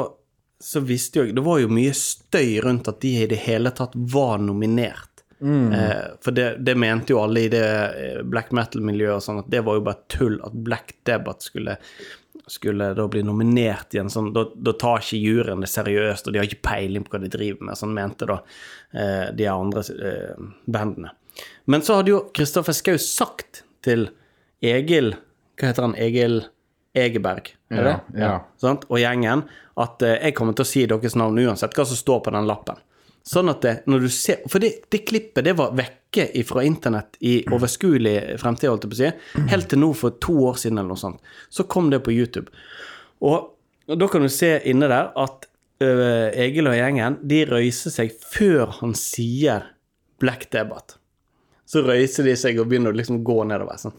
så 0.64 0.82
visste 0.84 1.20
jo 1.20 1.26
jeg 1.28 1.36
Det 1.38 1.43
var 1.45 1.59
jo 1.59 1.72
mye 1.72 1.93
støy 1.97 2.61
rundt 2.64 2.88
at 2.91 3.01
de 3.03 3.14
i 3.24 3.30
det 3.30 3.41
hele 3.43 3.74
tatt 3.76 3.95
var 3.95 4.41
nominert. 4.41 5.09
Eh, 5.43 6.03
for 6.24 6.32
det, 6.32 6.64
det 6.64 6.76
mente 6.80 7.11
jo 7.11 7.20
alle 7.20 7.41
i 7.45 7.51
det 7.51 7.68
eh, 7.68 8.20
black 8.24 8.53
metal-miljøet 8.55 9.18
og 9.18 9.24
sånn 9.26 9.41
at 9.41 9.49
det 9.51 9.64
var 9.68 9.76
jo 9.76 9.84
bare 9.84 10.05
tull 10.07 10.38
at 10.45 10.53
Black 10.55 10.93
Dabbat 11.03 11.43
skulle 11.43 11.76
skulle 12.47 12.93
da 12.93 13.07
bli 13.07 13.24
nominert 13.24 13.95
i 13.95 14.01
en 14.01 14.09
sånn 14.11 14.34
Da, 14.34 14.45
da 14.55 14.74
tar 14.80 15.03
ikke 15.03 15.20
juryen 15.20 15.64
det 15.64 15.70
seriøst, 15.72 16.28
og 16.28 16.34
de 16.34 16.41
har 16.41 16.47
ikke 16.47 16.66
peiling 16.68 17.05
på 17.05 17.16
hva 17.16 17.22
de 17.24 17.32
driver 17.32 17.70
med. 17.70 17.80
Sånn 17.80 17.93
mente 17.95 18.28
da 18.30 18.39
eh, 18.91 19.30
de 19.36 19.47
andre 19.51 19.84
eh, 19.95 20.47
bandene. 20.66 21.14
Men 21.66 21.86
så 21.86 21.99
hadde 21.99 22.14
jo 22.14 22.24
Kristoffer 22.36 22.76
Schou 22.78 22.99
sagt 23.01 23.64
til 23.84 24.09
Egil 24.64 25.16
Hva 25.57 25.72
heter 25.72 25.88
han? 25.88 25.95
Egil 25.99 26.43
Egeberg? 26.94 27.54
Er 27.74 27.84
det? 27.88 27.94
Ja, 28.22 28.32
ja. 28.62 28.74
Og 28.88 29.00
gjengen 29.02 29.46
at 29.82 30.04
eh, 30.06 30.20
jeg 30.28 30.36
kommer 30.38 30.56
til 30.58 30.66
å 30.66 30.70
si 30.70 30.84
deres 30.89 31.16
navn 31.18 31.39
uansett 31.41 31.74
hva 31.78 31.86
som 31.89 31.98
står 31.98 32.22
på 32.26 32.34
den 32.36 32.50
lappen. 32.50 32.82
Sånn 33.24 33.48
at 33.50 33.62
det, 33.64 33.74
når 33.88 34.04
du 34.04 34.10
ser 34.12 34.41
For 34.52 34.60
det, 34.60 34.89
det 34.91 35.06
klippet 35.08 35.46
det 35.48 35.54
var 35.56 35.72
vekke 35.78 36.28
fra 36.44 36.66
internett 36.68 37.16
i 37.24 37.38
overskuelig 37.48 38.36
fremtid, 38.41 38.70
holdt 38.70 38.86
jeg 38.86 38.91
på 38.91 38.98
å 38.98 39.00
si, 39.00 39.48
helt 39.50 39.70
til 39.72 39.82
nå 39.82 39.94
for 39.98 40.18
to 40.22 40.36
år 40.50 40.60
siden 40.60 40.82
eller 40.82 40.91
noe 40.94 41.02
sånt. 41.02 41.32
Så 41.50 41.66
kom 41.72 41.88
det 41.89 42.04
på 42.06 42.14
YouTube. 42.14 42.52
Og, 43.24 43.48
og 43.88 44.02
da 44.02 44.10
kan 44.12 44.22
du 44.22 44.30
se 44.30 44.52
inne 44.70 44.91
der 44.91 45.10
at 45.18 45.48
uh, 45.48 46.28
Egil 46.36 46.70
og 46.70 46.78
gjengen 46.78 47.18
de 47.24 47.39
røyser 47.50 47.96
seg 47.96 48.14
før 48.14 48.76
han 48.82 48.94
sier 49.00 49.72
Black 50.22 50.52
Debate. 50.54 51.00
Så 51.66 51.82
røyser 51.88 52.28
de 52.28 52.36
seg 52.38 52.60
og 52.62 52.68
begynner 52.70 52.94
å 52.94 53.00
liksom 53.00 53.24
gå 53.26 53.39
nedover. 53.50 53.80
sånn. 53.82 53.96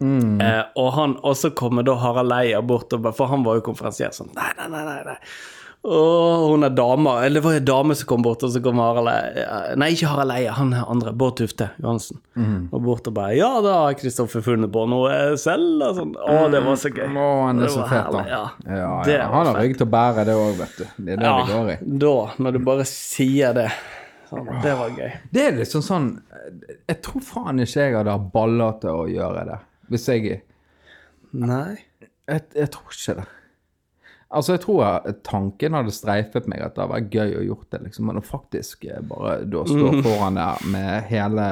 Eh, 0.00 0.64
og, 0.78 0.92
han, 0.94 1.16
og 1.26 1.34
så 1.36 1.50
kommer 1.58 1.82
da 1.86 1.96
Harald 1.98 2.32
Eia 2.36 2.60
bort, 2.62 2.92
og, 2.94 3.02
bare- 3.02 3.16
for 3.18 3.26
han 3.32 3.42
var 3.42 3.56
jo 3.58 3.64
konferansier 3.72 4.12
sånn 4.14 4.28
Nei, 4.36 4.52
nei, 4.58 4.68
nei. 4.70 4.84
nei, 4.86 5.00
nei. 5.08 5.16
Og 5.88 6.48
hun 6.50 6.66
er 6.66 6.72
dama, 6.74 7.12
eller 7.24 7.38
det 7.38 7.44
var 7.44 7.54
en 7.60 7.64
dame 7.68 7.94
som 7.94 8.08
kom 8.10 8.22
bort, 8.22 8.42
og 8.42 8.50
så 8.50 8.58
kom 8.62 8.80
Harald 8.82 9.08
Eia 9.12 9.76
Nei, 9.78 9.92
ikke 9.94 10.08
Harald 10.10 10.34
Eia, 10.34 10.52
han 10.56 10.72
er 10.74 10.88
andre. 10.90 11.12
Bård 11.14 11.36
Tufte 11.38 11.68
Johansen. 11.82 12.18
Og 12.74 12.82
bort 12.82 13.06
og 13.10 13.14
bare 13.14 13.36
Ja, 13.38 13.50
da 13.64 13.76
har 13.84 13.94
Kristoffer 13.98 14.42
funnet 14.44 14.72
på 14.74 14.82
noe 14.90 15.36
selv, 15.38 15.78
og 15.86 15.94
sånn. 16.00 16.16
Å, 16.18 16.40
det 16.50 16.62
var 16.66 16.80
så 16.82 16.90
gøy. 16.94 17.06
Å, 17.14 17.28
han 17.46 17.62
er 17.62 17.72
så 17.74 17.86
fet, 17.90 18.10
da. 18.14 18.24
Ja. 18.26 18.42
Ja, 18.66 18.90
Ja, 19.06 19.28
Han 19.34 19.46
har 19.52 19.60
rygg 19.62 19.78
til 19.78 19.86
å 19.86 19.92
bære 19.94 20.26
det 20.28 20.34
òg, 20.38 20.52
vet 20.58 20.76
du. 20.82 20.84
Det 20.98 21.14
er 21.14 21.22
det 21.22 21.30
det 21.30 21.54
går 21.54 21.72
i. 21.74 21.78
Da, 22.06 22.14
når 22.42 22.58
du 22.58 22.60
bare 22.70 22.88
sier 22.90 23.54
det. 23.62 23.68
Sånn, 24.28 24.50
det 24.62 24.74
var 24.82 24.90
gøy. 24.92 25.12
Det 25.32 25.46
er 25.46 25.54
liksom 25.56 25.80
sånn 25.80 26.08
Jeg 26.90 26.98
tror 27.06 27.22
faen 27.24 27.62
ikke 27.64 27.86
jeg 27.86 27.94
hadde 27.96 28.12
hatt 28.12 28.26
baller 28.34 28.74
til 28.82 28.90
å 28.92 29.06
gjøre 29.08 29.46
det. 29.48 29.60
Hvis 29.88 30.08
jeg 30.08 30.42
Nei. 31.32 31.78
Jeg, 32.28 32.42
jeg 32.56 32.70
tror 32.72 32.92
ikke 32.94 33.14
det. 33.20 33.26
Altså, 34.28 34.52
jeg 34.52 34.60
tror 34.60 34.80
jeg, 34.84 35.14
tanken 35.24 35.72
hadde 35.72 35.92
streifet 35.96 36.48
meg 36.52 36.60
at 36.60 36.74
det 36.76 36.82
hadde 36.82 36.92
vært 36.92 37.14
gøy 37.16 37.30
å 37.38 37.44
gjort 37.46 37.70
det, 37.72 37.78
liksom. 37.86 38.08
Men 38.10 38.18
å 38.20 38.24
faktisk 38.28 38.84
eh, 38.84 39.00
bare 39.08 39.38
da 39.48 39.62
stå 39.64 39.86
Mm. 39.94 40.02
foran 40.04 40.36
der 40.36 40.66
med 40.68 41.06
hele 41.08 41.46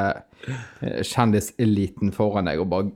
eh, 0.84 0.99
kjendiseliten 1.09 2.12
foran 2.12 2.45
deg 2.51 2.61
og 2.61 2.68
bare 2.68 2.91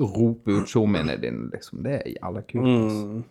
rope 0.00 0.48
ut 0.62 0.68
showminnene 0.72 1.20
dine, 1.20 1.50
liksom. 1.52 1.82
Det 1.84 1.98
er 1.98 2.14
jævla 2.14 2.42
kult. 2.48 2.72
Altså. 2.72 3.22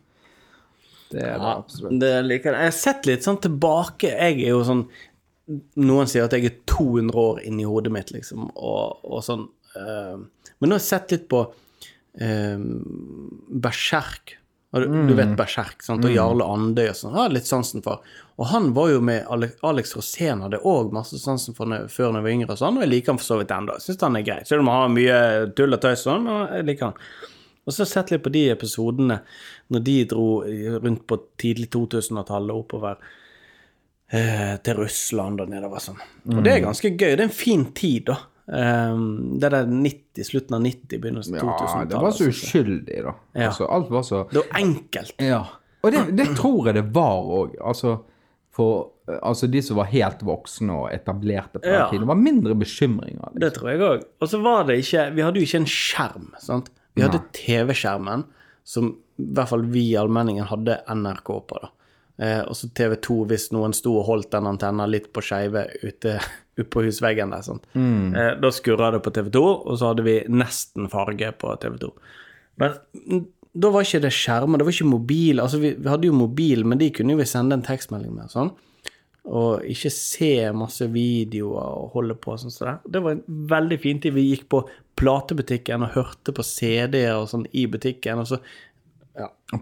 Det 1.16 1.22
er 1.26 1.36
det 1.42 1.50
absolutt. 1.56 1.92
Ja, 1.92 1.98
det 2.06 2.14
liker 2.30 2.52
jeg. 2.52 2.62
Jeg 2.62 2.72
har 2.74 2.78
sett 2.84 3.06
litt 3.10 3.26
sånn 3.26 3.42
tilbake. 3.42 4.10
Jeg 4.14 4.40
er 4.46 4.54
jo 4.54 4.64
sånn 4.66 4.86
Noen 5.78 6.08
sier 6.10 6.26
at 6.26 6.34
jeg 6.34 6.46
er 6.50 6.54
200 6.66 7.14
år 7.22 7.42
inni 7.46 7.66
hodet 7.70 7.92
mitt, 7.94 8.10
liksom, 8.10 8.48
og, 8.58 9.02
og 9.06 9.20
sånn. 9.22 9.44
Eh, 9.80 10.18
men 10.60 10.72
nå 10.72 10.78
har 10.78 10.82
jeg 10.82 10.88
sett 10.88 11.14
litt 11.16 11.30
på 11.32 11.42
uh, 11.46 12.66
Berserk. 13.66 14.38
Du, 14.76 14.86
du, 14.86 14.96
du 15.08 15.14
vet 15.16 15.36
Berserk, 15.40 15.84
sant? 15.84 16.04
og 16.04 16.12
Jarle 16.12 16.48
Andøy 16.52 16.90
og 16.90 16.98
sånn. 17.00 17.14
Har 17.16 17.32
litt 17.32 17.48
sansen 17.48 17.84
for. 17.84 18.04
Og 18.36 18.50
han 18.52 18.74
var 18.76 18.90
jo 18.92 19.04
med 19.08 19.28
Alex, 19.32 19.54
Alex 19.64 19.96
Rosén, 19.96 20.42
hadde 20.44 20.60
òg 20.68 20.92
masse 20.96 21.20
sansen 21.22 21.56
for 21.56 21.70
når, 21.72 21.88
før 21.92 22.12
han 22.12 22.26
var 22.26 22.34
yngre, 22.34 22.50
og 22.56 22.60
sånn, 22.60 22.80
og 22.80 22.84
jeg 22.84 22.92
liker 22.92 23.14
han 23.14 23.22
for 23.22 23.30
så 23.30 23.40
vidt 23.40 23.54
ennå. 23.56 23.78
Syns 23.84 24.04
han 24.04 24.20
er 24.20 24.26
grei. 24.28 24.42
Selv 24.48 24.66
om 24.66 24.72
han 24.74 24.82
har 24.84 24.92
mye 24.96 25.20
tull 25.56 25.78
og 25.78 25.84
tøys, 25.86 26.04
sånn, 26.04 26.28
men 26.28 26.58
jeg 26.58 26.68
liker 26.72 26.90
han. 26.90 27.00
Og 27.66 27.74
så 27.74 27.82
har 27.82 27.88
jeg 27.88 27.94
sett 27.94 28.12
litt 28.14 28.26
på 28.26 28.34
de 28.36 28.44
episodene 28.54 29.20
når 29.74 29.86
de 29.88 29.96
dro 30.12 30.28
rundt 30.84 31.06
på 31.10 31.18
tidlig 31.42 31.72
2000-tallet 31.74 32.54
oppover 32.54 33.00
eh, 34.12 34.54
til 34.62 34.78
Russland 34.78 35.42
og 35.42 35.50
nedover 35.50 35.82
sånn. 35.82 36.04
Og 36.36 36.44
det 36.46 36.54
er 36.54 36.66
ganske 36.68 36.92
gøy. 36.92 37.16
Det 37.16 37.24
er 37.24 37.28
en 37.30 37.34
fin 37.34 37.66
tid, 37.78 38.12
da. 38.12 38.20
Um, 38.46 39.40
det 39.42 39.50
er 39.50 39.66
90, 39.66 40.26
slutten 40.28 40.58
av 40.58 40.62
90, 40.62 41.00
begynnelsen 41.02 41.38
av 41.40 41.46
2000-tallet. 41.48 41.94
Ja, 41.94 41.98
det 41.98 42.02
var 42.04 42.18
så 42.18 42.28
uskyldig, 42.30 42.98
da. 43.08 43.14
Ja. 43.34 43.48
Altså, 43.48 43.70
alt 43.78 43.94
var 43.94 44.04
så 44.06 44.26
Det 44.32 44.42
var 44.44 44.60
enkelt. 44.60 45.16
Ja. 45.22 45.40
Og 45.82 45.94
det, 45.94 46.04
det 46.18 46.28
tror 46.38 46.70
jeg 46.70 46.78
det 46.78 46.86
var 46.94 47.32
òg. 47.40 47.56
Altså, 47.62 47.98
for 48.56 48.92
altså, 49.22 49.50
de 49.52 49.62
som 49.66 49.80
var 49.82 49.90
helt 49.92 50.22
voksne 50.26 50.78
og 50.84 50.88
etablerte 50.94 51.62
på 51.62 51.70
Ja. 51.70 51.88
det 51.92 52.08
var 52.08 52.18
mindre 52.22 52.56
bekymringer. 52.58 53.22
Liksom. 53.34 53.40
Det 53.42 53.54
tror 53.58 53.72
jeg 53.72 53.82
òg. 53.86 54.06
Og 54.22 54.30
så 54.32 54.42
var 54.42 54.66
det 54.70 54.80
ikke 54.82 55.10
Vi 55.16 55.26
hadde 55.26 55.42
jo 55.42 55.48
ikke 55.50 55.64
en 55.64 55.70
skjerm, 55.70 56.30
sant. 56.42 56.70
Vi 56.96 57.04
hadde 57.04 57.20
TV-skjermen, 57.36 58.24
som 58.64 58.94
i 59.20 59.32
hvert 59.36 59.50
fall 59.52 59.66
vi 59.72 59.90
i 59.92 59.98
allmenningen 60.00 60.48
hadde 60.48 60.80
NRK 60.88 61.32
på, 61.50 61.60
da. 61.62 61.70
Eh, 62.18 62.42
og 62.48 62.56
så 62.56 62.70
TV2 62.72 63.26
hvis 63.28 63.50
noen 63.52 63.74
sto 63.76 63.98
og 64.00 64.08
holdt 64.08 64.32
den 64.32 64.48
antenna 64.48 64.86
litt 64.88 65.10
på 65.12 65.24
skeive 65.24 65.66
ute, 65.84 66.16
på 66.64 66.86
husveggen 66.86 67.34
der. 67.36 67.46
Sant? 67.46 67.66
Eh, 68.16 68.34
da 68.40 68.52
skurra 68.54 68.92
det 68.96 69.02
på 69.06 69.14
TV2, 69.16 69.42
og 69.44 69.80
så 69.80 69.92
hadde 69.92 70.06
vi 70.08 70.20
nesten 70.32 70.92
farge 70.92 71.32
på 71.42 71.56
TV2. 71.64 71.92
Men 72.62 72.78
mm, 72.96 73.26
da 73.56 73.72
var 73.72 73.88
ikke 73.88 74.04
det 74.04 74.14
skjermer, 74.16 74.60
det 74.60 74.68
var 74.68 74.76
ikke 74.78 74.94
mobil. 74.94 75.44
Altså, 75.44 75.60
vi, 75.64 75.74
vi 75.76 75.92
hadde 75.92 76.08
jo 76.08 76.16
mobil, 76.16 76.64
men 76.68 76.80
de 76.80 76.92
kunne 76.96 77.16
jo 77.16 77.22
vi 77.22 77.28
sende 77.30 77.58
en 77.58 77.66
tekstmelding 77.66 78.16
med. 78.16 78.32
sånn 78.32 78.54
og 79.26 79.64
ikke 79.66 79.90
se 79.90 80.34
masse 80.54 80.86
videoer 80.94 81.80
og 81.80 81.96
holde 81.96 82.18
på 82.22 82.36
sånn 82.38 82.54
som 82.54 82.68
det. 82.70 82.76
Det 82.94 83.02
var 83.02 83.16
en 83.16 83.24
veldig 83.50 83.78
fin 83.82 84.02
tid. 84.02 84.14
Vi 84.14 84.28
gikk 84.28 84.46
på 84.54 84.62
platebutikken 85.00 85.86
og 85.86 85.96
hørte 85.96 86.34
på 86.36 86.46
CD-er 86.46 87.18
og 87.18 87.32
sånn 87.32 87.48
i 87.58 87.66
butikken, 87.72 88.22
og 88.22 88.30
så 88.30 88.40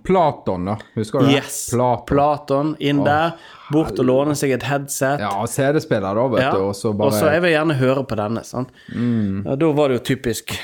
Platon, 0.04 0.66
da. 0.66 0.78
Husker 0.96 1.20
du 1.20 1.26
det? 1.26 1.34
Yes! 1.42 1.70
Platon. 1.74 2.06
Platon 2.08 2.70
inn 2.80 3.04
der, 3.06 3.36
bort 3.74 4.00
og 4.00 4.06
låne 4.08 4.36
seg 4.40 4.54
et 4.56 4.64
headset. 4.66 5.20
Ja, 5.22 5.34
CD-spiller, 5.50 6.16
da, 6.18 6.28
vet 6.32 6.42
Ja, 6.46 6.52
du. 6.56 6.70
Og 6.70 6.76
så 6.78 6.94
bare 6.98 7.12
Og 7.12 7.18
så 7.18 7.30
jeg 7.34 7.44
vil 7.44 7.54
gjerne 7.54 7.76
høre 7.82 8.04
på 8.08 8.18
denne, 8.18 8.44
sant. 8.48 8.72
Mm. 8.96 9.44
Ja, 9.46 9.58
da 9.60 9.72
var 9.76 9.92
det 9.92 10.00
jo 10.00 10.06
typisk 10.16 10.56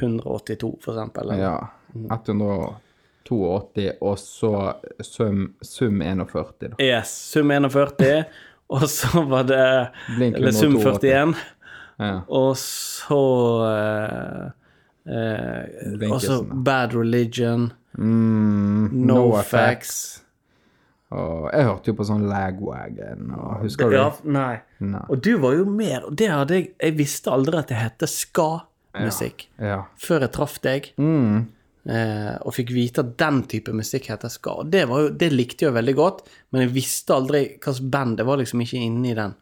182, 0.00 0.76
for 0.84 0.92
eksempel. 0.94 1.30
eller? 1.30 1.42
Ja. 1.42 1.56
182, 2.12 3.92
og 4.00 4.18
så 4.20 4.52
sum, 5.00 5.54
sum 5.62 6.02
41, 6.02 6.52
da. 6.60 6.76
Yes, 6.82 7.08
sum 7.32 7.50
41, 7.50 8.24
og 8.76 8.86
så 8.90 9.22
var 9.30 9.48
det 9.48 9.64
Eller 10.20 10.52
sum 10.52 10.76
41. 10.78 11.34
Ja. 11.98 12.20
Og 12.28 12.56
så 12.60 13.20
eh, 13.70 14.46
eh, 15.06 15.92
Blinken, 15.96 16.12
Og 16.12 16.20
så 16.22 16.40
da. 16.44 16.54
Bad 16.70 16.94
Religion, 16.94 17.72
Mm, 17.96 18.90
No, 19.06 19.32
Facts. 19.42 20.22
Og 21.16 21.46
jeg 21.54 21.64
hørte 21.64 21.86
jo 21.92 21.94
på 21.96 22.04
sånn 22.04 22.26
Lagwagon, 22.28 23.30
og 23.38 23.62
husker 23.62 23.88
du? 23.88 23.94
Ja, 23.96 24.08
nei. 24.24 24.58
Nei. 24.82 25.00
Og 25.08 25.20
du 25.22 25.36
var 25.40 25.54
jo 25.54 25.64
mer 25.64 26.02
Og 26.04 26.16
det 26.18 26.26
hadde 26.28 26.56
jeg 26.58 26.66
Jeg 26.82 26.96
visste 26.98 27.30
aldri 27.32 27.56
at 27.56 27.68
det 27.70 27.78
hette 27.78 28.08
ska-musikk 28.10 29.46
Ja. 29.62 29.84
før 29.96 30.20
jeg 30.26 30.32
traff 30.32 30.58
deg. 30.60 30.90
Mm. 30.98 31.46
Eh, 31.88 32.36
og 32.42 32.52
fikk 32.52 32.72
vite 32.74 32.98
at 33.04 33.16
den 33.16 33.44
type 33.46 33.72
musikk 33.72 34.08
heter 34.10 34.28
ska. 34.28 34.58
Det, 34.68 34.88
var 34.90 35.04
jo, 35.04 35.08
det 35.10 35.30
likte 35.32 35.64
jeg 35.64 35.70
jo 35.70 35.76
veldig 35.78 35.94
godt, 35.94 36.22
men 36.52 36.62
jeg 36.66 36.74
visste 36.74 37.14
aldri 37.14 37.44
hvilket 37.54 37.90
band. 37.90 38.16
Det 38.18 38.26
var 38.26 38.36
liksom 38.42 38.60
ikke 38.60 38.82
inne 38.82 39.12
i 39.12 39.14
den. 39.14 39.34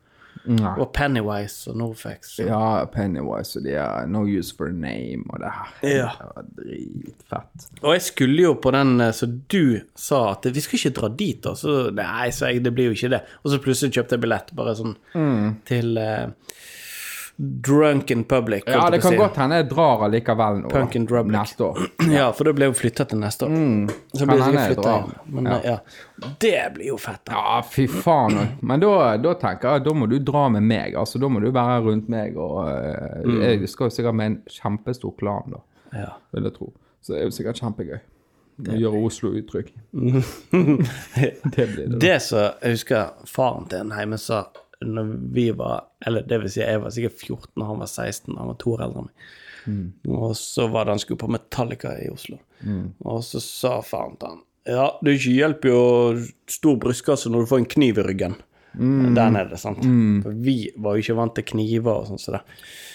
Nei. 0.47 0.75
Og 0.83 0.91
Pennywise 0.93 1.71
og 1.73 1.79
Norfax. 1.81 2.35
Ja, 2.45 2.85
Pennywise 2.93 3.59
og 3.59 3.65
de 3.65 3.73
er 3.81 4.07
No 4.13 4.25
Use 4.29 4.53
for 4.57 4.69
a 4.69 4.75
Name 4.77 5.25
og 5.33 5.41
det 5.41 5.53
her. 5.57 5.71
Ja. 5.89 6.11
Det 6.19 6.29
var 6.37 6.49
dritfett. 6.59 7.69
Og 7.83 7.95
jeg 7.95 8.03
skulle 8.09 8.43
jo 8.45 8.55
på 8.61 8.73
den 8.77 9.01
eh, 9.01 9.13
så 9.17 9.27
du 9.31 9.81
sa 9.97 10.21
at 10.35 10.49
vi 10.53 10.61
skal 10.65 10.79
ikke 10.83 10.95
dra 11.01 11.09
dit, 11.25 11.41
da. 11.47 11.55
Så 11.57 11.77
nei, 11.97 12.29
så 12.35 12.51
jeg, 12.53 12.61
det 12.67 12.75
blir 12.77 12.91
jo 12.91 12.97
ikke 12.99 13.13
det. 13.17 13.23
Og 13.43 13.55
så 13.55 13.61
plutselig 13.65 13.97
kjøpte 13.97 14.19
jeg 14.19 14.25
billett, 14.27 14.53
bare 14.59 14.77
sånn 14.79 14.95
Mm. 15.15 15.55
til 15.69 15.97
eh, 17.39 17.45
Drunken 17.66 18.24
Public. 18.24 18.62
Ja, 18.66 18.91
det 18.91 19.01
kan 19.03 19.11
si. 19.11 19.16
godt 19.18 19.37
hende 19.37 19.57
jeg 19.59 19.68
drar 19.70 20.05
allikevel 20.07 20.61
nå. 20.62 20.68
Punk 20.70 20.95
in 20.97 21.07
Drublic. 21.07 21.32
Neste 21.35 21.64
år. 21.64 21.78
Ja, 22.14 22.28
for 22.32 22.45
det 22.47 22.55
ble 22.55 22.68
jo 22.70 22.76
flytta 22.78 23.05
til 23.11 23.18
neste 23.18 23.49
år. 23.49 23.51
Så 24.14 24.18
Kan 24.22 24.28
blir 24.30 24.39
det 24.39 24.45
sikkert 24.45 24.70
flytta 24.74 24.95
eh, 25.57 25.66
ja. 25.66 25.76
Det 26.41 26.55
blir 26.76 26.87
jo 26.93 26.97
fett. 27.03 27.20
da. 27.26 27.32
Ja, 27.32 27.59
fy 27.66 27.89
faen. 27.91 28.39
Men 28.62 28.80
da, 28.85 28.93
da 29.18 29.35
tenker 29.41 29.76
jeg 29.78 29.85
da 29.89 29.95
må 29.99 30.07
du 30.11 30.18
dra 30.22 30.47
med 30.49 30.62
meg. 30.62 30.95
Altså, 31.01 31.18
Da 31.18 31.28
må 31.28 31.43
du 31.43 31.51
være 31.51 31.80
rundt 31.89 32.09
meg. 32.12 32.37
Og 32.39 32.62
eh, 32.68 33.20
Mm. 33.24 33.41
Jeg 33.43 33.68
skal 33.68 33.89
jo 33.89 33.95
sikkert 33.97 34.14
med 34.14 34.26
en 34.26 34.41
kjempestor 34.51 35.14
klan, 35.18 35.51
da, 35.55 35.61
Ja. 35.97 36.11
vil 36.35 36.45
jeg 36.45 36.55
tro. 36.59 36.72
Så 37.03 37.12
det 37.14 37.20
er 37.20 37.24
jo 37.30 37.35
sikkert 37.37 37.61
kjempegøy. 37.61 37.99
Det 38.64 38.76
gjøre 38.78 39.01
Oslo 39.09 39.30
utrygg. 39.35 39.72
det 40.53 41.66
blir 41.66 41.76
det. 41.76 41.87
da. 41.91 41.99
Det 41.99 42.18
som 42.22 42.39
jeg 42.62 42.76
husker 42.76 43.11
faren 43.26 43.66
til 43.70 43.80
en 43.85 43.93
hjemme 43.97 44.18
sa 44.20 44.45
når 44.85 45.11
vi 45.35 45.49
var 45.57 45.87
Eller 46.07 46.22
det 46.28 46.39
vil 46.43 46.53
si, 46.53 46.61
jeg 46.61 46.80
var 46.82 46.93
sikkert 46.95 47.18
14 47.20 47.62
og 47.62 47.66
han 47.68 47.82
var 47.82 47.91
16. 47.91 48.37
Han 48.37 48.51
var 48.53 48.59
to 48.61 48.74
år 48.76 48.87
eldre 48.87 49.05
enn 49.05 49.11
meg. 49.11 49.28
Og 50.12 50.35
så 50.37 50.66
var 50.68 50.85
det 50.85 50.93
han 50.97 51.01
skulle 51.01 51.22
på 51.22 51.30
Metallica 51.32 51.95
i 52.03 52.11
Oslo. 52.12 52.37
Og 53.05 53.22
så 53.24 53.41
sa 53.41 53.78
faren 53.85 54.18
til 54.20 54.35
han 54.35 54.43
Ja, 54.68 54.89
det 55.05 55.18
hjelper 55.20 55.68
jo 55.72 55.85
stor 56.49 56.76
brystkasse 56.80 57.32
når 57.32 57.45
du 57.45 57.51
får 57.53 57.62
en 57.62 57.72
kniv 57.76 58.01
i 58.01 58.07
ryggen. 58.07 58.37
Der 58.74 59.30
nede, 59.30 59.57
sant. 59.61 59.85
For 60.24 60.35
vi 60.45 60.57
var 60.76 60.97
jo 60.97 61.05
ikke 61.05 61.16
vant 61.20 61.35
til 61.37 61.47
kniver 61.53 62.01
og 62.01 62.09
sånn 62.09 62.20
som 62.20 62.37
det. 62.39 62.41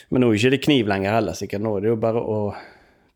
Men 0.09 0.25
nå 0.25 0.33
er 0.33 0.51
det 0.51 0.59
ikke 0.59 0.71
kniv 0.71 0.89
lenger 0.91 1.15
heller, 1.15 1.37
sikkert. 1.37 1.63
Nå 1.63 1.77
er 1.77 1.85
det 1.85 1.93
jo 1.93 2.01
bare 2.01 2.19
å 2.19 2.39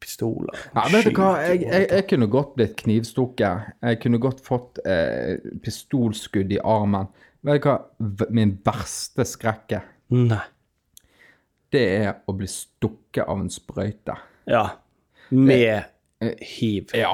pistoler. 0.03 0.63
Ja, 0.76 0.86
vet 0.91 1.07
du 1.07 1.15
hva, 1.15 1.34
jeg, 1.43 1.63
jeg, 1.63 1.88
jeg 1.89 2.07
kunne 2.11 2.30
godt 2.32 2.55
blitt 2.57 2.76
knivstukket. 2.82 3.74
Jeg 3.84 3.99
kunne 4.03 4.19
godt 4.24 4.43
fått 4.45 4.82
eh, 4.88 5.39
pistolskudd 5.63 6.51
i 6.53 6.59
armen. 6.59 7.09
Vet 7.44 7.60
du 7.64 7.68
hva 7.68 8.28
min 8.32 8.54
verste 8.64 9.26
skrekke 9.28 9.82
Nei. 10.16 10.39
det 11.74 11.84
er 12.06 12.12
å 12.30 12.36
bli 12.38 12.48
stukket 12.48 13.26
av 13.28 13.41
en 13.41 13.50
sprøyte. 13.52 14.16
Ja. 14.48 14.66
Med 15.34 15.84
hiv. 16.39 16.94
Ja. 16.96 17.12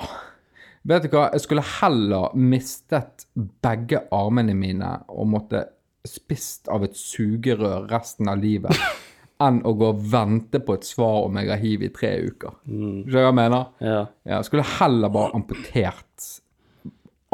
Vet 0.89 1.05
du 1.05 1.13
hva, 1.15 1.29
jeg 1.33 1.43
skulle 1.43 1.63
heller 1.79 2.35
mistet 2.37 3.25
begge 3.63 4.03
armene 4.15 4.53
mine 4.57 4.91
og 5.09 5.31
måtte 5.33 5.63
spist 6.07 6.69
av 6.71 6.85
et 6.87 6.95
sugerør 6.97 7.87
resten 7.91 8.29
av 8.31 8.39
livet, 8.41 8.75
enn 9.45 9.61
å 9.67 9.73
gå 9.79 9.89
og 9.93 10.05
vente 10.11 10.59
på 10.63 10.75
et 10.77 10.87
svar 10.87 11.25
om 11.27 11.39
jeg 11.39 11.49
har 11.51 11.61
hiv 11.63 11.83
i 11.87 11.91
tre 11.95 12.13
uker. 12.27 12.59
Skjønner 12.67 13.09
du 13.09 13.17
hva 13.17 13.25
jeg 13.25 13.37
mener? 13.39 13.67
Ja. 13.83 13.99
Ja, 14.27 14.37
jeg 14.37 14.47
skulle 14.49 14.67
heller 14.77 15.13
bare 15.15 15.35
amputert 15.39 16.29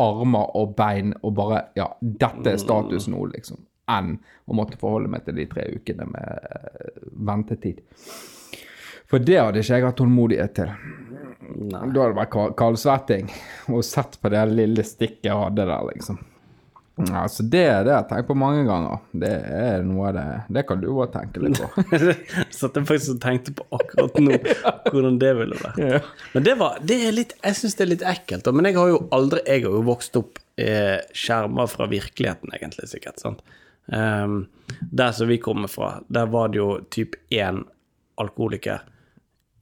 armer 0.01 0.51
og 0.59 0.75
bein 0.75 1.13
og 1.23 1.33
bare 1.37 1.61
Ja, 1.77 1.89
dette 2.01 2.51
er 2.55 2.57
status 2.61 3.07
nå, 3.11 3.21
liksom. 3.31 3.61
Enn 3.91 4.15
å 4.49 4.55
måtte 4.57 4.79
forholde 4.81 5.11
meg 5.13 5.25
til 5.27 5.35
de 5.37 5.45
tre 5.45 5.67
ukene 5.75 6.07
med 6.09 6.47
eh, 6.49 7.03
ventetid. 7.27 7.83
For 9.05 9.21
det 9.21 9.37
hadde 9.37 9.61
ikke 9.61 9.77
jeg 9.77 9.85
hatt 9.85 9.97
tålmodighet 9.99 10.55
til. 10.57 10.71
Da 11.69 11.83
hadde 11.83 11.93
det 11.93 12.15
vært 12.17 12.31
ka- 12.33 12.53
kaldsvetting 12.57 13.27
og 13.69 13.83
sett 13.85 14.17
på 14.21 14.31
det 14.33 14.41
lille 14.49 14.83
stikket 14.83 15.29
jeg 15.29 15.37
hadde 15.37 15.67
der, 15.69 15.85
liksom. 15.93 16.17
Ja, 16.95 17.25
altså 17.25 17.43
det, 17.43 17.63
det 17.83 17.91
har 17.91 18.03
jeg 18.05 18.07
tenkt 18.07 18.29
på 18.29 18.37
mange 18.39 18.61
ganger. 18.63 19.01
Det 19.11 19.31
er 19.51 19.81
noe 19.83 20.07
av 20.07 20.13
det 20.15 20.25
Det 20.55 20.61
kan 20.69 20.79
du 20.79 20.87
òg 20.93 21.09
tenke 21.11 21.41
litt 21.43 21.59
på. 21.59 21.83
Satt 22.55 22.77
jeg 22.79 22.87
faktisk 22.87 23.17
og 23.17 23.19
tenkte 23.25 23.51
på 23.57 23.65
akkurat 23.75 24.15
nå 24.23 24.37
hvordan 24.93 25.19
det 25.19 25.33
ville 25.35 25.59
vært. 25.59 26.07
Men 26.31 26.45
det, 26.47 26.55
var, 26.61 26.79
det 26.79 27.01
er 27.03 27.17
litt 27.17 27.35
Jeg 27.41 27.59
syns 27.59 27.75
det 27.75 27.83
er 27.83 27.91
litt 27.91 28.07
ekkelt. 28.15 28.47
Men 28.55 28.69
jeg 28.69 28.79
har 28.79 28.93
jo 28.93 29.01
aldri 29.15 29.43
Jeg 29.43 29.65
har 29.67 29.75
jo 29.75 29.83
vokst 29.89 30.15
opp 30.21 30.39
eh, 30.61 31.01
skjerma 31.11 31.67
fra 31.67 31.89
virkeligheten, 31.91 32.55
egentlig, 32.55 32.87
sikkert. 32.93 33.19
sant? 33.19 33.43
Um, 33.91 34.45
der 34.79 35.11
som 35.11 35.27
vi 35.29 35.37
kommer 35.37 35.69
fra, 35.69 35.97
der 36.07 36.31
var 36.31 36.49
det 36.53 36.61
jo 36.61 36.69
typ 36.95 37.19
én 37.29 37.65
alkoholiker. 38.21 38.87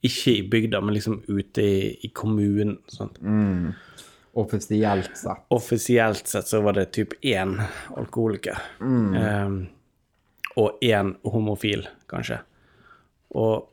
Ikke 0.04 0.36
i 0.38 0.46
bygda, 0.48 0.80
men 0.84 0.94
liksom 0.94 1.18
ute 1.26 1.66
i, 1.66 1.90
i 2.06 2.12
kommunen. 2.14 2.78
Sant? 2.92 3.18
Offisielt 4.34 5.16
sett. 5.16 5.44
Offisielt 5.48 6.26
sett 6.26 6.46
så 6.46 6.60
var 6.60 6.72
det 6.72 6.84
typ 6.84 7.14
én 7.24 7.60
alkoholiker. 7.96 8.58
Ehm, 8.80 9.66
og 10.56 10.78
én 10.82 11.14
homofil, 11.22 11.86
kanskje. 12.10 12.40
Og 13.34 13.68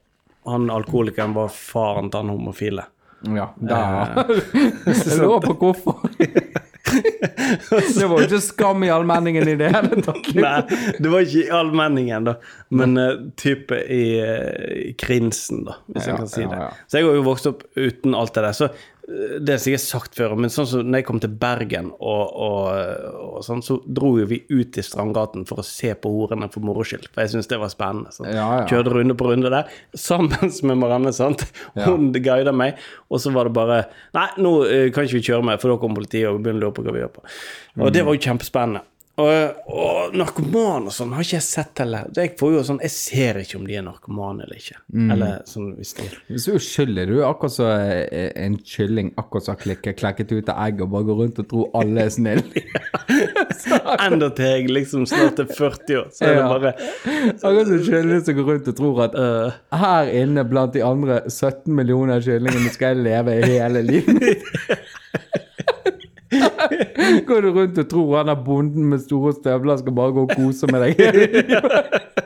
han 0.45 0.70
alkoholikeren 0.70 1.34
var 1.34 1.49
faren 1.53 2.09
til 2.09 2.24
han 2.24 2.34
homofile. 2.34 2.86
Ja, 3.22 3.51
der. 3.57 4.16
Jeg 4.86 5.18
lurer 5.18 5.41
på 5.45 5.57
hvorfor. 5.62 6.05
Det 7.97 8.07
var 8.07 8.20
jo 8.20 8.26
ikke 8.26 8.41
skam 8.43 8.84
i 8.84 8.89
allmenningen 8.91 9.47
i 9.47 9.55
det 9.59 9.70
hele 9.74 10.01
tatt. 10.03 10.32
Nei, 10.45 10.62
det 10.97 11.12
var 11.12 11.26
ikke 11.26 11.43
i 11.43 11.51
allmenningen, 11.55 12.30
da, 12.30 12.38
men 12.74 12.97
uh, 12.99 13.12
type 13.39 13.78
i, 13.86 14.05
eh, 14.22 14.72
i 14.89 14.93
krinsen, 14.99 15.66
da, 15.70 15.78
hvis 15.91 16.07
Ja, 16.07 16.14
jeg 16.14 16.24
kan 16.24 16.32
si 16.32 16.43
ja, 16.45 16.49
det. 16.53 16.72
Så 16.88 16.99
jeg 16.99 17.07
har 17.07 17.20
jo 17.20 17.28
vokst 17.28 17.49
opp 17.51 17.64
uten 17.78 18.18
alt 18.18 18.34
det 18.36 18.45
der. 18.47 18.57
Så 18.57 18.72
det 19.39 19.53
har 19.53 19.59
sikkert 19.62 19.84
sagt 19.84 20.18
før, 20.18 20.36
men 20.39 20.51
sånn 20.53 20.68
som 20.70 20.88
når 20.88 21.01
jeg 21.01 21.07
kom 21.07 21.20
til 21.24 21.34
Bergen, 21.41 21.89
og, 21.99 22.36
og, 22.45 23.16
og 23.28 23.45
sånn, 23.45 23.64
så 23.66 23.78
dro 23.86 24.14
jo 24.20 24.28
vi 24.30 24.41
ut 24.49 24.78
i 24.80 24.84
Strandgaten 24.86 25.45
for 25.49 25.62
å 25.62 25.66
se 25.66 25.93
på 25.97 26.12
horene 26.14 26.49
for 26.53 26.66
moro 26.66 26.86
skyld, 26.88 27.09
for 27.12 27.24
jeg 27.24 27.34
syntes 27.34 27.49
det 27.51 27.59
var 27.62 27.74
spennende. 27.74 28.14
Sånn. 28.16 28.30
Ja, 28.32 28.47
ja. 28.62 28.68
Kjørte 28.70 28.95
runde 28.95 29.18
på 29.20 29.28
runde 29.30 29.51
der, 29.53 29.74
sammen 29.97 30.53
med 30.70 30.82
Marianne, 30.84 31.14
sant. 31.16 31.45
Hun 31.80 32.12
guida 32.16 32.53
meg, 32.55 32.80
og 33.12 33.24
så 33.24 33.34
var 33.36 33.49
det 33.49 33.55
bare 33.57 33.82
Nei, 34.16 34.28
nå 34.43 34.53
eh, 34.68 34.88
kan 34.93 35.07
ikke 35.07 35.20
vi 35.20 35.26
kjøre 35.32 35.45
mer, 35.51 35.59
for 35.62 35.74
da 35.74 35.80
kommer 35.82 36.01
politiet 36.01 36.30
og 36.30 36.39
begynner 36.43 36.64
å 36.64 36.70
lure 36.70 36.78
på 36.78 36.86
hva 36.86 36.95
vi 36.95 37.03
gjør 37.03 37.14
på. 37.18 37.28
Og 37.82 37.93
det 37.95 38.05
var 38.07 38.18
jo 38.18 38.26
kjempespennende. 38.30 38.86
Og, 39.22 39.67
og 39.72 40.15
narkoman 40.17 40.88
og 40.89 40.95
sånn 40.95 41.13
har 41.15 41.26
ikke 41.26 41.38
jeg 41.38 41.45
sett 41.45 41.82
heller. 41.84 42.09
Jeg 42.15 42.34
får 42.39 42.53
jo 42.55 42.63
sånn, 42.67 42.80
jeg 42.84 42.93
ser 42.93 43.39
ikke 43.41 43.59
om 43.59 43.67
de 43.67 43.78
er 43.78 43.86
narkomane 43.86 44.45
eller 44.45 44.59
ikke. 44.59 44.80
Eller 45.13 45.41
sånn 45.49 45.72
hvis 45.78 45.93
de 45.97 46.07
Så 46.41 46.55
uskyldig. 46.59 47.07
Du 47.09 47.15
er 47.19 47.28
akkurat 47.30 47.55
så 47.55 47.69
eh, 47.72 48.32
en 48.39 48.57
kylling 48.57 49.11
akkurat 49.22 49.47
så 49.47 49.55
har 49.55 49.82
klekket 50.01 50.34
ut 50.34 50.51
av 50.51 50.61
egg 50.65 50.82
og 50.86 50.93
bare 50.95 51.07
går 51.09 51.19
rundt 51.24 51.41
og 51.43 51.49
tror 51.51 51.78
alle 51.82 52.07
er 52.07 52.13
snille. 52.13 52.65
Enda 54.07 54.32
til 54.36 54.47
jeg 54.51 54.72
liksom 54.72 55.05
snart 55.09 55.39
er 55.43 55.51
40 55.51 55.99
år, 55.99 56.07
så 56.15 56.28
er 56.28 56.39
det 56.39 56.47
bare 56.49 56.74
Akkurat 57.32 57.69
som 57.69 57.84
kylling 57.86 58.24
som 58.26 58.39
går 58.39 58.49
rundt 58.51 58.72
og 58.72 58.80
tror 58.80 59.03
at 59.07 59.19
uh, 59.19 59.59
her 59.84 60.11
inne 60.22 60.45
blant 60.47 60.74
de 60.76 60.84
andre 60.86 61.22
17 61.28 61.69
millioner 61.76 62.24
kyllingene 62.24 62.74
skal 62.74 62.95
jeg 62.95 63.05
leve 63.05 63.38
hele 63.45 63.86
livet 63.86 64.22
mitt. 64.22 64.49
Går 67.27 67.45
du 67.45 67.49
rundt 67.51 67.79
og 67.82 67.89
tror 67.91 68.17
han 68.21 68.32
er 68.32 68.43
bonden 68.45 68.89
med 68.93 69.03
store 69.03 69.34
støvler 69.36 69.82
skal 69.82 69.95
bare 69.97 70.15
gå 70.15 70.25
og 70.27 70.36
kose 70.38 70.71
med 70.71 70.88
deg? 70.88 70.95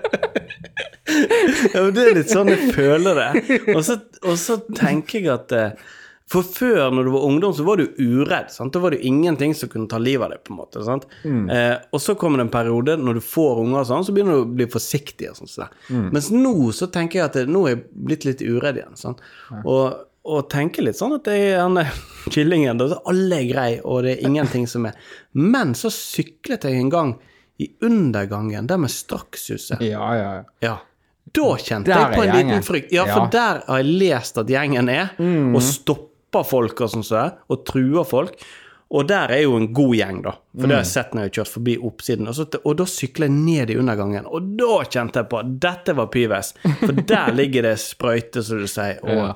Ja, 1.74 1.82
men 1.82 1.94
det 1.96 2.02
er 2.04 2.18
litt 2.18 2.32
sånn 2.32 2.50
jeg 2.52 2.72
føler 2.76 3.20
det. 3.20 3.60
Og 3.76 3.84
så, 3.86 4.00
og 4.26 4.40
så 4.40 4.58
tenker 4.76 5.22
jeg 5.22 5.30
at 5.34 5.54
eh, 5.56 5.86
For 6.32 6.46
før, 6.46 6.90
når 6.94 7.08
du 7.08 7.12
var 7.14 7.26
ungdom, 7.28 7.54
så 7.54 7.66
var 7.68 7.80
du 7.80 7.86
uredd. 8.02 8.50
Sant? 8.54 8.74
Da 8.74 8.82
var 8.82 8.96
det 8.96 9.04
ingenting 9.06 9.54
som 9.58 9.70
kunne 9.72 9.90
ta 9.92 10.00
livet 10.02 10.26
av 10.26 10.34
deg. 10.34 10.42
på 10.46 10.54
en 10.54 10.60
måte, 10.60 10.82
sant? 10.88 11.06
Eh, 11.24 11.76
og 11.94 12.02
så 12.02 12.16
kommer 12.20 12.42
det 12.42 12.48
en 12.48 12.56
periode, 12.56 12.98
når 12.98 13.20
du 13.20 13.24
får 13.26 13.62
unger, 13.62 13.80
og 13.84 13.90
sånn, 13.92 14.08
så 14.08 14.16
begynner 14.16 14.40
du 14.40 14.46
å 14.48 14.56
bli 14.58 14.68
forsiktig. 14.72 15.30
og 15.32 15.40
sånn. 15.40 15.52
Så 15.52 15.70
mm. 15.94 16.10
Mens 16.16 16.32
nå 16.34 16.56
så 16.76 16.90
tenker 16.92 17.22
jeg 17.22 17.30
at 17.30 17.40
det, 17.40 17.46
nå 17.52 17.66
er 17.68 17.76
jeg 17.76 17.86
blitt 18.10 18.28
litt 18.28 18.44
uredd 18.46 18.82
igjen. 18.82 19.00
Sant? 19.00 19.24
Og, 19.64 20.02
og 20.26 20.48
tenker 20.50 20.82
litt 20.88 20.98
sånn 20.98 21.14
at 21.20 21.28
det 21.28 21.36
er 21.54 21.62
er 21.82 21.92
kyllingen, 22.34 22.82
alle 22.82 23.38
er 23.44 23.48
grei, 23.52 23.70
og 23.84 24.04
det 24.04 24.16
er 24.18 24.26
ingenting 24.28 24.66
som 24.68 24.88
er 24.90 24.96
Men 25.34 25.74
så 25.78 25.92
syklet 25.94 26.66
jeg 26.66 26.80
en 26.82 26.90
gang 26.94 27.16
i 27.62 27.70
undergangen, 27.88 28.68
der 28.68 28.78
med 28.82 28.92
Strakshuset. 28.92 29.80
Ja, 29.86 30.10
ja, 30.18 30.32
ja. 30.66 30.74
Da 31.36 31.56
kjente 31.60 31.88
Der 31.92 32.02
jeg 32.12 32.18
på 32.18 32.24
en 32.26 32.30
gjengen. 32.34 32.50
liten 32.52 32.64
frykt. 32.68 32.92
Ja, 32.92 33.06
for 33.06 33.24
Ja. 33.26 33.30
der 33.32 33.62
har 33.68 33.78
jeg 33.82 33.94
lest 34.00 34.38
at 34.38 34.48
gjengen 34.52 34.90
er, 34.92 35.10
og 35.56 35.62
stopper 35.64 36.44
folk 36.44 36.82
og 36.82 36.90
sånn 36.92 37.04
så, 37.08 37.24
og 37.50 37.66
truer 37.66 38.04
folk. 38.06 38.36
Og 38.96 39.08
der 39.10 39.32
er 39.34 39.42
jo 39.42 39.56
en 39.58 39.74
god 39.74 39.96
gjeng, 39.98 40.20
da. 40.24 40.32
For 40.54 40.68
det 40.70 40.76
har 40.76 40.84
jeg 40.84 40.92
sett 40.92 41.14
når 41.16 41.24
jeg 41.24 41.30
har 41.32 41.36
kjørt 41.40 41.54
forbi 41.56 41.78
oppsiden. 41.90 42.28
Og, 42.30 42.36
så, 42.38 42.46
og 42.64 42.76
da 42.78 42.86
sykler 42.86 43.26
jeg 43.28 43.34
ned 43.40 43.70
i 43.74 43.78
undergangen, 43.82 44.28
og 44.30 44.52
da 44.60 44.84
kjente 44.86 45.24
jeg 45.24 45.30
på 45.32 45.40
at 45.40 45.56
dette 45.64 45.96
var 45.98 46.08
Pyves. 46.14 46.54
For 46.84 46.94
der 46.94 47.32
ligger 47.34 47.66
det 47.66 47.80
sprøyte, 47.82 48.44
som 48.46 48.60
du 48.62 48.68
sier. 48.68 49.00
Og 49.04 49.10
Ja. 49.26 49.34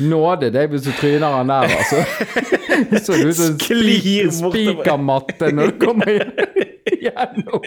Nåde 0.00 0.50
deg 0.54 0.70
hvis 0.70 0.84
du 0.86 0.92
tryner 0.94 1.38
han 1.40 1.50
der, 1.50 1.72
altså. 1.74 2.02
Så 3.04 3.16
du 3.18 3.32
som 3.34 3.56
Sklir 3.58 4.28
spikermatte 4.34 5.50
når 5.56 5.72
du 5.74 5.80
kommer 5.86 6.12
gjennom. 7.04 7.64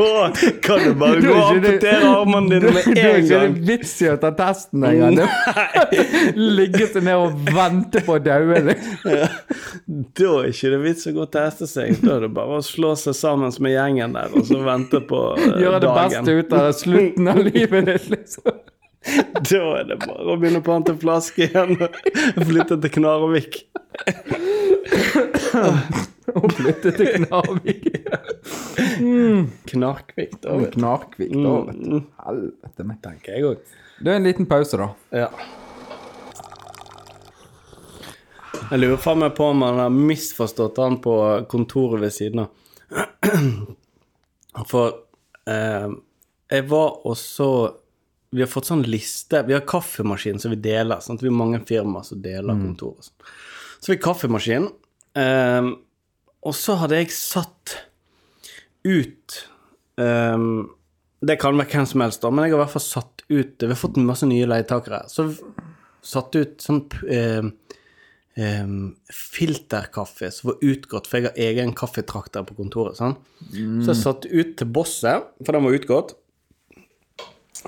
da 0.00 0.32
kan 0.62 0.78
du 0.84 0.94
bare 0.94 1.20
gå 1.20 1.32
og 1.32 1.38
er 1.40 1.56
amputere 1.56 2.08
armene 2.08 2.48
dine 2.60 2.70
med 2.72 2.86
en 2.86 2.94
gang. 2.94 2.96
Da 2.96 3.08
er 3.10 3.18
ikke 3.20 3.40
det 3.40 3.64
vits 3.68 3.92
i 4.04 4.08
å 4.08 4.14
ta 4.22 4.30
testen 4.38 4.84
engang. 4.86 5.16
Det- 5.18 6.36
Ligge 6.60 6.86
seg 6.92 7.04
ned 7.08 7.16
og 7.20 7.50
vente 7.50 8.02
på 8.06 8.16
å 8.16 8.22
daue. 8.22 8.60
Ja. 9.04 9.28
Da 10.20 10.30
er 10.44 10.50
ikke 10.52 10.72
det 10.76 10.80
vits 10.84 11.08
å 11.10 11.14
gå 11.16 11.24
og 11.26 11.32
teste 11.34 11.68
seg. 11.70 11.96
Da 12.04 12.16
er 12.18 12.26
det 12.28 12.32
bare 12.36 12.60
å 12.60 12.64
slå 12.64 12.94
seg 13.00 13.16
sammen 13.18 13.52
med 13.60 13.74
gjengen 13.76 14.16
der 14.16 14.32
og 14.36 14.46
så 14.48 14.60
vente 14.64 15.02
på 15.10 15.22
dagen. 15.36 15.56
Gjøre 15.66 15.82
det 15.84 15.94
beste 16.00 16.36
ut 16.40 16.56
av 16.60 16.70
slutten 16.80 17.32
av 17.34 17.42
livet 17.50 17.90
ditt, 17.90 18.10
liksom. 18.16 18.60
Da 19.50 19.60
er 19.78 19.86
det 19.88 19.96
bare 20.02 20.26
å 20.28 20.36
begynne 20.36 20.60
å 20.60 20.64
pante 20.64 20.94
flaske 21.00 21.46
igjen 21.46 21.78
og 21.80 22.42
flytte 22.50 22.76
til 22.82 22.92
Knarvik. 22.98 23.62
Og 26.36 26.52
flytte 26.58 26.92
til 26.98 27.08
Knarvik. 27.16 27.88
Knarkvik, 29.70 30.36
da, 30.42 30.58
vet 30.60 30.74
du. 30.74 30.76
Knarkvik, 30.76 31.32
da, 31.32 31.54
vet 31.70 31.80
du. 31.80 31.96
Helvete 32.26 32.86
meg. 32.86 33.00
Tenker 33.06 33.34
jeg 33.34 33.48
òg. 33.48 33.74
Det 34.00 34.12
er 34.12 34.20
en 34.20 34.28
liten 34.28 34.48
pause, 34.50 34.78
da. 34.80 34.92
Ja. 35.16 35.30
Jeg 38.70 38.78
lurer 38.84 39.00
faen 39.02 39.18
meg 39.24 39.34
på 39.34 39.48
om 39.50 39.64
han 39.66 39.80
har 39.82 39.90
misforstått 39.90 40.78
han 40.78 41.00
på 41.02 41.14
kontoret 41.50 42.04
ved 42.04 42.14
siden 42.14 42.44
av. 42.44 42.50
For 44.70 44.92
eh, 45.50 45.88
jeg 46.50 46.66
var 46.70 47.00
også 47.08 47.48
Vi 48.30 48.42
har 48.44 48.50
fått 48.50 48.68
sånn 48.70 48.84
liste 48.86 49.42
Vi 49.48 49.54
har 49.56 49.64
kaffemaskin 49.66 50.38
som 50.38 50.52
vi 50.54 50.60
deler. 50.62 51.02
Sant? 51.02 51.22
Vi 51.22 51.30
har 51.30 51.36
mange 51.36 51.62
firmaer 51.66 52.06
som 52.06 52.20
deler 52.22 52.54
kontoret. 52.54 52.98
og 53.02 53.08
sånn. 53.08 53.30
Så 53.80 53.90
vi 53.90 53.96
har 53.96 54.04
kaffemaskin. 54.04 54.68
Um, 55.18 55.70
og 56.46 56.54
så 56.56 56.76
hadde 56.80 57.00
jeg 57.00 57.10
satt 57.12 57.74
ut 58.86 59.40
um, 59.98 60.70
Det 61.20 61.34
kan 61.42 61.58
være 61.58 61.72
hvem 61.72 61.88
som 61.90 62.04
helst, 62.04 62.22
da, 62.22 62.30
men 62.30 62.46
jeg 62.46 62.54
har 62.54 62.60
i 62.60 62.62
hvert 62.62 62.74
fall 62.76 62.84
satt 62.84 63.24
ut 63.26 63.64
Vi 63.64 63.72
har 63.72 63.80
fått 63.80 63.98
masse 63.98 64.28
nye 64.30 64.46
leietakere. 64.48 65.02
Så 65.10 65.32
satt 66.06 66.38
ut 66.38 66.62
sånn 66.62 66.84
um, 66.86 67.50
filterkaffe 69.12 70.30
som 70.32 70.52
var 70.52 70.62
utgått, 70.64 71.10
for 71.10 71.18
jeg 71.18 71.28
har 71.28 71.42
egen 71.50 71.74
kaffetrakter 71.76 72.46
på 72.46 72.56
kontoret. 72.62 72.96
Sånn. 72.96 73.18
Så 73.50 73.90
jeg 73.90 74.00
satte 74.00 74.30
ut 74.30 74.54
til 74.56 74.70
bosset, 74.70 75.26
for 75.42 75.56
den 75.56 75.66
var 75.66 75.76
utgått, 75.76 76.14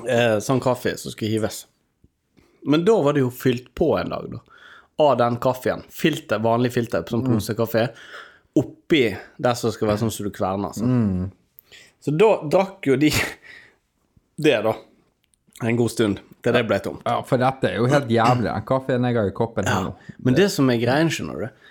eh, 0.09 0.39
sånn 0.43 0.63
kaffe 0.63 0.95
som 1.01 1.15
skulle 1.15 1.33
hives. 1.35 1.67
Men 2.63 2.85
da 2.87 2.97
var 3.03 3.17
det 3.17 3.25
jo 3.25 3.31
fylt 3.35 3.73
på 3.75 3.93
en 3.99 4.13
dag, 4.13 4.29
da, 4.33 4.43
av 5.03 5.17
den 5.19 5.39
kaffen. 5.43 5.83
Filter, 5.91 6.43
vanlig 6.43 6.73
filter, 6.75 7.05
sånn 7.09 7.25
posekaffe, 7.27 7.89
oppi 8.59 9.07
der 9.43 9.57
som 9.59 9.73
skal 9.75 9.91
være 9.91 10.05
sånn 10.05 10.13
som 10.15 10.29
du 10.29 10.35
kverner. 10.35 10.77
Sånn. 10.77 11.31
Så 12.03 12.15
da 12.15 12.35
drakk 12.43 12.87
jo 12.87 12.99
de 13.01 13.11
det, 14.47 14.59
da, 14.67 14.77
en 15.63 15.79
god 15.79 15.95
stund, 15.95 16.23
til 16.43 16.57
det 16.57 16.65
ble 16.67 16.79
tomt. 16.83 17.03
Ja, 17.07 17.21
for 17.27 17.43
dette 17.43 17.71
er 17.71 17.79
jo 17.79 17.91
helt 17.91 18.11
jævlig, 18.11 18.49
den 18.51 18.69
kaffen 18.69 19.07
jeg 19.07 19.19
har 19.19 19.31
i 19.31 19.35
koppen 19.37 19.69
her 19.71 19.89
nå. 19.89 19.93
Men 20.27 20.39
det 20.39 20.49
som 20.55 20.71
er 20.71 20.81
greia, 20.83 21.11
skjønner 21.11 21.45
du, 21.45 21.69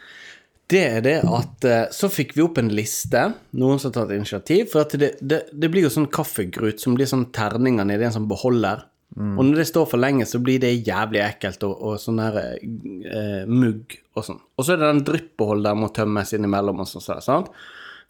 det 0.71 0.81
er 0.87 1.01
det 1.05 1.17
at 1.27 1.65
eh, 1.67 1.83
så 1.93 2.07
fikk 2.11 2.33
vi 2.37 2.43
opp 2.45 2.57
en 2.61 2.71
liste, 2.73 3.25
noen 3.59 3.79
som 3.81 3.91
har 3.91 3.97
tatt 4.01 4.13
initiativ, 4.15 4.69
for 4.71 4.85
at 4.85 4.95
det, 5.01 5.11
det, 5.21 5.41
det 5.51 5.69
blir 5.73 5.85
jo 5.87 5.91
sånn 5.93 6.07
kaffegrut 6.13 6.79
som 6.81 6.95
blir 6.97 7.09
sånn 7.09 7.27
terninger 7.35 7.85
nedi 7.87 8.07
en 8.07 8.15
sånn 8.21 8.29
beholder. 8.31 8.87
Og 9.11 9.41
når 9.43 9.57
det 9.59 9.65
står 9.67 9.89
for 9.91 9.99
lenge, 9.99 10.23
så 10.23 10.39
blir 10.39 10.61
det 10.63 10.69
jævlig 10.87 11.19
ekkelt, 11.25 11.65
og, 11.67 11.73
og 11.83 11.97
sånn 11.99 12.21
her 12.23 12.37
eh, 12.39 13.41
mugg 13.43 13.97
og 14.15 14.23
sånn. 14.23 14.39
Og 14.55 14.63
så 14.63 14.71
er 14.71 14.79
det 14.79 14.87
den 14.93 15.01
dryppbeholderen 15.09 15.81
må 15.83 15.89
tømmes 15.91 16.31
innimellom 16.37 16.79
og 16.79 16.87
sånn, 16.87 17.19
sant? 17.19 17.49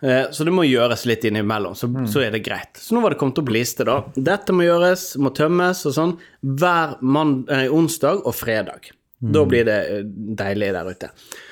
Eh, 0.05 0.27
Så 0.29 0.45
det 0.45 0.53
må 0.53 0.61
gjøres 0.69 1.07
litt 1.09 1.25
innimellom, 1.25 1.73
så, 1.77 1.89
så 2.05 2.21
er 2.21 2.35
det 2.37 2.43
greit. 2.45 2.77
Så 2.77 2.93
nå 2.93 3.01
var 3.01 3.15
det 3.15 3.19
kommet 3.21 3.41
opp 3.41 3.49
liste, 3.49 3.85
da. 3.89 3.97
Dette 4.13 4.53
må 4.53 4.67
gjøres, 4.67 5.07
må 5.17 5.33
tømmes 5.33 5.81
og 5.89 5.97
sånn 5.97 6.13
hver 6.45 6.93
mand 7.01 7.49
eh, 7.49 7.65
onsdag 7.73 8.21
og 8.21 8.37
fredag. 8.37 8.91
Da 9.21 9.43
blir 9.45 9.65
det 9.67 9.79
eh, 9.93 10.05
deilig 10.37 10.71
der 10.73 10.87
ute. 10.89 11.11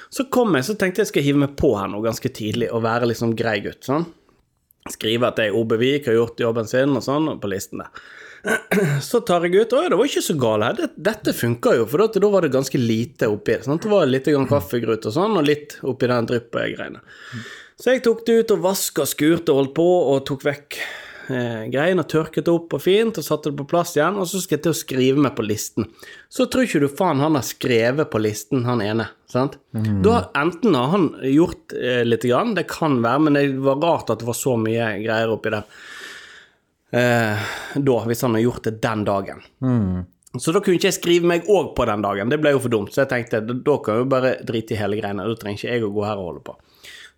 Så 0.09 0.26
kom 0.34 0.55
jeg, 0.57 0.65
så 0.65 0.74
tenkte 0.80 1.03
jeg 1.03 1.11
skal 1.11 1.26
hive 1.26 1.43
meg 1.43 1.57
på 1.59 1.76
her 1.78 1.89
nå 1.91 1.99
ganske 2.01 2.32
tidlig 2.34 2.72
og 2.74 2.82
være 2.86 3.11
liksom 3.11 3.36
grei 3.38 3.59
gutt. 3.65 3.84
sånn. 3.86 4.07
Skrive 4.89 5.30
at 5.30 5.41
jeg 5.43 5.53
Obevik 5.53 6.07
har 6.09 6.17
gjort 6.17 6.41
jobben 6.41 6.70
sin 6.70 6.95
og 6.97 7.05
sånn, 7.05 7.28
og 7.30 7.43
på 7.43 7.51
listen 7.51 7.84
der. 7.84 8.01
Så 9.09 9.20
tar 9.28 9.43
jeg 9.43 9.65
ut 9.65 9.74
Å 9.76 9.82
ja, 9.84 9.89
det 9.91 9.97
var 9.99 10.07
ikke 10.07 10.24
så 10.24 10.36
galt 10.39 10.65
her. 10.65 10.93
Dette 11.09 11.34
funka 11.36 11.74
jo, 11.76 11.86
for 11.91 12.07
da, 12.07 12.32
var 12.32 12.47
det 12.47 12.53
ganske 12.55 12.80
lite 12.80 13.28
oppi. 13.30 13.59
Sant? 13.65 13.84
Det 13.84 13.91
var 13.91 14.09
litt 14.09 14.30
kaffegrut 14.49 15.05
og 15.05 15.15
sånn, 15.15 15.36
og 15.38 15.45
litt 15.45 15.76
oppi 15.84 16.09
den 16.09 16.30
dryppgreiene. 16.32 17.03
Så 17.80 17.93
jeg 17.93 18.03
tok 18.07 18.26
det 18.28 18.39
ut 18.39 18.55
og 18.55 18.63
vaska, 18.63 19.05
skurte 19.07 19.53
og 19.53 19.61
holdt 19.61 19.76
på, 19.78 19.88
og 20.13 20.26
tok 20.28 20.47
vekk 20.47 20.80
eh, 21.30 21.93
og 21.93 22.07
tørket 22.09 22.45
det 22.47 22.53
opp 22.53 22.75
og 22.77 22.84
fint, 22.84 23.17
og 23.17 23.25
satte 23.25 23.51
det 23.51 23.59
på 23.61 23.67
plass 23.69 23.95
igjen, 23.97 24.17
og 24.19 24.27
så 24.30 24.41
skal 24.41 24.57
jeg 24.57 24.65
til 24.65 24.75
å 24.75 24.80
skrive 24.82 25.25
meg 25.25 25.36
på 25.38 25.45
listen. 25.45 25.88
Så 26.30 26.49
tror 26.49 26.67
ikke 26.67 26.84
du 26.84 26.89
faen 26.89 27.23
han 27.23 27.38
har 27.38 27.47
skrevet 27.47 28.11
på 28.11 28.21
listen, 28.21 28.65
han 28.67 28.84
ene, 28.86 29.07
sant? 29.30 29.59
Da 30.05 30.30
enten 30.38 30.75
har 30.75 30.91
han 30.95 31.09
gjort 31.30 31.77
eh, 31.77 32.03
litt 32.07 32.27
grann, 32.27 32.55
det 32.57 32.67
kan 32.71 32.99
være, 33.05 33.25
men 33.27 33.39
det 33.39 33.47
var 33.63 33.82
rart 33.84 34.13
at 34.13 34.21
det 34.23 34.30
var 34.30 34.38
så 34.38 34.57
mye 34.59 34.93
greier 35.05 35.32
oppi 35.38 35.53
det 35.55 35.63
Eh, 36.91 37.38
da, 37.75 38.05
hvis 38.05 38.21
han 38.21 38.34
har 38.34 38.41
gjort 38.41 38.63
det 38.63 38.71
den 38.82 39.03
dagen. 39.05 39.41
Så 40.38 40.53
da 40.53 40.61
kunne 40.61 40.77
ikke 40.77 40.89
jeg 40.89 40.97
skrive 40.99 41.30
meg 41.30 41.47
òg 41.49 41.73
på 41.77 41.86
den 41.89 42.03
dagen, 42.05 42.30
det 42.30 42.39
ble 42.41 42.53
jo 42.53 42.61
for 42.63 42.73
dumt. 42.73 42.93
Så 42.93 43.03
jeg 43.03 43.11
tenkte 43.13 43.41
da 43.45 43.77
kan 43.86 44.01
jo 44.01 44.09
bare 44.09 44.36
drite 44.45 44.75
i 44.75 44.80
hele 44.80 44.97
greiene, 44.99 45.25
da 45.25 45.38
trenger 45.38 45.61
ikke 45.61 45.73
jeg 45.73 45.86
å 45.86 45.93
gå 45.93 46.05
her 46.05 46.21
og 46.21 46.32
holde 46.32 46.43
på. 46.45 46.55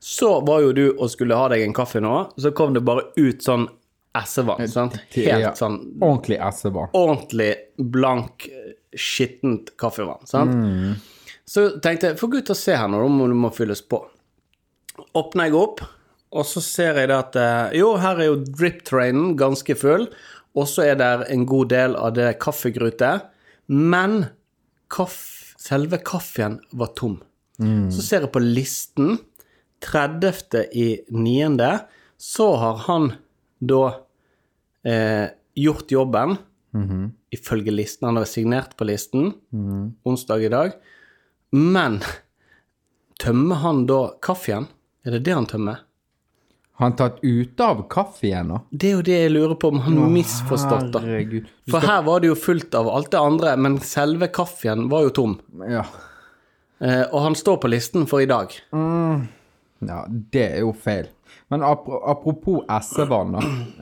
Så 0.02 0.32
var 0.48 0.64
jo 0.64 0.74
du 0.74 0.86
og 0.92 1.12
skulle 1.14 1.38
ha 1.38 1.50
deg 1.52 1.64
en 1.66 1.76
kaffe 1.78 2.02
nå, 2.02 2.16
så 2.40 2.52
kom 2.58 2.74
det 2.76 2.84
bare 2.88 3.12
ut 3.20 3.44
sånn 3.46 3.68
essevann. 4.18 4.68
Sant? 4.68 4.98
Ja. 5.16 5.38
Helt 5.40 5.60
sånn 5.60 5.78
Ordentlig 6.04 6.38
essevann. 6.44 6.90
ordentlig 6.98 7.52
blank, 7.78 8.48
skittent 8.98 9.74
kaffevann. 9.80 10.26
Sant? 10.28 11.00
Så 11.48 11.68
tenkte 11.84 12.12
jeg, 12.12 12.20
få 12.20 12.28
gå 12.32 12.42
ut 12.42 12.52
og 12.54 12.60
se 12.60 12.76
her 12.76 12.88
nå, 12.92 13.00
om 13.06 13.18
det 13.24 13.38
må 13.40 13.52
fylles 13.56 13.82
på. 13.88 14.02
Åpner 15.18 15.50
jeg 15.50 15.58
opp, 15.60 15.82
og 16.32 16.46
så 16.48 16.62
ser 16.64 17.00
jeg 17.02 17.10
det 17.12 17.18
at 17.18 17.36
eh, 17.40 17.78
jo, 17.80 17.94
her 18.00 18.20
er 18.22 18.30
jo 18.30 18.38
drip-trainen 18.46 19.34
ganske 19.40 19.76
full, 19.80 20.06
og 20.56 20.68
så 20.68 20.86
er 20.92 21.00
det 21.00 21.10
en 21.32 21.46
god 21.48 21.72
del 21.72 21.96
av 22.00 22.14
det 22.16 22.34
kaffegrute, 22.44 23.14
men 23.72 24.26
kaff, 24.92 25.56
selve 25.60 26.00
kaffen 26.04 26.60
var 26.76 26.92
tom. 27.00 27.20
Så 27.62 28.02
ser 28.02 28.24
jeg 28.26 28.32
på 28.34 28.42
listen, 28.42 29.20
30. 29.86 30.64
i 30.74 30.88
9., 31.14 31.70
så 32.18 32.48
har 32.58 32.80
han 32.88 33.12
da 33.62 33.82
eh, 34.84 35.28
gjort 35.56 35.94
jobben, 35.94 36.38
ifølge 37.36 37.72
listen. 37.76 38.08
Han 38.08 38.18
har 38.22 38.26
signert 38.30 38.76
på 38.80 38.88
listen 38.88 39.34
onsdag 40.08 40.46
i 40.48 40.52
dag. 40.52 40.76
Men 41.52 42.00
tømmer 43.20 43.60
han 43.62 43.86
da 43.90 44.02
kaffen? 44.24 44.70
Er 45.06 45.18
det 45.18 45.26
det 45.28 45.36
han 45.36 45.48
tømmer? 45.50 45.82
Har 46.80 46.88
han 46.88 46.96
tatt 46.98 47.20
ut 47.22 47.60
av 47.62 47.84
kaffe 47.94 48.26
igjen, 48.26 48.54
da? 48.56 48.60
Det 48.72 48.88
er 48.90 48.96
jo 48.96 49.02
det 49.06 49.18
jeg 49.20 49.34
lurer 49.36 49.58
på 49.60 49.70
om 49.70 49.82
han 49.86 50.00
har 50.02 50.14
misforstått, 50.16 50.88
da. 50.96 51.02
Herregud. 51.04 51.50
For 51.70 51.86
her 51.86 52.00
var 52.08 52.24
det 52.24 52.32
jo 52.32 52.38
fullt 52.40 52.74
av 52.80 52.90
alt 52.90 53.12
det 53.14 53.20
andre, 53.22 53.52
men 53.62 53.76
selve 53.86 54.32
kaffen 54.34 54.88
var 54.90 55.06
jo 55.06 55.12
tom. 55.20 55.36
Ja. 55.70 55.84
Eh, 56.82 57.04
og 57.12 57.20
han 57.28 57.38
står 57.38 57.60
på 57.62 57.70
listen 57.70 58.08
for 58.10 58.24
i 58.24 58.30
dag. 58.32 58.56
ja, 58.74 60.00
det 60.10 60.48
er 60.48 60.64
jo 60.64 60.72
feil. 60.74 61.12
Men 61.52 61.64
apropos 61.64 62.64
essevann, 62.70 63.34
da. 63.36 63.42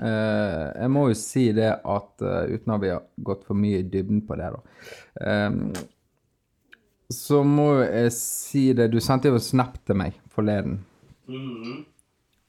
Eh, 0.10 0.82
jeg 0.82 0.90
må 0.90 1.04
jo 1.12 1.18
si 1.20 1.44
det 1.54 1.70
at 1.70 2.24
eh, 2.26 2.56
uten 2.56 2.74
at 2.74 2.82
vi 2.82 2.90
har 2.90 3.04
gått 3.28 3.44
for 3.46 3.60
mye 3.62 3.84
i 3.84 3.86
dybden 3.86 4.24
på 4.26 4.38
det, 4.40 4.48
da. 4.56 4.62
Ehm, 5.30 5.60
så 7.14 7.44
må 7.46 7.68
jeg 7.84 8.14
si 8.16 8.64
det 8.78 8.88
Du 8.94 8.98
sendte 9.02 9.30
jo 9.30 9.42
snap 9.42 9.78
til 9.86 10.00
meg 10.02 10.18
forleden. 10.34 10.80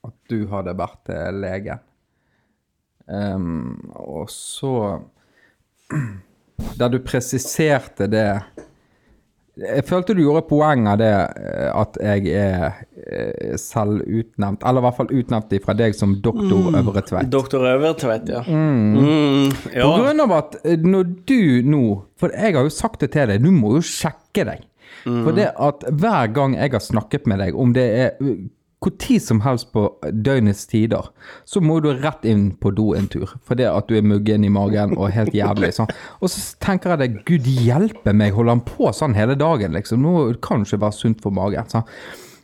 At 0.09 0.17
du 0.33 0.39
hadde 0.49 0.77
vært 0.81 1.03
til 1.11 1.41
legen. 1.45 1.85
Ehm, 3.13 3.93
og 4.01 4.33
så 4.33 4.75
Der 6.81 6.93
du 6.93 7.01
presiserte 7.05 8.09
det 8.09 8.29
Jeg 9.59 9.83
følte 9.89 10.15
du 10.15 10.23
gjorde 10.23 10.45
poeng 10.49 10.87
av 10.89 11.01
det 11.01 11.11
eh, 11.11 11.71
at 11.75 11.97
jeg 12.01 12.31
er 12.39 12.77
eh, 13.03 13.57
selvutnevnt, 13.59 14.63
eller 14.63 14.81
i 14.81 14.87
hvert 14.87 14.99
fall 15.01 15.11
utnevnt 15.11 15.55
fra 15.65 15.75
deg 15.77 15.97
som 15.99 16.15
doktor 16.23 16.71
Øvre 16.79 17.03
Tveit. 17.09 17.31
Doktor 17.33 17.67
Øvertveit, 17.73 18.31
ja. 18.31 18.45
Mm, 18.47 19.51
På 19.51 19.75
ja. 19.75 19.91
grunn 19.99 20.25
av 20.25 20.37
at 20.39 20.57
eh, 20.63 20.79
når 20.79 21.11
du 21.29 21.43
nå 21.67 21.83
For 22.21 22.33
jeg 22.37 22.57
har 22.57 22.67
jo 22.67 22.73
sagt 22.73 23.03
det 23.05 23.11
til 23.17 23.31
deg, 23.33 23.43
du 23.43 23.51
må 23.55 23.75
jo 23.79 23.85
sjekke 23.85 24.47
deg. 24.53 24.65
For 25.05 25.33
det 25.33 25.49
at 25.57 25.85
hver 25.97 26.33
gang 26.37 26.55
jeg 26.59 26.75
har 26.75 26.83
snakket 26.85 27.29
med 27.31 27.41
deg, 27.41 27.57
om 27.57 27.71
det 27.73 27.87
er 28.03 28.33
hvor 28.81 28.95
tid 28.97 29.21
som 29.21 29.43
helst 29.45 29.69
på 29.75 29.83
døgnets 30.25 30.65
tider, 30.71 31.11
så 31.45 31.61
må 31.61 31.79
du 31.85 31.91
rett 31.93 32.25
inn 32.25 32.47
på 32.57 32.73
do 32.73 32.95
en 32.97 33.11
tur. 33.13 33.35
For 33.45 33.59
det 33.59 33.69
at 33.69 33.91
du 33.91 33.99
er 33.99 34.07
muggen 34.07 34.47
i 34.47 34.53
magen 34.53 34.97
og 34.97 35.13
helt 35.13 35.37
jævlig. 35.37 35.75
Sånn. 35.77 35.93
Og 36.25 36.33
så 36.33 36.57
tenker 36.65 36.95
jeg 36.95 37.03
det, 37.03 37.11
gud 37.29 37.51
hjelpe 37.51 38.15
meg, 38.17 38.33
holder 38.37 38.57
han 38.57 38.65
på 38.65 38.89
sånn 38.97 39.19
hele 39.19 39.37
dagen, 39.37 39.77
liksom? 39.77 40.01
Nå 40.01 40.41
kan 40.41 40.65
det 40.65 40.71
ikke 40.71 40.85
være 40.87 40.97
sunt 40.97 41.21
for 41.21 41.37
magen. 41.37 41.69
Sånn. 41.69 41.85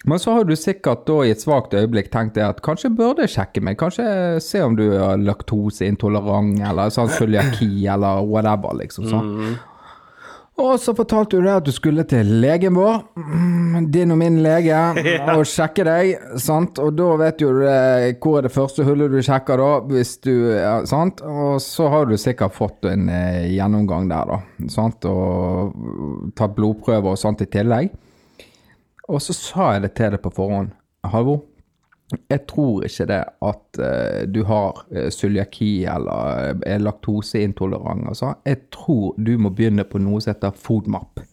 Men 0.07 0.21
så 0.23 0.37
har 0.37 0.45
du 0.47 0.53
sikkert 0.55 1.07
da 1.09 1.17
i 1.25 1.33
et 1.35 1.41
svakt 1.43 1.73
øyeblikk 1.75 2.13
tenkt 2.13 2.37
deg 2.37 2.45
at 2.47 2.61
kanskje 2.63 2.93
burde 2.95 3.25
jeg 3.25 3.33
sjekke 3.33 3.63
meg. 3.65 3.79
Kanskje 3.81 4.05
se 4.45 4.61
om 4.63 4.77
du 4.79 4.85
er 4.93 5.17
laktoseintolerant 5.19 6.61
eller 6.69 6.93
sånn 6.95 7.11
cøliaki 7.17 7.71
eller 7.91 8.21
whatever, 8.29 8.77
liksom. 8.79 9.09
sånn. 9.11 9.33
Og 10.57 10.79
så 10.81 10.95
fortalte 10.97 11.37
du 11.37 11.45
deg 11.45 11.59
at 11.59 11.67
du 11.67 11.73
skulle 11.75 12.07
til 12.09 12.31
legen 12.41 12.79
vår, 12.79 13.03
mm, 13.21 13.89
din 13.93 14.15
og 14.15 14.21
min 14.23 14.39
lege, 14.45 14.77
og 15.35 15.43
sjekke 15.49 15.85
deg, 15.85 16.23
sant. 16.41 16.81
Og 16.81 16.95
da 16.97 17.11
vet 17.21 17.45
jo 17.45 17.51
du 17.59 17.61
eh, 17.69 18.15
hvor 18.23 18.39
er 18.39 18.49
det 18.49 18.55
første 18.55 18.87
hullet 18.87 19.13
du 19.13 19.19
sjekker, 19.21 19.61
da, 19.61 19.69
hvis 19.91 20.15
du 20.25 20.33
ja, 20.55 20.79
Sant. 20.89 21.21
Og 21.21 21.61
så 21.61 21.91
har 21.93 22.09
du 22.09 22.17
sikkert 22.21 22.57
fått 22.57 22.89
en 22.89 23.11
eh, 23.13 23.51
gjennomgang 23.53 24.09
der, 24.09 24.33
da. 24.33 24.69
Sant. 24.73 25.05
Og 25.05 26.33
tatt 26.39 26.57
blodprøver 26.57 27.13
og 27.13 27.21
sånt 27.21 27.45
i 27.45 27.51
tillegg. 27.53 27.93
Og 29.13 29.21
så 29.23 29.37
sa 29.37 29.75
jeg 29.75 29.85
det 29.85 29.93
til 29.99 30.17
deg 30.17 30.25
på 30.25 30.33
forhånd. 30.35 30.73
Halvor, 31.07 31.45
jeg 32.15 32.43
tror 32.47 32.85
ikke 32.87 33.07
det 33.11 33.23
at 33.49 33.81
uh, 33.83 34.21
du 34.31 34.45
har 34.47 34.85
uh, 34.95 35.09
cøliaki 35.11 35.85
eller 35.91 36.61
er 36.67 36.83
laktoseintolerant. 36.85 38.07
Altså. 38.09 38.35
Jeg 38.47 38.69
tror 38.75 39.17
du 39.19 39.35
må 39.39 39.51
begynne 39.51 39.85
på 39.85 39.99
noe 40.03 40.23
som 40.23 40.35
heter 40.35 40.55
FODMAP. 40.55 41.25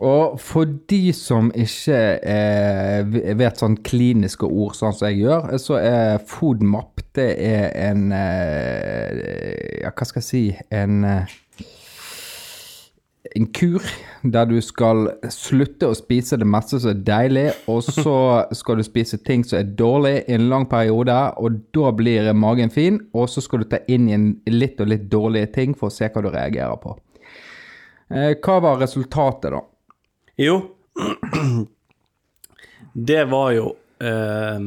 Og 0.00 0.38
for 0.40 0.70
de 0.90 1.10
som 1.12 1.50
ikke 1.50 1.98
eh, 2.22 3.34
vet 3.36 3.58
sånn 3.58 3.74
kliniske 3.84 4.46
ord 4.46 4.76
sånn 4.78 4.94
som 4.94 5.10
jeg 5.10 5.24
gjør, 5.24 5.50
så 5.58 5.80
er 5.82 6.22
FODMAP 6.30 7.02
det 7.18 7.30
er 7.42 7.72
en 7.90 8.12
eh, 8.14 9.80
Ja, 9.82 9.90
hva 9.90 10.06
skal 10.06 10.22
jeg 10.22 10.28
si 10.28 10.42
En 10.70 11.02
eh, 11.02 11.32
en 13.36 13.46
kur 13.54 13.84
der 14.22 14.48
du 14.50 14.58
skal 14.64 15.08
slutte 15.32 15.90
å 15.90 15.96
spise 15.96 16.38
det 16.40 16.48
meste 16.48 16.80
som 16.82 16.92
er 16.92 17.02
deilig, 17.06 17.46
og 17.70 17.82
så 17.86 18.16
skal 18.58 18.80
du 18.80 18.86
spise 18.86 19.20
ting 19.26 19.44
som 19.46 19.60
er 19.60 19.74
dårlig 19.78 20.16
i 20.26 20.36
en 20.36 20.48
lang 20.52 20.66
periode, 20.70 21.16
og 21.38 21.60
da 21.76 21.92
blir 21.96 22.32
magen 22.36 22.72
fin, 22.74 23.00
og 23.14 23.30
så 23.30 23.42
skal 23.44 23.62
du 23.62 23.70
ta 23.70 23.82
inn 23.88 24.08
igjen 24.10 24.30
litt 24.50 24.80
og 24.82 24.90
litt 24.92 25.06
dårlige 25.12 25.52
ting 25.56 25.76
for 25.78 25.90
å 25.90 25.94
se 25.94 26.10
hva 26.10 26.24
du 26.24 26.30
reagerer 26.30 26.80
på. 26.82 26.96
Eh, 28.10 28.32
hva 28.42 28.58
var 28.64 28.82
resultatet, 28.82 29.54
da? 29.54 29.62
Jo, 30.40 30.56
det 33.10 33.22
var 33.30 33.54
jo 33.54 33.70
eh, 34.02 34.58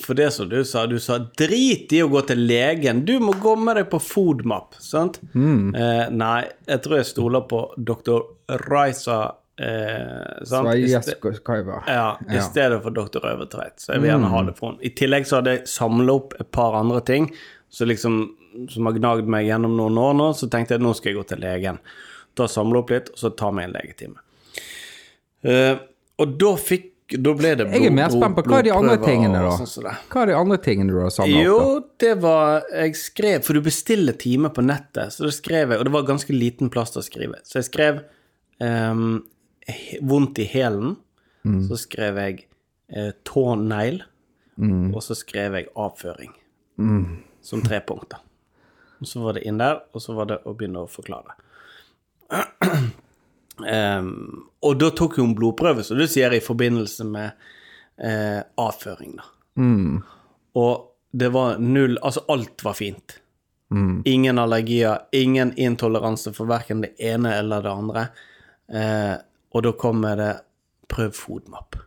For 0.00 0.16
det 0.16 0.30
som 0.32 0.48
du 0.48 0.62
sa, 0.64 0.86
du 0.88 0.96
sa 1.02 1.18
drit 1.36 1.92
i 1.92 1.98
å 2.02 2.08
gå 2.08 2.22
til 2.26 2.40
legen, 2.48 3.02
du 3.04 3.18
må 3.20 3.34
gå 3.42 3.52
med 3.60 3.76
deg 3.76 3.90
på 3.92 3.98
FODMAP, 4.00 4.78
sant? 4.80 5.18
Eh, 5.36 6.06
nei, 6.10 6.38
jeg 6.70 6.80
tror 6.84 6.96
jeg 7.02 7.08
stoler 7.10 7.44
på 7.50 7.60
dr. 7.76 8.22
Raisa 8.70 9.18
eh, 9.60 10.44
sant? 10.48 10.70
I 10.72 10.88
Svajeskaiva. 10.88 11.82
Ja, 11.86 12.06
i 12.30 12.38
Ja. 12.38 12.46
stedet 12.48 12.80
for 12.82 12.90
Dr. 12.96 13.20
Øvertveit. 13.28 13.76
Så 13.84 13.92
jeg 13.92 14.00
vil 14.02 14.10
gjerne 14.14 14.30
ha 14.32 14.42
det 14.48 14.56
for 14.56 14.70
henne. 14.72 14.80
I 14.88 14.94
tillegg 14.96 15.28
så 15.28 15.36
hadde 15.42 15.58
jeg 15.58 15.66
samla 15.68 16.14
opp 16.16 16.32
et 16.40 16.50
par 16.50 16.78
andre 16.80 17.02
ting 17.04 17.28
så 17.72 17.84
liksom, 17.88 18.22
som 18.72 18.88
har 18.88 18.96
gnagd 18.96 19.28
meg 19.28 19.46
gjennom 19.50 19.76
noen 19.76 19.98
år 20.00 20.16
nå. 20.16 20.30
Så 20.36 20.48
tenkte 20.52 20.76
jeg 20.78 20.82
nå 20.84 20.94
skal 20.96 21.12
jeg 21.12 21.20
gå 21.20 21.26
til 21.28 21.44
legen. 21.44 21.78
Da 22.36 22.48
samle 22.48 22.80
opp 22.80 22.90
litt, 22.90 23.12
og 23.12 23.20
så 23.20 23.30
ta 23.36 23.50
meg 23.52 23.68
en 23.68 23.76
legetime. 23.76 24.16
Eh, 25.44 25.76
og 26.22 26.36
da 26.40 26.54
fikk 26.56 26.91
Da 27.18 27.32
ble 27.36 27.50
det 27.58 27.66
blod, 27.66 27.76
Jeg 27.76 27.90
er 27.90 27.94
mer 27.94 28.12
spent 28.12 28.36
på 28.38 28.44
hva 28.48 28.58
er 28.58 28.66
de 28.68 28.72
andre 28.74 28.96
tingene, 29.02 29.40
da? 29.44 29.66
sånn. 29.68 29.88
Hva 30.12 30.22
er 30.22 30.30
de 30.32 30.36
andre 30.38 30.58
tingene 30.64 30.92
du 30.92 30.98
har 31.02 31.12
samla 31.12 31.42
Jo, 31.44 31.58
det 32.00 32.14
var 32.22 32.64
Jeg 32.70 32.96
skrev 32.96 33.44
For 33.44 33.58
du 33.58 33.64
bestiller 33.66 34.16
time 34.16 34.48
på 34.54 34.64
nettet, 34.64 35.12
så 35.14 35.26
da 35.26 35.32
skrev 35.34 35.74
jeg 35.74 35.80
Og 35.82 35.88
det 35.88 35.94
var 35.96 36.08
ganske 36.08 36.36
liten 36.36 36.72
plass 36.72 36.94
til 36.94 37.02
å 37.02 37.06
skrive. 37.06 37.42
Så 37.44 37.60
jeg 37.60 37.68
skrev 37.68 38.02
um, 38.62 39.22
vondt 40.02 40.40
i 40.42 40.48
hælen. 40.48 40.96
Så 41.66 41.78
skrev 41.84 42.18
jeg 42.22 42.44
eh, 42.94 43.12
tånegl. 43.26 44.02
Og 44.94 45.00
så 45.02 45.16
skrev 45.18 45.56
jeg 45.58 45.70
avføring. 45.74 46.34
Som 47.42 47.62
tre 47.66 47.80
punkter. 47.84 48.22
Og 49.02 49.08
så 49.10 49.22
var 49.24 49.34
det 49.34 49.42
inn 49.50 49.58
der, 49.58 49.80
og 49.90 50.02
så 50.02 50.14
var 50.14 50.28
det 50.30 50.38
å 50.46 50.54
begynne 50.54 50.84
å 50.84 50.90
forklare. 50.90 51.34
Ehm, 53.68 54.12
og 54.64 54.78
da 54.80 54.88
tok 54.96 55.16
hun 55.20 55.34
blodprøve, 55.36 55.84
som 55.84 55.98
du 56.00 56.06
sier, 56.08 56.32
i 56.32 56.40
forbindelse 56.40 57.04
med 57.04 57.32
eh, 58.02 58.40
avføring, 58.58 59.16
da. 59.20 59.26
Og 60.54 60.88
det 61.12 61.28
var 61.34 61.58
null 61.60 61.98
Altså, 62.02 62.22
alt 62.32 62.64
var 62.64 62.74
fint. 62.78 63.18
Ingen 64.04 64.38
allergier, 64.38 64.98
ingen 65.16 65.54
intoleranse 65.56 66.32
for 66.36 66.44
verken 66.50 66.82
det 66.84 66.90
ene 67.00 67.30
eller 67.38 67.62
det 67.64 67.70
andre. 67.72 68.02
Eh, 68.72 69.14
og 69.52 69.62
da 69.64 69.72
kommer 69.80 70.16
det 70.20 70.32
prøv 70.92 71.12
FODMAP. 71.16 71.78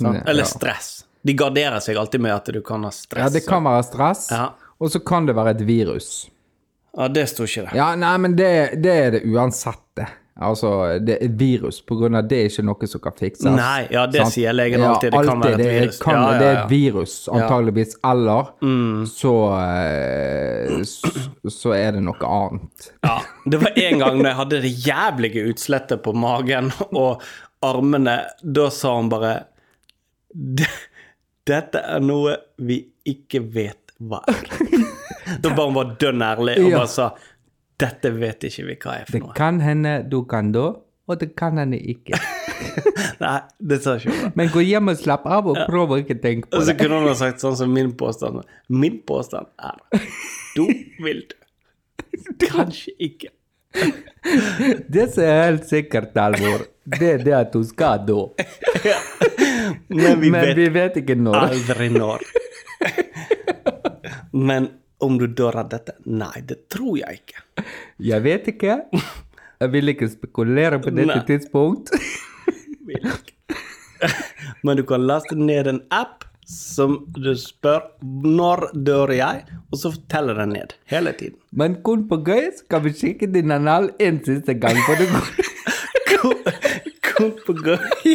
Sant? 0.00 0.22
Eller 0.28 0.44
stress. 0.48 1.04
De 1.26 1.34
garderer 1.36 1.80
seg 1.84 1.98
alltid 2.00 2.22
med 2.24 2.32
at 2.32 2.48
du 2.54 2.60
kan 2.64 2.84
ha 2.86 2.92
stress. 2.94 3.26
Ja, 3.26 3.32
det 3.34 3.44
kan 3.48 3.64
være 3.66 3.82
stress, 3.84 4.28
Ja. 4.32 4.46
og 4.78 4.90
så 4.92 5.00
kan 5.04 5.26
det 5.26 5.34
være 5.36 5.50
et 5.56 5.64
virus. 5.68 6.30
Ja, 6.96 7.08
det 7.12 7.26
sto 7.28 7.44
ikke 7.44 7.66
der. 7.66 7.76
Ja, 7.76 7.90
nei, 7.98 8.14
men 8.22 8.36
det, 8.38 8.80
det 8.80 8.92
er 8.96 9.10
det 9.18 9.24
uansett, 9.28 9.82
det. 9.98 10.06
Altså, 10.36 10.98
det 11.00 11.14
er 11.24 11.30
virus, 11.32 11.78
på 11.80 11.96
grunn 11.96 12.18
av 12.18 12.26
det 12.28 12.36
er 12.42 12.50
ikke 12.50 12.64
noe 12.68 12.88
som 12.90 13.00
kan 13.00 13.14
fikses. 13.16 13.46
Nei, 13.56 13.86
ja, 13.88 14.02
det 14.10 14.20
sant? 14.20 14.34
sier 14.34 14.52
legen 14.52 14.82
alltid. 14.84 15.14
Det 15.14 15.22
kan 15.24 15.40
være 15.40 15.54
et 15.54 15.70
virus. 15.70 16.00
Kan, 16.02 16.12
Ja, 16.16 16.24
ja, 16.26 16.38
Det 16.38 16.46
er 16.48 16.58
et 16.58 16.70
virus, 16.70 17.14
antageligvis. 17.32 17.94
Eller 18.04 18.50
så, 19.08 19.32
eh, 19.62 20.82
så 20.84 21.50
Så 21.56 21.72
er 21.72 21.96
det 21.96 22.02
noe 22.04 22.28
annet. 22.28 22.90
Ja, 23.06 23.16
det 23.46 23.62
var 23.62 23.72
en 23.80 23.98
gang 24.04 24.18
når 24.20 24.28
jeg 24.28 24.38
hadde 24.42 24.60
det 24.66 24.74
jævlige 24.84 25.46
utslettet 25.54 26.02
på 26.04 26.12
magen 26.12 26.68
og 26.92 27.22
armene, 27.64 28.18
da 28.42 28.68
sa 28.70 28.92
hun 28.98 29.08
bare 29.08 29.46
Dette 31.46 31.80
er 31.80 32.02
noe 32.04 32.36
vi 32.60 32.82
ikke 33.08 33.40
vet 33.40 33.94
hva 34.02 34.20
er. 34.28 34.44
Da 35.42 35.50
bare 35.50 35.66
hun 35.66 35.74
var 35.74 35.96
dønn 35.98 36.22
ærlig 36.22 36.60
og 36.62 36.70
bare 36.76 36.90
sa 36.90 37.08
Dette 37.80 38.10
vet 38.16 38.44
ikke 38.48 38.64
vi 38.70 38.74
hva 38.80 38.94
er 39.02 39.06
for 39.08 39.18
noe. 39.20 39.30
Det 39.32 39.36
kan 39.38 39.60
hende 39.60 39.94
du 40.08 40.22
kan 40.28 40.52
da, 40.54 40.66
og 41.06 41.20
det 41.20 41.34
kan 41.38 41.58
hende 41.60 41.76
ikke. 41.78 42.16
Nei, 43.22 43.36
det 43.60 43.80
sa 43.84 43.96
ikke 44.00 44.14
hun. 44.16 44.32
Men 44.38 44.48
gå 44.54 44.62
hjem 44.64 44.92
og 44.92 44.96
slapp 45.00 45.26
av, 45.28 45.48
og 45.52 45.58
prøv 45.68 45.92
å 45.92 45.98
ikke 46.00 46.16
tenke 46.22 46.48
på 46.48 46.54
det. 46.56 46.60
Og 46.62 46.68
så 46.70 46.74
kunne 46.78 47.00
hun 47.02 47.10
ha 47.10 47.16
sagt 47.18 47.44
sånn 47.44 47.56
som 47.58 47.72
min 47.72 47.92
påstand. 48.00 48.40
Min 48.72 49.00
påstand 49.08 49.50
er 49.60 49.76
Du 50.56 50.64
vil 51.04 51.24
dø. 51.28 51.36
Kanskje 52.48 52.94
ikke. 53.10 53.32
Det 54.94 55.04
som 55.12 55.22
er 55.26 55.42
helt 55.44 55.66
sikkert, 55.68 56.16
Alvor, 56.18 56.64
det 56.96 57.08
er 57.12 57.20
det 57.22 57.34
at 57.36 57.52
du 57.52 57.60
skal 57.68 58.00
da. 58.08 58.22
Men 59.92 60.16
vi 60.22 60.30
Men 60.32 60.46
vet 60.48 60.56
vi 60.56 60.66
vet 60.74 60.96
ikke 61.02 61.16
når. 61.20 61.36
aldri 61.50 61.88
når. 61.92 62.24
Men 64.32 64.70
om 65.04 65.18
du 65.20 65.26
dør 65.26 65.58
av 65.62 65.68
dette? 65.72 65.94
Nei, 66.08 66.40
det 66.48 66.68
tror 66.72 66.96
jeg 67.00 67.20
ikke. 67.22 67.64
Jeg 68.10 68.22
vet 68.24 68.48
ikke. 68.54 68.76
Jeg 69.60 69.72
vil 69.72 69.92
ikke 69.92 70.08
spekulere 70.12 70.78
på 70.84 70.92
dette 70.92 71.14
Nei. 71.14 71.24
tidspunkt. 71.28 71.92
Men 74.64 74.76
du 74.80 74.82
kan 74.88 75.04
laste 75.08 75.36
ned 75.50 75.66
en 75.72 75.82
app 76.02 76.24
som 76.46 77.00
du 77.10 77.32
spør 77.34 77.88
når 78.22 78.68
dør 78.86 79.10
jeg, 79.16 79.40
og 79.72 79.80
så 79.80 79.90
teller 80.12 80.38
den 80.38 80.52
ned 80.54 80.76
hele 80.92 81.10
tiden. 81.18 81.40
Men 81.50 81.80
kun 81.82 82.04
på 82.06 82.20
gøy 82.22 82.52
skal 82.60 82.84
vi 82.84 82.92
kikke 82.94 83.26
din 83.34 83.50
anal 83.50 83.88
en 83.98 84.20
siste 84.22 84.54
gang. 84.54 84.78
For 84.86 84.94
det 85.00 85.08
går. 85.10 85.26
Kom 87.16 87.32
på 87.46 87.56
gøy. 87.64 88.14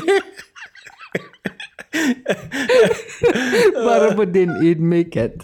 Bare 3.84 4.14
på 4.16 4.26
din 4.32 4.54
ydmykhet. 4.64 5.44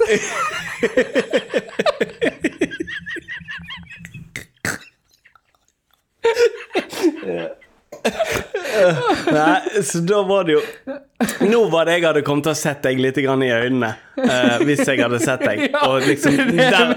yeah. 7.24 7.54
Nei, 9.38 9.82
så 9.84 10.00
da 10.00 10.22
var 10.28 10.48
det 10.48 10.58
jo 10.58 10.62
Nå 11.42 11.64
var 11.72 11.88
det 11.88 11.98
jeg 11.98 12.06
hadde 12.06 12.22
kommet 12.26 12.46
til 12.46 12.54
å 12.54 12.58
sett 12.58 12.84
deg 12.86 13.00
litt 13.02 13.18
grann 13.24 13.42
i 13.42 13.50
øynene. 13.50 13.90
Uh, 14.20 14.60
hvis 14.68 14.84
jeg 14.86 15.02
hadde 15.02 15.18
sett 15.24 15.42
deg. 15.42 15.64
Og 15.88 16.06
liksom 16.06 16.38
der, 16.54 16.94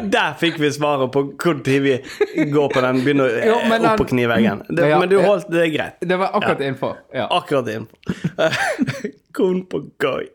der, 0.00 0.32
fikk 0.40 0.56
vi 0.62 0.70
svaret 0.72 1.12
på 1.12 1.26
tid 1.64 1.84
vi 1.84 1.96
går 2.52 2.72
på 2.72 2.84
den, 2.84 3.02
begynner 3.04 3.36
Jo, 3.44 3.58
eh, 3.60 3.68
men 3.68 3.88
opp 3.90 4.00
på 4.00 4.08
kniveggen. 4.14 4.64
Det, 4.70 4.88
men 4.88 5.08
du 5.12 5.18
holdt 5.20 5.52
det 5.52 5.66
er 5.66 5.72
greit. 5.74 6.00
Det 6.00 6.20
var 6.20 6.32
akkurat 6.38 6.64
innenfor. 6.64 6.96
Ja. 7.12 7.28
Akkurat 7.28 7.68
innenfor. 7.68 8.56
Kon 9.36 9.64
på 9.68 9.84
gøy. 10.00 10.30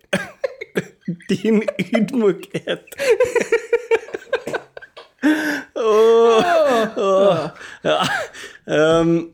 Din 1.30 1.64
ydmykhet. 1.82 2.98
Ja. 7.84 8.02
Um, 8.66 9.32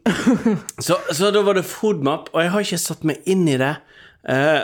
så, 0.77 0.97
så 1.13 1.31
da 1.31 1.41
var 1.41 1.57
det 1.57 1.63
FODMAP, 1.65 2.29
og 2.33 2.41
jeg 2.43 2.51
har 2.53 2.65
ikke 2.67 2.81
satt 2.81 3.03
meg 3.07 3.25
inn 3.29 3.47
i 3.49 3.57
det. 3.61 3.75
Uh, 4.29 4.63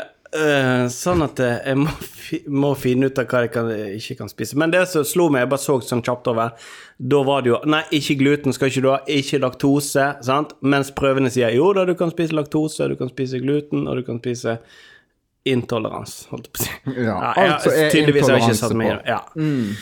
sånn 0.94 1.24
at 1.26 1.40
eh, 1.42 1.56
jeg 1.72 1.78
må, 1.80 1.90
fi, 2.06 2.38
må 2.54 2.70
finne 2.78 3.08
ut 3.10 3.18
av 3.18 3.26
hva 3.32 3.40
jeg 3.48 3.50
kan, 3.56 3.70
ikke 3.98 4.18
kan 4.20 4.30
spise. 4.30 4.60
Men 4.62 4.70
det 4.70 4.84
som 4.92 5.02
slo 5.10 5.26
meg, 5.34 5.42
jeg 5.48 5.50
bare 5.56 5.64
så 5.64 5.78
sånn 5.82 6.04
kjapt 6.06 6.30
over, 6.30 6.52
da 7.02 7.22
var 7.26 7.42
det 7.42 7.50
jo 7.50 7.58
Nei, 7.66 7.80
ikke 7.98 8.16
gluten 8.20 8.54
skal 8.54 8.70
ikke 8.70 8.84
du 8.86 8.90
ha, 8.92 9.00
ikke 9.10 9.40
laktose, 9.42 10.06
sant? 10.28 10.54
Mens 10.62 10.92
prøvene 10.94 11.32
sier 11.34 11.50
jo 11.58 11.72
da, 11.74 11.88
du 11.90 11.96
kan 11.98 12.14
spise 12.14 12.38
laktose, 12.38 12.92
du 12.92 12.96
kan 13.00 13.10
spise 13.10 13.42
gluten, 13.42 13.88
og 13.90 13.98
du 13.98 14.06
kan 14.06 14.22
spise 14.22 14.60
intolerans, 15.50 16.20
holdt 16.30 16.46
jeg 16.46 16.54
på 16.54 16.62
å 16.62 16.68
si. 16.68 16.78
Ja, 17.00 17.16
ja, 17.16 17.34
jeg- 17.34 17.56
altså 17.56 17.74
er 17.74 17.90
tydeligvis 17.96 18.28
har 18.30 18.38
jeg 18.38 18.46
ikke 18.52 18.60
satt 18.62 18.78
meg 18.78 18.86
i 18.86 18.92
på. 18.92 19.00
det. 19.00 19.16
Ja. 19.16 19.20
Eh, 19.34 19.74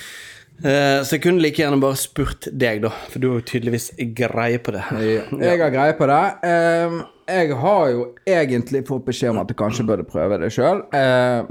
så 0.62 1.16
jeg 1.16 1.22
kunne 1.22 1.44
like 1.44 1.62
gjerne 1.62 1.78
bare 1.82 2.00
spurt 2.00 2.48
deg, 2.50 2.82
da, 2.86 2.90
for 3.12 3.22
du 3.22 3.30
har 3.30 3.42
jo 3.42 3.46
tydeligvis 3.52 3.92
greie 4.18 4.58
på 4.64 4.74
det. 4.74 4.84
Jeg 4.98 5.62
har 5.62 5.74
greie 5.74 5.94
på 5.98 6.08
det. 6.10 6.24
Jeg 7.28 7.58
har 7.60 7.90
jo 7.92 8.04
egentlig 8.24 8.82
fått 8.88 9.06
beskjed 9.10 9.34
om 9.34 9.42
at 9.42 9.50
jeg 9.52 9.60
kanskje 9.60 9.86
burde 9.86 10.08
prøve 10.08 10.40
det 10.42 10.50
sjøl, 10.56 10.86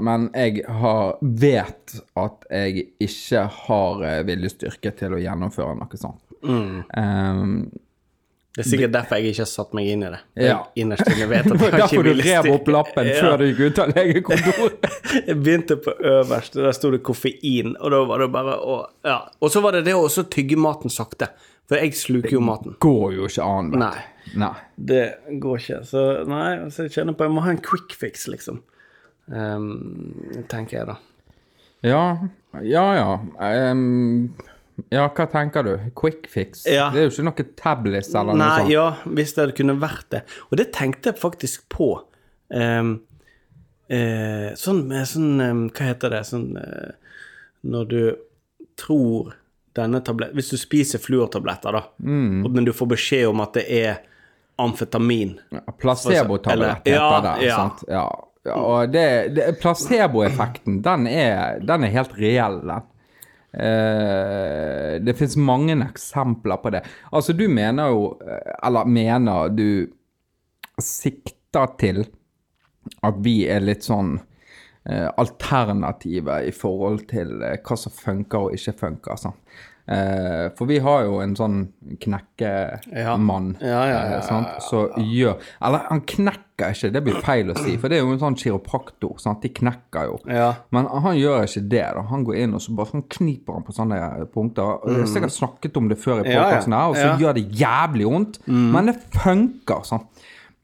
men 0.03 0.27
jeg 0.33 0.63
har, 0.81 1.19
vet 1.21 1.97
at 2.17 2.47
jeg 2.49 2.87
ikke 3.07 3.43
har 3.61 4.07
eh, 4.09 4.23
viljestyrke 4.27 4.91
til 4.97 5.15
å 5.15 5.21
gjennomføre 5.21 5.77
noe 5.77 6.01
sånt. 6.01 6.23
Mm. 6.43 7.69
Det 8.57 8.63
er 8.65 8.69
sikkert 8.71 8.93
derfor 8.95 9.19
jeg 9.21 9.31
ikke 9.35 9.43
har 9.43 9.49
satt 9.51 9.73
meg 9.77 9.87
inn 9.93 10.01
i 10.03 10.07
det. 10.09 10.19
Jeg 10.41 10.47
Ja. 10.49 10.55
innerst 10.81 11.09
inne 11.13 11.27
vet 11.29 11.45
at 11.45 11.59
jeg 11.61 11.69
ikke 11.73 11.77
derfor 11.77 12.03
du 12.07 12.21
rev 12.25 12.47
opp 12.55 12.67
lappen 12.73 13.05
Ja. 13.11 13.17
før 13.21 13.35
du 13.37 13.43
gikk 13.51 13.59
ut 13.67 13.79
av 13.83 13.91
legekontoret. 13.93 14.87
Jeg 15.27 15.35
begynte 15.43 15.77
på 15.85 15.93
øverst, 16.01 16.57
og 16.57 16.63
der 16.65 16.71
sto 16.75 16.89
det 16.91 17.03
koffein, 17.05 17.75
og 17.79 17.91
da 17.93 17.99
var 18.09 18.17
det 18.25 18.31
bare 18.33 18.55
å 18.57 18.79
Ja. 19.05 19.19
Og 19.41 19.51
så 19.53 19.61
var 19.61 19.77
det 19.77 19.83
det 19.85 19.93
å 19.93 20.01
også 20.07 20.25
tygge 20.33 20.57
maten 20.57 20.89
sakte, 20.89 21.29
for 21.69 21.77
jeg 21.77 21.93
sluker 21.99 22.31
jo 22.33 22.41
maten. 22.41 22.73
Det 22.73 22.79
Går 22.79 23.13
jo 23.15 23.27
ikke 23.29 23.43
an. 23.45 23.69
vet. 23.71 23.79
Nei. 23.79 24.03
Nei. 24.35 24.53
Det 24.75 25.03
går 25.39 25.57
ikke. 25.61 25.79
Så 25.85 26.03
nei, 26.27 26.69
så 26.73 26.87
jeg 26.87 26.91
kjenner 26.97 27.13
på 27.15 27.23
jeg 27.27 27.31
må 27.37 27.43
ha 27.45 27.49
en 27.53 27.61
quick 27.61 27.93
fix, 27.93 28.25
liksom. 28.27 28.61
Um, 29.29 30.43
tenker 30.49 30.79
jeg, 30.79 30.87
da. 30.87 30.95
Ja, 31.83 32.03
ja, 32.63 32.85
ja. 32.95 33.19
Ehm, 33.39 34.33
ja, 34.93 35.07
hva 35.09 35.25
tenker 35.31 35.65
du? 35.65 35.71
Quick 35.97 36.27
fix? 36.29 36.65
Ja. 36.69 36.89
Det 36.93 37.01
er 37.01 37.07
jo 37.07 37.13
ikke 37.15 37.25
noe 37.25 37.45
tablets 37.57 38.11
eller 38.13 38.35
noe 38.37 38.43
Nei, 38.43 38.59
sånt. 38.61 38.71
ja, 38.75 38.85
hvis 39.17 39.33
det 39.37 39.47
kunne 39.57 39.75
vært 39.81 40.05
det. 40.13 40.21
Og 40.51 40.59
det 40.61 40.67
tenkte 40.75 41.11
jeg 41.11 41.21
faktisk 41.21 41.65
på. 41.73 41.89
Um, 42.53 42.93
uh, 43.91 44.53
sånn 44.59 44.85
med 44.87 45.09
sånn 45.09 45.41
um, 45.43 45.63
Hva 45.75 45.89
heter 45.89 46.13
det? 46.13 46.21
Sånn 46.29 46.45
uh, 46.55 46.93
Når 47.67 47.89
du 47.91 47.97
tror 48.79 49.33
denne 49.75 49.99
tablett 49.99 50.31
Hvis 50.37 50.53
du 50.53 50.55
spiser 50.61 51.01
fluortabletter, 51.03 51.75
da, 51.75 51.81
Mm. 51.99 52.45
men 52.53 52.63
du 52.69 52.71
får 52.71 52.87
beskjed 52.93 53.27
om 53.27 53.43
at 53.43 53.57
det 53.59 53.65
er 53.67 53.99
amfetamin 54.63 55.35
ja, 55.51 55.59
Placebotablett 55.81 56.87
heter 56.87 56.95
ja, 56.95 57.19
det. 57.25 57.33
ja. 57.49 57.57
Sant? 57.59 57.83
Ja. 57.91 58.05
ja. 58.47 58.55
Og 58.55 58.93
det, 58.95 59.05
det, 59.35 59.49
placeboeffekten, 59.61 60.79
den 60.85 61.09
den 61.67 61.83
er 61.83 61.93
helt 61.93 62.15
reell, 62.17 62.61
den. 62.63 62.87
Eh, 63.53 64.97
det 65.01 65.15
finnes 65.17 65.37
mange 65.39 65.77
eksempler 65.85 66.59
på 66.61 66.71
det. 66.75 66.83
Altså, 67.11 67.33
du 67.33 67.47
mener 67.47 67.93
jo 67.93 68.09
eh, 68.21 68.53
Eller 68.67 68.85
mener 68.85 69.53
du 69.55 69.87
sikter 70.81 71.71
til 71.79 72.03
at 73.03 73.17
vi 73.23 73.41
er 73.49 73.63
litt 73.63 73.87
sånn 73.87 74.17
eh, 74.85 75.07
alternative 75.17 76.41
i 76.45 76.53
forhold 76.53 77.07
til 77.09 77.41
eh, 77.41 77.57
hva 77.63 77.79
som 77.79 77.95
funker 77.95 78.49
og 78.49 78.57
ikke 78.57 78.75
funker. 78.83 79.19
Sånn. 79.21 79.39
Eh, 79.87 80.49
for 80.57 80.67
vi 80.67 80.79
har 80.83 81.05
jo 81.05 81.21
en 81.23 81.31
sånn 81.39 81.61
knekkemann 82.03 83.53
Ja, 83.61 83.85
ja, 83.87 83.99
ja, 84.09 84.17
eh, 84.17 84.25
sant, 84.25 84.47
som 84.65 84.89
gjør 84.99 85.37
Eller 85.63 85.85
han 85.87 86.01
knekker 86.01 86.73
ikke, 86.73 86.89
det 86.91 87.01
blir 87.05 87.21
feil 87.23 87.53
å 87.53 87.55
si, 87.61 87.77
for 87.79 87.87
det 87.87 87.99
er 87.99 88.03
jo 88.03 88.11
en 88.15 88.19
sånn 88.19 88.35
kiropraktor. 88.35 89.13
Sant? 89.21 89.43
De 89.45 89.51
knekker 89.53 90.07
jo. 90.09 90.15
Ja. 90.33 90.47
Men 90.73 90.87
han 90.89 91.13
gjør 91.15 91.43
ikke 91.45 91.61
det. 91.69 91.83
da. 91.93 92.01
Han 92.09 92.23
går 92.25 92.39
inn 92.41 92.55
og 92.57 92.63
så 92.65 92.73
bare 92.75 92.89
sånn 92.95 93.03
kniper 93.13 93.53
han 93.59 93.63
på 93.67 93.75
sånne 93.77 93.99
punkter. 94.33 94.71
Og 94.81 94.89
Jeg 94.89 95.03
har 95.03 95.11
sikkert 95.11 95.35
snakket 95.35 95.77
om 95.77 95.87
det 95.91 95.99
før 96.01 96.23
i 96.23 96.25
Mm. 96.25 96.31
Ja, 96.31 96.33
ja. 96.33 96.43
podkasten, 96.47 96.73
her, 96.73 96.87
og 96.89 96.95
så 96.97 97.05
Ja. 97.05 97.13
Mm. 97.13 97.21
gjør 97.21 97.33
det 97.37 97.45
jævlig 97.61 98.07
vondt. 98.09 98.39
Men 98.47 98.85
det 98.89 98.95
funker. 99.13 99.85
sånn. 99.85 100.03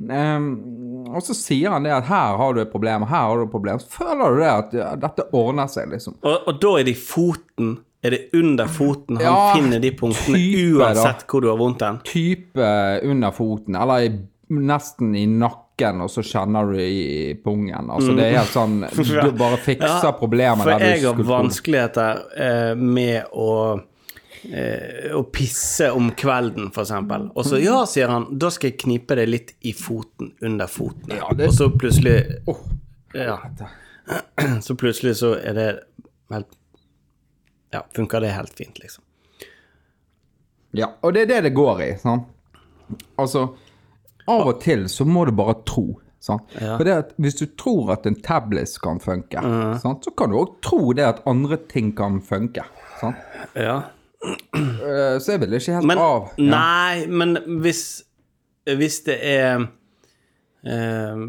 Um, 0.10 1.06
og 1.14 1.22
så 1.22 1.36
sier 1.38 1.70
han 1.70 1.84
det 1.84 1.92
at 1.94 2.06
her 2.10 2.36
har 2.38 2.54
du 2.54 2.60
et 2.62 2.72
problem, 2.72 3.04
her 3.06 3.28
har 3.30 3.38
du 3.38 3.44
et 3.44 3.52
problem. 3.52 3.78
Så 3.80 3.88
føler 4.02 4.34
du 4.34 4.40
det 4.42 4.50
at 4.50 4.74
ja, 4.74 4.96
dette 4.96 5.30
ordner 5.32 5.68
seg, 5.70 5.92
liksom. 5.94 6.16
Og, 6.24 6.48
og 6.50 6.60
da 6.60 6.74
er 6.80 6.84
det 6.90 6.98
i 6.98 7.00
foten 7.00 7.78
Er 8.04 8.12
det 8.12 8.20
under 8.36 8.68
foten 8.68 9.16
han 9.18 9.26
Ja, 9.26 9.54
finner 9.56 9.80
de 9.80 9.92
punktene, 9.96 10.38
type, 10.38 10.78
da. 10.80 10.90
uansett 10.92 11.22
hvor 11.32 11.42
du 11.42 11.48
har 11.48 11.58
vondt 11.62 11.82
hen? 11.86 12.00
Type 12.04 12.66
under 13.08 13.32
foten, 13.32 13.76
eller 13.80 14.04
i, 14.10 14.10
nesten 14.54 15.16
i 15.16 15.24
nakken, 15.26 16.02
og 16.04 16.12
så 16.12 16.22
kjenner 16.28 16.68
du 16.74 16.82
i, 16.84 17.34
pungen. 17.44 17.88
Altså 17.90 18.12
det 18.18 18.26
er 18.28 18.36
helt 18.42 18.52
sånn 18.54 18.76
Du 19.24 19.32
bare 19.40 19.58
fikser 19.64 20.12
problemet 20.20 20.68
For 20.68 20.76
der 20.76 20.84
du 20.84 20.92
jeg 20.92 21.08
har 21.08 21.24
vanskeligheter 21.32 22.22
eh, 22.38 22.76
med 22.78 23.32
å 23.34 23.50
eh, 24.52 25.14
å 25.16 25.24
pisse 25.32 25.88
om 25.96 26.12
kvelden, 26.20 26.68
for 26.76 26.84
eksempel. 26.84 27.30
Og 27.34 27.48
så, 27.48 27.62
ja, 27.64 27.80
sier 27.90 28.12
han, 28.12 28.28
da 28.38 28.50
skal 28.52 28.74
jeg 28.74 28.82
knipe 28.84 29.16
det 29.16 29.26
litt 29.32 29.56
i 29.64 29.72
foten, 29.74 30.34
under 30.44 30.68
foten. 30.68 31.16
Ja, 31.16 31.32
det- 31.34 31.48
Og 31.48 31.56
så 31.56 31.70
plutselig 31.72 32.20
Ja. 33.16 33.40
Så 34.62 34.76
plutselig 34.76 35.16
så 35.22 35.30
er 35.40 35.54
det 35.56 35.68
helt 36.34 36.50
Ja, 37.74 37.82
funker 37.96 38.22
det 38.24 38.32
helt 38.36 38.54
fint, 38.58 38.80
liksom. 38.84 39.04
Ja, 40.74 40.92
og 41.06 41.14
det 41.14 41.26
er 41.26 41.30
det 41.36 41.42
det 41.50 41.54
går 41.58 41.82
i. 41.86 41.90
sant? 42.02 42.30
Altså, 43.22 43.48
av 44.30 44.48
og 44.54 44.62
til 44.64 44.88
så 44.90 45.06
må 45.06 45.26
du 45.30 45.34
bare 45.38 45.56
tro. 45.70 46.00
Sant? 46.24 46.54
Ja. 46.56 46.78
For 46.80 46.88
det 46.88 46.94
at 46.96 47.10
hvis 47.20 47.36
du 47.42 47.46
tror 47.60 47.92
at 47.98 48.06
en 48.08 48.16
tablet 48.24 48.72
kan 48.82 49.02
funke, 49.04 49.42
sant? 49.84 50.06
så 50.06 50.14
kan 50.18 50.32
du 50.32 50.38
òg 50.40 50.54
tro 50.64 50.94
det 50.96 51.04
at 51.06 51.20
andre 51.30 51.58
ting 51.70 51.92
kan 51.98 52.22
funke. 52.24 52.64
Sant? 53.02 53.20
Ja. 53.60 53.82
Eh, 54.24 55.18
Så 55.20 55.34
jeg 55.34 55.42
vil 55.42 55.58
ikke 55.58 55.74
helt 55.76 55.86
Men 55.90 56.00
av. 56.00 56.30
Ja. 56.40 56.46
Nei, 56.54 57.08
men 57.12 57.34
hvis 57.60 58.04
Hvis 58.64 59.02
det 59.04 59.18
er 59.20 59.66
eh, 60.64 61.24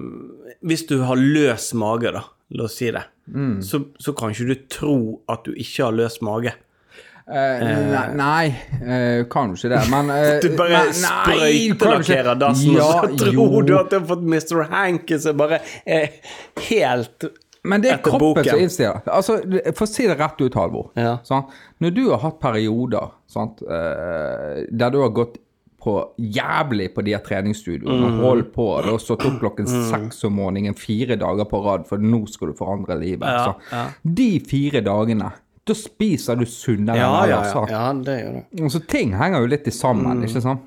Hvis 0.63 0.85
du 0.87 1.01
har 1.03 1.19
løs 1.19 1.73
mage, 1.75 2.13
da, 2.15 2.23
la 2.55 2.69
oss 2.69 2.77
si 2.79 2.93
det, 2.95 3.03
Mm. 3.27 3.63
så, 3.63 3.81
så 3.99 4.13
kan 4.13 4.35
ikke 4.35 4.51
du 4.51 4.67
tro 4.69 4.97
at 5.33 5.47
du 5.47 5.55
ikke 5.57 5.87
har 5.87 5.97
løs 5.97 6.21
mage. 6.25 6.53
Uh, 7.25 7.63
nei, 7.89 8.03
nei 8.19 8.49
uh, 8.85 9.23
kan 9.33 9.49
jo 9.49 9.57
ikke 9.57 9.71
det, 9.73 9.79
men 9.89 10.11
eh, 10.13 10.35
Du 10.45 10.51
bare 10.59 10.83
sprøytelakkerer 10.93 12.37
dassen, 12.37 12.75
ja, 12.77 12.85
og 12.85 13.15
så 13.15 13.23
tror 13.23 13.33
jo. 13.33 13.63
du 13.65 13.73
at 13.79 13.89
du 13.89 13.97
har 13.97 14.05
fått 14.11 14.27
Mr. 14.29 14.61
Hanky 14.69 15.17
som 15.25 15.39
bare 15.41 15.63
er 15.89 16.19
helt 16.67 17.25
Men 17.65 17.81
det 17.81 17.95
er 17.95 17.97
etter 17.97 18.11
kroppen 18.11 18.27
boken. 18.27 18.51
som 18.51 18.61
innstiller. 18.61 19.01
Altså, 19.09 19.39
for 19.73 19.87
å 19.87 19.89
si 19.89 20.05
det 20.05 20.19
rett 20.21 20.43
ut, 20.45 20.59
Halvor. 20.61 20.91
Ja. 21.01 21.15
Når 21.81 21.95
du 21.97 22.03
har 22.11 22.21
hatt 22.27 22.37
perioder 22.43 23.15
sant, 23.25 23.65
eh, 23.65 24.67
der 24.69 24.93
du 24.93 25.01
har 25.01 25.15
gått 25.17 25.41
på 25.85 25.95
jævlig 26.19 26.89
på 26.95 27.05
de 27.05 27.13
her 27.13 27.23
treningsstudioene 27.27 28.09
Mm. 28.15 28.21
holdt 28.25 28.53
på, 28.55 28.67
Det 28.87 29.01
stått 29.05 29.25
opp 29.29 29.39
klokken 29.43 29.67
seks 29.69 30.25
om 30.25 30.37
morgenen 30.41 30.75
fire 30.75 31.17
dager 31.21 31.45
på 31.51 31.61
rad, 31.65 31.87
for 31.87 31.99
nå 31.99 32.23
skal 32.33 32.49
du 32.49 32.55
forandre 32.59 32.97
livet. 32.99 33.29
Ja, 33.29 33.45
så. 33.45 33.55
ja. 33.71 33.87
De 34.05 34.41
fire 34.41 34.81
dagene, 34.83 35.33
da 35.67 35.75
spiser 35.75 36.37
du 36.41 36.45
sunnere 36.47 36.97
Ja, 36.97 37.11
enn 37.23 37.29
ja, 37.31 37.41
ellers. 37.41 37.55
ja, 37.55 37.67
ja, 37.71 37.93
det 38.05 38.17
gjør 38.25 38.33
det. 38.63 38.71
Så 38.73 38.81
ting 38.87 39.13
henger 39.13 39.41
jo 39.41 39.47
litt 39.47 39.73
sammen, 39.73 40.19
Mm. 40.19 40.25
ikke 40.29 40.43
sant? 40.43 40.61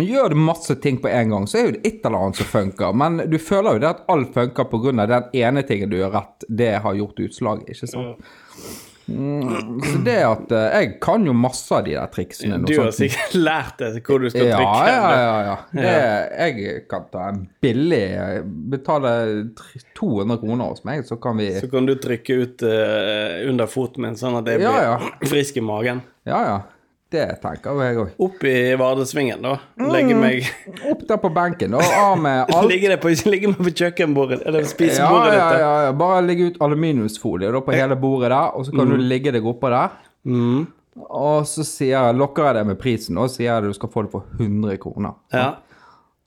Gjør 0.00 0.30
du 0.30 0.36
masse 0.36 0.74
ting 0.80 0.96
på 0.98 1.08
en 1.10 1.28
gang, 1.28 1.44
så 1.46 1.58
er 1.58 1.64
jo 1.66 1.72
det 1.72 1.84
et 1.86 2.04
eller 2.06 2.16
annet 2.18 2.36
som 2.36 2.46
funker. 2.46 2.94
Men 2.94 3.16
du 3.28 3.36
føler 3.38 3.72
jo 3.74 3.78
det 3.80 3.88
at 3.90 4.04
alt 4.08 4.32
funker 4.32 4.64
pga. 4.64 5.06
den 5.06 5.24
ene 5.34 5.62
tingen 5.62 5.90
du 5.90 5.96
gjør 5.98 6.12
rett. 6.14 6.44
Det 6.48 6.80
har 6.80 6.94
gjort 6.94 7.16
utslag, 7.20 7.64
ikke 7.68 7.88
sant? 7.88 8.16
Mm, 9.10 9.80
så 9.82 9.98
det 10.04 10.16
at 10.22 10.52
eh, 10.54 10.66
Jeg 10.78 10.90
kan 11.02 11.24
jo 11.26 11.34
masse 11.36 11.74
av 11.74 11.84
de 11.86 11.96
der 11.96 12.10
triksene. 12.12 12.60
Du 12.66 12.72
har 12.78 12.90
sikkert 12.94 13.36
lært 13.48 13.80
deg 13.82 14.00
hvor 14.06 14.22
du 14.22 14.28
skal 14.30 14.48
ja, 14.48 14.58
trykke. 14.58 14.88
ja, 14.88 15.12
ja, 15.18 15.38
ja. 15.48 15.56
Det, 15.74 15.94
jeg 16.38 16.82
kan 16.90 17.06
ta 17.12 17.28
en 17.32 17.44
billig 17.62 18.02
Betale 18.70 19.12
200 19.98 20.40
kroner 20.42 20.72
hos 20.72 20.84
meg, 20.88 21.04
så 21.08 21.18
kan 21.20 21.40
vi 21.40 21.52
Så 21.60 21.70
kan 21.72 21.88
du 21.88 21.96
trykke 22.00 22.40
ut 22.44 22.66
uh, 22.66 23.40
under 23.50 23.70
foten 23.70 24.06
min, 24.06 24.18
sånn 24.20 24.38
at 24.40 24.50
jeg 24.50 24.62
blir 24.62 24.84
Ja, 24.90 24.98
frisk 25.32 25.58
i 25.60 25.64
magen. 25.64 26.04
Ja, 26.28 26.42
ja. 26.46 26.60
Det 27.10 27.24
tenker 27.42 27.80
jeg 27.82 27.96
òg. 27.98 28.10
Opp 28.22 28.44
i 28.46 28.54
Vardesvingen, 28.78 29.40
da. 29.42 29.56
Legge 29.90 30.14
meg 30.14 30.44
Opp 30.92 31.00
der 31.08 31.18
på 31.18 31.30
benken, 31.34 31.74
og 31.74 31.82
av 31.82 32.12
med 32.22 32.44
alt. 32.54 32.68
Ligge 32.70 32.96
på, 33.02 33.10
ligge 33.32 33.50
meg 33.50 33.58
på 33.66 33.72
kjøkkenbordet, 33.80 34.42
eller 34.46 34.62
Ja, 34.62 34.68
spisebordet 34.70 35.32
ja, 35.34 35.48
ditt. 35.50 35.62
ja, 35.64 35.72
ja. 35.88 35.94
Bare 35.98 36.20
legge 36.22 36.52
ut 36.52 36.60
aluminiumsfolie 36.62 37.50
da, 37.50 37.62
på 37.66 37.74
hele 37.74 37.96
bordet 37.98 38.30
der, 38.30 38.52
og 38.54 38.68
så 38.68 38.76
kan 38.76 38.92
du 38.94 39.00
ligge 39.02 39.32
deg 39.34 39.48
oppå 39.50 39.72
der. 39.74 39.96
Mm. 40.30 40.68
Og 41.00 41.46
så 41.48 41.64
sier, 41.66 42.12
lokker 42.14 42.46
jeg 42.50 42.58
deg 42.60 42.70
med 42.70 42.78
prisen, 42.78 43.18
og 43.18 43.30
sier 43.32 43.48
jeg 43.48 43.56
at 43.58 43.66
du 43.66 43.74
skal 43.80 43.90
få 43.90 44.06
det 44.06 44.12
for 44.14 44.30
100 44.38 44.78
kroner. 44.82 45.18
Ja. 45.34 45.48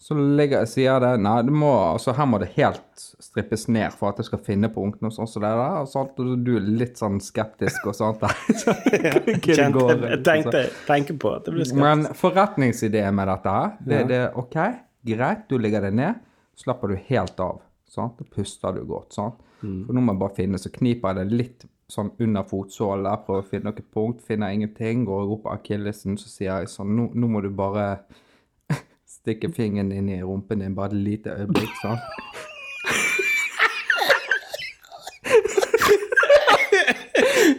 Så 0.03 0.17
ligger, 0.19 0.65
sier 0.67 0.99
det 0.99 1.13
Nei, 1.23 1.37
det 1.47 1.53
må, 1.55 1.71
altså, 1.93 2.11
her 2.17 2.27
må 2.27 2.39
det 2.41 2.49
helt 2.57 3.03
strippes 3.23 3.69
ned 3.71 3.93
for 3.95 4.11
at 4.11 4.17
jeg 4.19 4.27
skal 4.27 4.41
finne 4.43 4.67
punkten 4.73 5.07
og 5.07 5.13
sånn 5.15 5.29
som 5.31 5.45
det 5.45 5.51
der. 5.55 5.77
Og, 5.79 5.87
sånt, 5.87 6.17
og 6.19 6.41
du 6.43 6.57
er 6.59 6.65
litt 6.81 6.99
sånn 6.99 7.21
skeptisk 7.23 7.87
og 7.87 7.95
sånt. 7.95 8.25
Så, 8.59 8.75
ja, 8.91 9.13
Kjente, 9.23 9.69
går, 9.77 9.93
jeg 9.93 10.01
liksom. 10.01 10.25
tenkte, 10.27 10.63
tenker 10.89 11.19
på 11.23 11.31
at 11.37 11.47
det 11.47 11.55
blir 11.55 11.69
skeptisk. 11.69 11.85
Men 11.85 12.03
forretningsideen 12.19 13.15
med 13.15 13.31
dette 13.31 13.53
her, 13.55 13.71
det 13.87 14.01
er 14.01 14.09
det 14.11 14.21
OK, 14.43 14.57
greit, 15.13 15.45
du 15.47 15.55
ligger 15.63 15.87
det 15.87 15.93
ned, 16.01 16.19
slapper 16.59 16.91
du 16.91 16.99
helt 17.07 17.39
av. 17.47 17.63
Sant? 17.87 18.19
Da 18.19 18.27
puster 18.35 18.75
du 18.75 18.83
godt. 18.89 19.15
Sant? 19.15 19.39
For 19.63 19.95
nå 19.95 20.03
må 20.03 20.17
jeg 20.17 20.23
bare 20.25 20.35
finne, 20.35 20.59
så 20.59 20.73
kniper 20.73 21.13
jeg 21.13 21.21
det 21.21 21.39
litt 21.39 21.65
sånn 21.93 22.11
under 22.23 22.43
fotsålen 22.47 23.07
prøver 23.23 23.43
å 23.43 23.47
finne 23.47 23.71
noe 23.71 23.87
punkt, 23.93 24.23
finner 24.27 24.51
ingenting, 24.51 25.05
går 25.07 25.31
opp 25.37 25.45
på 25.45 25.55
akillesen, 25.55 26.17
så 26.19 26.27
sier 26.27 26.51
jeg 26.51 26.71
sånn, 26.71 26.91
nå, 26.97 27.09
nå 27.15 27.29
må 27.29 27.43
du 27.43 27.51
bare 27.55 27.87
stikke 29.23 29.49
fingeren 29.55 29.91
inn 29.95 30.09
i 30.11 30.21
rumpen 30.23 30.59
din 30.59 30.75
bare 30.75 30.91
et 30.91 31.03
lite 31.07 31.31
øyeblikk, 31.39 31.73
sånn. 31.81 31.99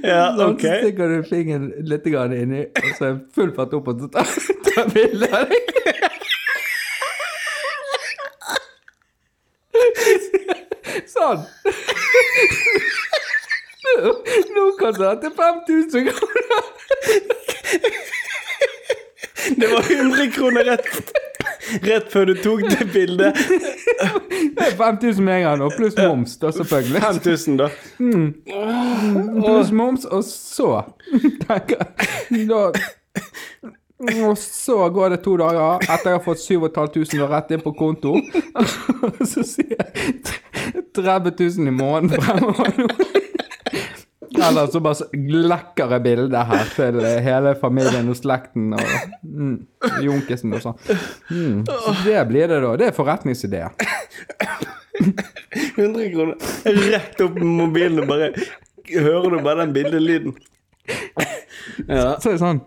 Ja, 0.05 0.35
Så 0.37 0.47
ok. 0.51 0.61
stikker 0.61 1.09
du 1.09 1.23
fingeren 1.29 1.71
litt 1.89 2.07
inni, 2.07 2.67
og 2.77 2.91
så 2.99 3.05
er 3.07 3.19
full 3.35 3.55
fart 3.57 3.73
opp, 3.77 3.89
og 3.89 4.01
så 4.03 4.09
tar 4.12 4.29
tar 4.69 4.91
bilde 4.93 5.29
av 5.33 5.49
deg. 5.49 5.62
Sånn. 11.15 11.45
Nå, 13.85 14.12
nå 14.57 14.65
kan 14.81 14.97
du 14.99 15.05
ha 15.07 15.15
til 15.23 15.33
5000 15.37 16.09
kroner. 16.11 16.71
Det 19.61 19.69
var 19.73 19.91
100 19.93 20.31
kroner 20.35 20.65
rett, 20.73 21.12
rett 21.89 22.11
før 22.12 22.25
du 22.31 22.35
tok 22.43 22.65
det 22.71 22.89
bildet. 22.93 23.39
Det 24.55 24.62
er 24.62 24.77
5000 24.77 25.25
med 25.25 25.37
en 25.37 25.43
gang, 25.43 25.62
og 25.62 25.73
pluss 25.77 25.97
moms, 25.99 26.37
da 26.39 26.51
selvfølgelig. 26.55 27.01
5000, 27.03 27.57
da. 27.59 27.69
Pluss 29.45 29.73
moms, 29.73 30.05
og 30.05 30.25
så 30.25 30.83
da, 32.51 32.61
Og 34.25 34.39
så 34.39 34.89
går 34.95 35.15
det 35.15 35.21
to 35.25 35.37
dager 35.41 35.85
etter 35.87 36.11
jeg 36.11 36.19
har 36.19 36.25
fått 36.25 36.43
7500 36.43 37.29
rett 37.31 37.55
inn 37.55 37.65
på 37.65 37.75
konto. 37.79 38.15
Og 38.15 39.23
så 39.27 39.45
sier 39.47 39.77
jeg 39.79 40.85
30 40.95 41.35
000 41.41 41.71
i 41.71 41.75
måneden 41.75 42.23
fremover 42.23 42.75
nå. 42.79 42.89
Eller 44.35 44.66
så 44.66 44.80
bare 44.82 45.07
lekker 45.14 45.93
jeg 45.95 46.03
bildet 46.05 46.49
her 46.49 46.70
til 46.74 47.01
hele 47.24 47.55
familien 47.61 48.09
og 48.11 48.16
slekten 48.18 48.72
og 48.74 48.95
mm, 49.22 49.57
junkisen 50.03 50.57
og 50.57 50.64
sånn. 50.64 50.78
Mm. 51.30 51.61
Så 51.68 51.95
det 52.05 52.24
blir 52.30 52.51
det, 52.51 52.61
da. 52.64 52.72
Det 52.80 52.89
er 52.91 52.97
forretningsideer. 52.97 53.70
100 55.76 56.11
kroner 56.12 56.37
rett 56.91 57.20
opp 57.24 57.35
med 57.41 57.53
mobilen 57.64 58.05
og 58.05 58.11
bare 58.11 58.30
Hører 58.85 59.30
du 59.32 59.39
bare 59.41 59.64
den 59.64 59.72
bildelyden? 59.72 60.35
Ja. 61.89 62.20
Så 62.20 62.28
er 62.28 62.35
det 62.35 62.43
sånn 62.43 62.61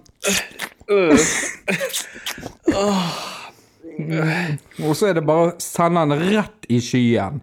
Og 4.81 4.95
så 4.97 5.11
er 5.11 5.19
det 5.19 5.23
bare 5.27 5.51
å 5.51 5.53
sende 5.61 6.03
den 6.09 6.23
rett 6.33 6.65
i 6.73 6.79
skyen. 6.83 7.41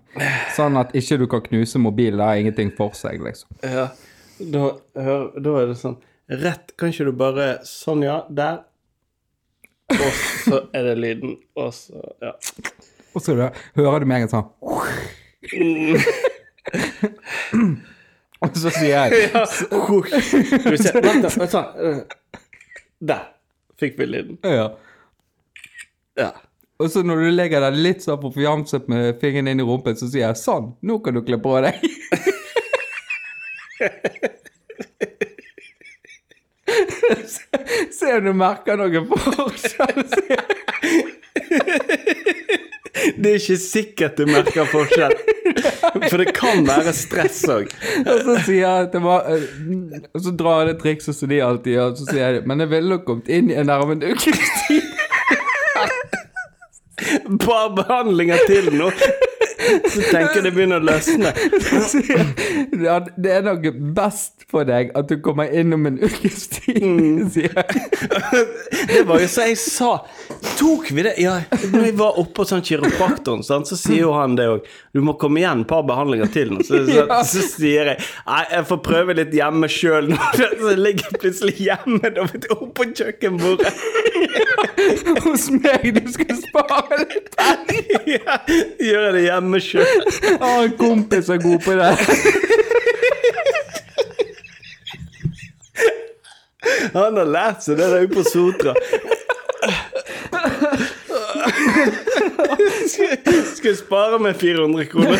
Sånn 0.56 0.78
at 0.80 0.90
ikke 0.96 1.20
du 1.22 1.26
kan 1.30 1.44
knuse 1.46 1.78
mobilen. 1.82 2.18
Det 2.18 2.26
har 2.26 2.42
ingenting 2.42 2.74
for 2.76 2.98
seg, 2.98 3.22
liksom. 3.22 3.48
ja. 3.62 3.86
Da, 4.52 4.64
da 4.94 5.54
er 5.60 5.66
det 5.70 5.76
sånn 5.80 5.96
Rett 6.28 6.72
Kan 6.80 6.92
ikke 6.92 7.04
du 7.08 7.12
bare 7.16 7.46
Sånn, 7.68 8.02
ja. 8.04 8.22
Der. 8.28 8.62
Og 9.92 10.12
så 10.44 10.60
er 10.74 10.82
det 10.88 10.94
lyden. 10.98 11.36
Og 11.60 11.70
så 11.76 12.00
Ja. 12.24 12.32
Og 13.14 13.22
så 13.22 13.34
er 13.36 13.52
hører 13.76 14.00
du 14.02 14.08
meg 14.10 14.28
sånn 14.32 14.48
Og 18.44 18.56
så 18.58 18.70
sier 18.74 18.90
jeg 19.08 19.28
ja. 19.32 19.44
Skal 19.48 20.72
vi 20.72 20.78
se. 20.80 20.92
Vent, 21.00 21.22
da. 21.24 21.30
Sånn. 21.48 22.02
Der 23.04 23.22
fikk 23.80 23.98
vi 24.00 24.08
lyden. 24.08 24.36
ja. 24.44 24.66
Ja. 26.18 26.30
Og 26.82 26.90
så 26.90 27.02
når 27.06 27.22
du 27.22 27.30
legger 27.34 27.62
deg 27.62 27.76
litt 27.78 28.02
sånn 28.04 28.18
på 28.22 28.32
fjamset 28.34 28.88
med 28.90 29.20
fingeren 29.22 29.52
inn 29.52 29.62
i 29.62 29.66
rumpen, 29.66 29.96
så 29.98 30.08
sier 30.10 30.26
jeg 30.26 30.40
sånn, 30.40 30.72
nå 30.82 30.98
kan 31.04 31.14
du 31.14 31.22
kle 31.26 31.38
på 31.42 31.54
deg. 31.62 31.78
Se 37.98 38.16
om 38.16 38.24
du 38.24 38.32
merker 38.36 38.76
noe 38.80 39.00
forskjell. 39.10 40.02
Det 42.94 43.30
er 43.30 43.34
ikke 43.40 43.56
sikkert 43.60 44.18
du 44.18 44.24
merker 44.30 44.64
forskjell. 44.70 45.14
For 46.08 46.16
det 46.20 46.28
kan 46.36 46.66
være 46.66 46.92
stress 46.96 47.42
òg. 47.50 47.66
Og 48.04 48.18
så 48.26 48.34
sier 48.46 48.60
jeg 48.62 48.78
at 48.86 48.92
det 48.94 49.02
var 49.04 49.20
eh, 49.30 49.42
Og 50.14 50.20
så 50.24 50.30
drar 50.38 50.56
jeg 50.62 50.68
det 50.72 50.78
trikset 50.82 51.14
som 51.18 51.28
de 51.30 51.38
alltid 51.44 51.72
gjør, 51.76 51.88
og 51.92 51.96
så 52.00 52.04
sier 52.08 52.22
jeg 52.38 52.44
men 52.48 52.56
jeg 52.64 52.70
ville 52.72 52.90
nok 52.94 53.04
kommet 53.08 53.28
inn 53.32 53.46
i 53.52 53.58
en 53.60 53.68
nærmende 53.70 54.04
en 54.08 54.12
ukes 54.16 54.52
tid. 54.64 54.84
Bare 57.44 57.70
behandlinger 57.76 58.38
til 58.48 58.64
nå. 58.78 58.88
Så 59.64 60.02
tenker 60.10 60.38
jeg 60.40 60.44
det 60.48 60.52
begynner 60.56 60.82
å 60.82 60.86
løsne. 60.88 61.32
Jeg, 61.34 62.26
Ja, 62.84 62.98
det 63.16 63.30
er 63.38 63.44
nok 63.46 63.64
best 63.96 64.44
for 64.50 64.66
deg 64.68 64.90
at 64.98 65.08
du 65.10 65.16
kommer 65.24 65.50
inn 65.50 65.72
om 65.74 65.86
en 65.88 65.96
ukes 66.02 66.44
tid, 66.52 67.24
sier 67.34 67.54
jeg. 67.54 67.82
Det 68.90 69.02
var 69.08 69.22
jo 69.22 69.28
så 69.30 69.46
jeg 69.48 69.58
sa. 69.60 69.92
Tok 70.58 70.90
vi 70.94 71.04
det? 71.06 71.14
Ja, 71.22 71.38
når 71.72 71.86
jeg 71.88 71.96
var 71.98 72.18
oppe 72.20 72.42
hos 72.44 72.52
sånn 72.52 72.64
kiropraktoren, 72.66 73.42
sant, 73.46 73.70
så 73.70 73.78
sier 73.78 74.04
jo 74.04 74.12
han 74.16 74.36
det 74.38 74.46
òg. 74.52 74.68
Du 74.94 75.00
må 75.04 75.16
komme 75.20 75.40
igjen 75.42 75.64
et 75.64 75.70
par 75.70 75.84
behandlinger 75.88 76.30
til 76.34 76.52
nå. 76.54 76.62
Så, 76.66 76.82
så, 76.86 76.98
Ja. 77.00 77.20
så 77.26 77.42
sier 77.46 77.92
jeg 77.94 77.98
nei, 78.28 78.42
jeg 78.52 78.66
får 78.70 78.80
prøve 78.86 79.16
litt 79.18 79.34
hjemme 79.34 79.70
sjøl 79.72 80.12
nå. 80.12 80.18
Så 80.36 80.70
jeg 80.74 80.80
ligger 80.82 81.18
plutselig 81.22 81.56
hjemme 81.64 82.12
da, 82.14 82.28
oppå 82.54 82.86
kjøkkenbordet. 82.92 83.72
Hos 85.24 85.48
meg, 85.50 85.90
du 85.96 86.12
skal 86.12 86.36
spare 86.40 87.00
litt 87.04 87.30
penger. 87.36 87.82
Ja, 88.14 88.36
gjør 88.84 89.04
jeg 89.06 89.12
det 89.16 89.22
hjemme 89.24 89.58
sjøl. 89.62 90.02
Har 90.40 90.64
en 90.66 90.74
kompis 90.78 91.30
er 91.32 91.40
god 91.40 91.60
på 91.64 91.72
det. 91.78 91.92
Han 96.94 97.16
har 97.18 97.28
lært 97.28 97.64
seg 97.64 97.78
det 97.80 97.88
der 97.90 98.04
ute 98.04 98.14
på 98.14 98.24
Sotra. 98.28 98.74
Skal, 102.94 103.08
skal 103.56 103.70
jeg 103.70 103.78
spare 103.80 104.20
meg 104.22 104.36
400 104.40 104.86
kroner? 104.92 105.18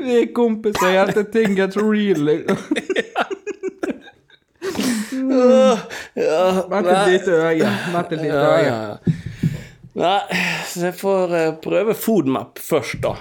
Vi 0.00 0.20
er 0.20 0.28
kompiser 0.36 0.94
helt 0.94 1.16
til 1.18 1.26
ting 1.34 1.56
gets 1.58 1.76
real. 1.80 2.30
Vent 6.70 6.86
et 6.86 7.12
lite 7.12 7.30
øye. 7.36 7.70
Vent 7.94 8.12
et 8.12 8.20
lite 8.22 8.40
øye. 8.40 8.64
ja, 8.64 8.80
ja. 8.82 8.96
Nei, 10.00 10.20
så 10.70 10.84
jeg 10.86 10.94
får 11.00 11.32
eh, 11.34 11.48
prøve 11.64 11.94
Foodmap 11.98 12.60
først, 12.62 13.00
da. 13.02 13.14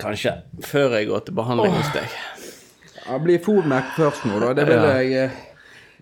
Kanskje. 0.00 0.36
Før 0.64 0.94
jeg 0.96 1.08
går 1.10 1.24
til 1.26 1.34
behandling 1.36 1.74
hos 1.74 1.90
deg. 1.96 2.06
Ja, 3.08 3.18
bli 3.20 3.38
Foodmap 3.42 3.90
først 3.96 4.24
nå, 4.30 4.38
da. 4.40 4.52
Det 4.56 4.66
vil 4.70 4.78
Ja. 4.78 4.92
jeg 5.00 5.24
eh, 5.24 5.38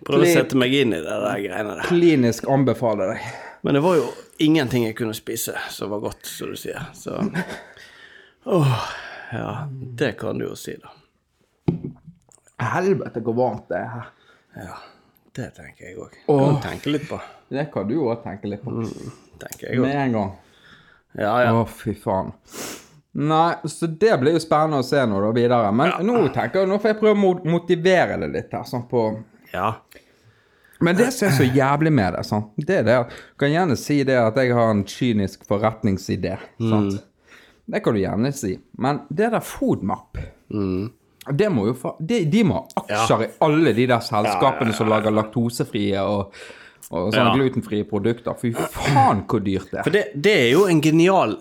Prøve 0.05 0.21
å 0.21 0.23
Kli- 0.23 0.31
sette 0.37 0.55
meg 0.55 0.71
inn 0.77 0.93
i 0.95 0.99
det 1.03 1.09
der 1.09 1.41
greiene 1.43 1.73
der. 1.75 1.87
klinisk 1.89 2.45
anbefale 2.47 3.09
deg. 3.09 3.25
Men 3.67 3.73
det 3.75 3.81
var 3.83 3.95
jo 3.97 4.05
ingenting 4.39 4.85
jeg 4.85 4.95
kunne 4.95 5.13
spise 5.17 5.57
som 5.69 5.89
var 5.91 5.99
godt, 6.05 6.23
som 6.29 6.53
du 6.53 6.55
sier. 6.55 6.85
Så 6.95 7.17
Åh, 8.45 8.85
ja. 9.33 9.67
Det 9.99 10.13
kan 10.21 10.37
du 10.39 10.45
jo 10.45 10.55
si, 10.55 10.77
da. 10.79 10.93
Helvete, 12.77 13.19
hvor 13.25 13.35
varmt 13.35 13.67
det 13.67 13.77
er 13.81 13.89
her. 13.97 14.07
Ja. 14.57 14.77
Det 15.35 15.51
tenker 15.55 15.85
jeg 15.85 15.97
òg. 16.01 16.15
Kan 16.27 16.61
tenke 16.63 16.91
litt 16.91 17.05
på. 17.09 17.19
Det 17.49 17.67
kan 17.73 17.87
du 17.87 17.95
òg 18.01 18.23
tenke 18.23 18.49
litt 18.49 18.63
på. 18.65 18.73
Tenker 19.39 19.69
jeg 19.69 19.81
Med 19.81 19.95
en 19.95 20.15
gang. 20.17 20.31
Ja, 21.17 21.33
ja. 21.43 21.53
Å, 21.55 21.65
fy 21.69 21.93
faen. 21.97 22.33
Nei, 23.19 23.55
så 23.65 23.87
det 23.89 24.13
blir 24.21 24.35
jo 24.37 24.41
spennende 24.41 24.81
å 24.83 24.85
se 24.85 25.01
nå 25.09 25.21
da 25.23 25.31
videre. 25.35 25.71
Men 25.75 25.95
nå 26.05 26.21
tenker 26.33 26.61
jeg, 26.61 26.69
nå 26.69 26.77
får 26.81 26.93
jeg 26.93 26.99
prøve 27.01 27.15
å 27.15 27.33
motivere 27.49 28.19
det 28.21 28.29
litt 28.35 28.53
her. 28.53 28.65
sånn 28.69 28.85
på... 28.89 29.05
ja. 29.53 29.73
Men 30.79 30.95
det 30.95 31.09
som 31.11 31.27
er 31.27 31.33
så 31.35 31.43
jævlig 31.43 31.91
med 31.91 32.13
det, 32.15 32.21
sånn, 32.23 32.45
det 32.55 32.75
er 32.77 32.85
det 32.87 32.93
at 33.01 33.09
Du 33.11 33.41
kan 33.41 33.49
gjerne 33.51 33.75
si 33.75 33.97
det 34.07 34.15
at 34.15 34.37
jeg 34.39 34.53
har 34.55 34.69
en 34.71 34.85
kynisk 34.87 35.41
forretningsidé. 35.49 36.37
Sant? 36.55 37.01
Det 37.69 37.81
kan 37.83 37.97
du 37.97 37.99
gjerne 37.99 38.31
si. 38.31 38.53
Men 38.79 39.01
det 39.09 39.27
der 39.33 39.43
Foodmap 39.43 40.17
det 41.35 41.49
må 41.53 41.67
jo 41.67 41.73
fa 41.77 41.91
de, 41.99 42.23
de 42.25 42.43
må 42.47 42.61
ha 42.61 42.83
aksjer 42.83 43.25
i 43.25 43.29
alle 43.45 43.73
de 43.77 43.85
der 43.91 44.01
selskapene 44.05 44.73
som 44.77 44.89
lager 44.89 45.11
laktosefrie 45.13 46.01
og, 46.01 46.33
og 46.89 47.11
sånne 47.13 47.27
Ja. 47.29 47.35
glutenfrie 47.35 47.85
produkter. 47.89 48.33
Fy 48.39 48.53
faen, 48.55 49.23
hvor 49.29 49.43
dyrt 49.45 49.69
det 49.71 49.83
For 49.83 49.89
er. 49.89 49.93
det, 49.99 50.05
det 50.25 50.33
er 50.45 50.49
jo 50.53 50.65
en 50.71 50.81
genial 50.81 51.37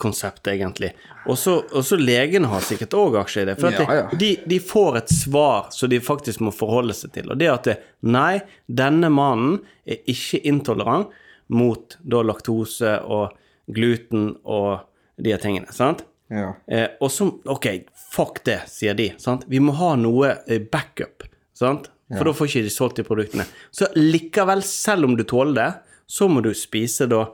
konsept, 0.00 0.46
egentlig. 0.48 0.94
Og 1.28 1.36
så 1.36 1.96
legene 2.00 2.48
har 2.48 2.62
sikkert 2.64 2.94
òg 2.96 3.18
aksjer 3.20 3.42
i 3.42 3.48
det. 3.50 3.56
For 3.60 3.70
Ja, 3.76 3.96
ja. 3.98 4.06
De, 4.16 4.30
de 4.48 4.58
får 4.64 4.96
et 5.02 5.10
svar 5.12 5.66
som 5.76 5.90
de 5.92 5.98
faktisk 6.00 6.40
må 6.40 6.52
forholde 6.56 6.94
seg 6.96 7.12
til. 7.12 7.28
Og 7.30 7.36
det 7.40 7.50
at 7.52 7.68
det, 7.68 7.74
nei, 8.08 8.40
denne 8.66 9.10
mannen 9.12 9.58
er 9.84 10.00
ikke 10.08 10.40
intolerant, 10.48 11.12
mot 11.52 11.96
da 12.06 12.22
laktose 12.22 12.94
og 13.10 13.32
gluten 13.74 14.36
og 14.46 14.86
de 15.20 15.36
tingene, 15.42 15.68
sant? 15.74 16.04
Ja. 16.30 16.52
Eh, 16.70 16.86
og 17.02 17.10
så 17.12 17.26
OK, 17.50 17.66
fuck 18.10 18.42
det, 18.44 18.60
sier 18.70 18.94
de. 18.98 19.12
sant? 19.22 19.44
Vi 19.48 19.60
må 19.62 19.72
ha 19.78 19.92
noe 19.96 20.32
eh, 20.46 20.58
backup, 20.72 21.24
sant? 21.56 21.90
For 22.10 22.26
da 22.26 22.32
får 22.34 22.48
ikke 22.50 22.62
de 22.66 22.70
solgt 22.74 22.96
de 22.98 23.04
produktene. 23.06 23.44
Så 23.70 23.86
likevel, 23.94 24.64
selv 24.66 25.06
om 25.06 25.12
du 25.16 25.22
tåler 25.30 25.54
det, 25.54 25.68
så 26.10 26.26
må 26.26 26.40
du 26.42 26.50
spise 26.58 27.06
da 27.06 27.28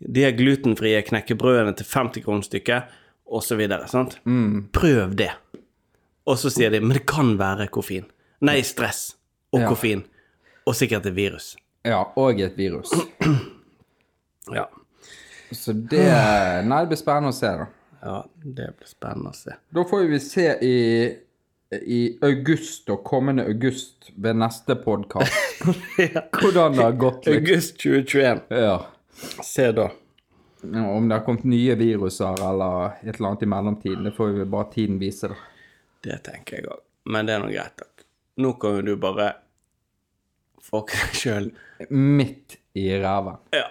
de 0.00 0.24
glutenfrie 0.32 1.02
knekkebrødene 1.04 1.74
til 1.76 1.84
50 1.90 2.24
kroner 2.24 2.46
stykket, 2.46 2.94
og 3.28 3.42
så 3.44 3.58
videre. 3.58 3.84
Prøv 4.72 5.12
det. 5.18 5.32
Og 6.26 6.38
så 6.40 6.48
sier 6.50 6.70
de, 6.72 6.80
men 6.80 6.96
det 6.96 7.04
kan 7.10 7.34
være 7.38 7.68
koffein. 7.74 8.06
Nei, 8.40 8.60
stress 8.64 9.10
og 9.52 9.60
Ja. 9.60 9.68
koffein. 9.68 10.04
Og 10.66 10.74
sikkert 10.74 11.06
et 11.06 11.14
virus. 11.16 11.56
ja, 11.84 12.00
og 12.16 12.40
et 12.40 12.56
virus. 12.56 12.90
Ja. 14.54 14.68
Så 15.52 15.72
det 15.72 16.04
Nei, 16.66 16.80
det 16.84 16.88
blir 16.92 16.98
spennende 17.00 17.32
å 17.32 17.36
se, 17.36 17.46
da. 17.50 17.66
Ja, 18.06 18.16
det 18.42 18.70
blir 18.78 18.88
spennende 18.90 19.32
å 19.34 19.36
se. 19.36 19.54
Da 19.74 19.82
får 19.90 20.04
vi 20.12 20.18
se 20.22 20.46
i, 20.62 20.74
i 21.76 22.00
august 22.22 22.88
og 22.94 23.02
kommende 23.08 23.44
august 23.50 24.10
ved 24.14 24.38
neste 24.38 24.76
podkast 24.78 25.62
hvordan 26.38 26.76
det 26.78 26.84
har 26.86 26.98
gått. 27.00 27.26
Liksom. 27.26 27.40
August 27.42 27.80
2021. 27.82 28.42
Ja. 28.62 28.76
Se 29.42 29.70
da. 29.74 29.88
Ja, 30.66 30.82
Om 30.90 31.08
det 31.08 31.14
har 31.18 31.24
kommet 31.26 31.44
nye 31.46 31.74
viruser 31.78 32.38
eller 32.42 32.96
et 33.02 33.14
eller 33.18 33.28
annet 33.32 33.42
i 33.44 33.48
mellomtiden, 33.52 34.04
det 34.08 34.12
får 34.16 34.32
vi 34.38 34.44
bare 34.56 34.70
tiden 34.72 34.98
vise. 35.02 35.28
da. 35.30 35.36
Det 36.06 36.16
tenker 36.26 36.56
jeg 36.60 36.68
òg. 36.70 36.80
Men 37.12 37.26
det 37.28 37.36
er 37.36 37.42
nå 37.44 37.50
greit, 37.52 37.82
at 37.84 38.06
Nå 38.42 38.50
kan 38.60 38.74
jo 38.76 38.82
du 38.84 38.96
bare 39.00 39.30
fucke 40.66 40.92
deg 41.02 41.14
sjøl. 41.16 41.46
Midt 41.90 42.58
i 42.76 42.88
ræva. 43.00 43.36
Ja, 43.56 43.68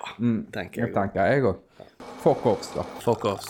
tenker 0.56 0.88
Det 0.88 0.88
jeg. 0.88 0.94
tenker 0.96 1.30
jeg 1.34 1.46
òg. 1.52 1.60
Fuck 2.24 2.46
offs, 2.50 2.72
da. 2.74 2.86
Fuck 3.04 3.26
off. 3.30 3.50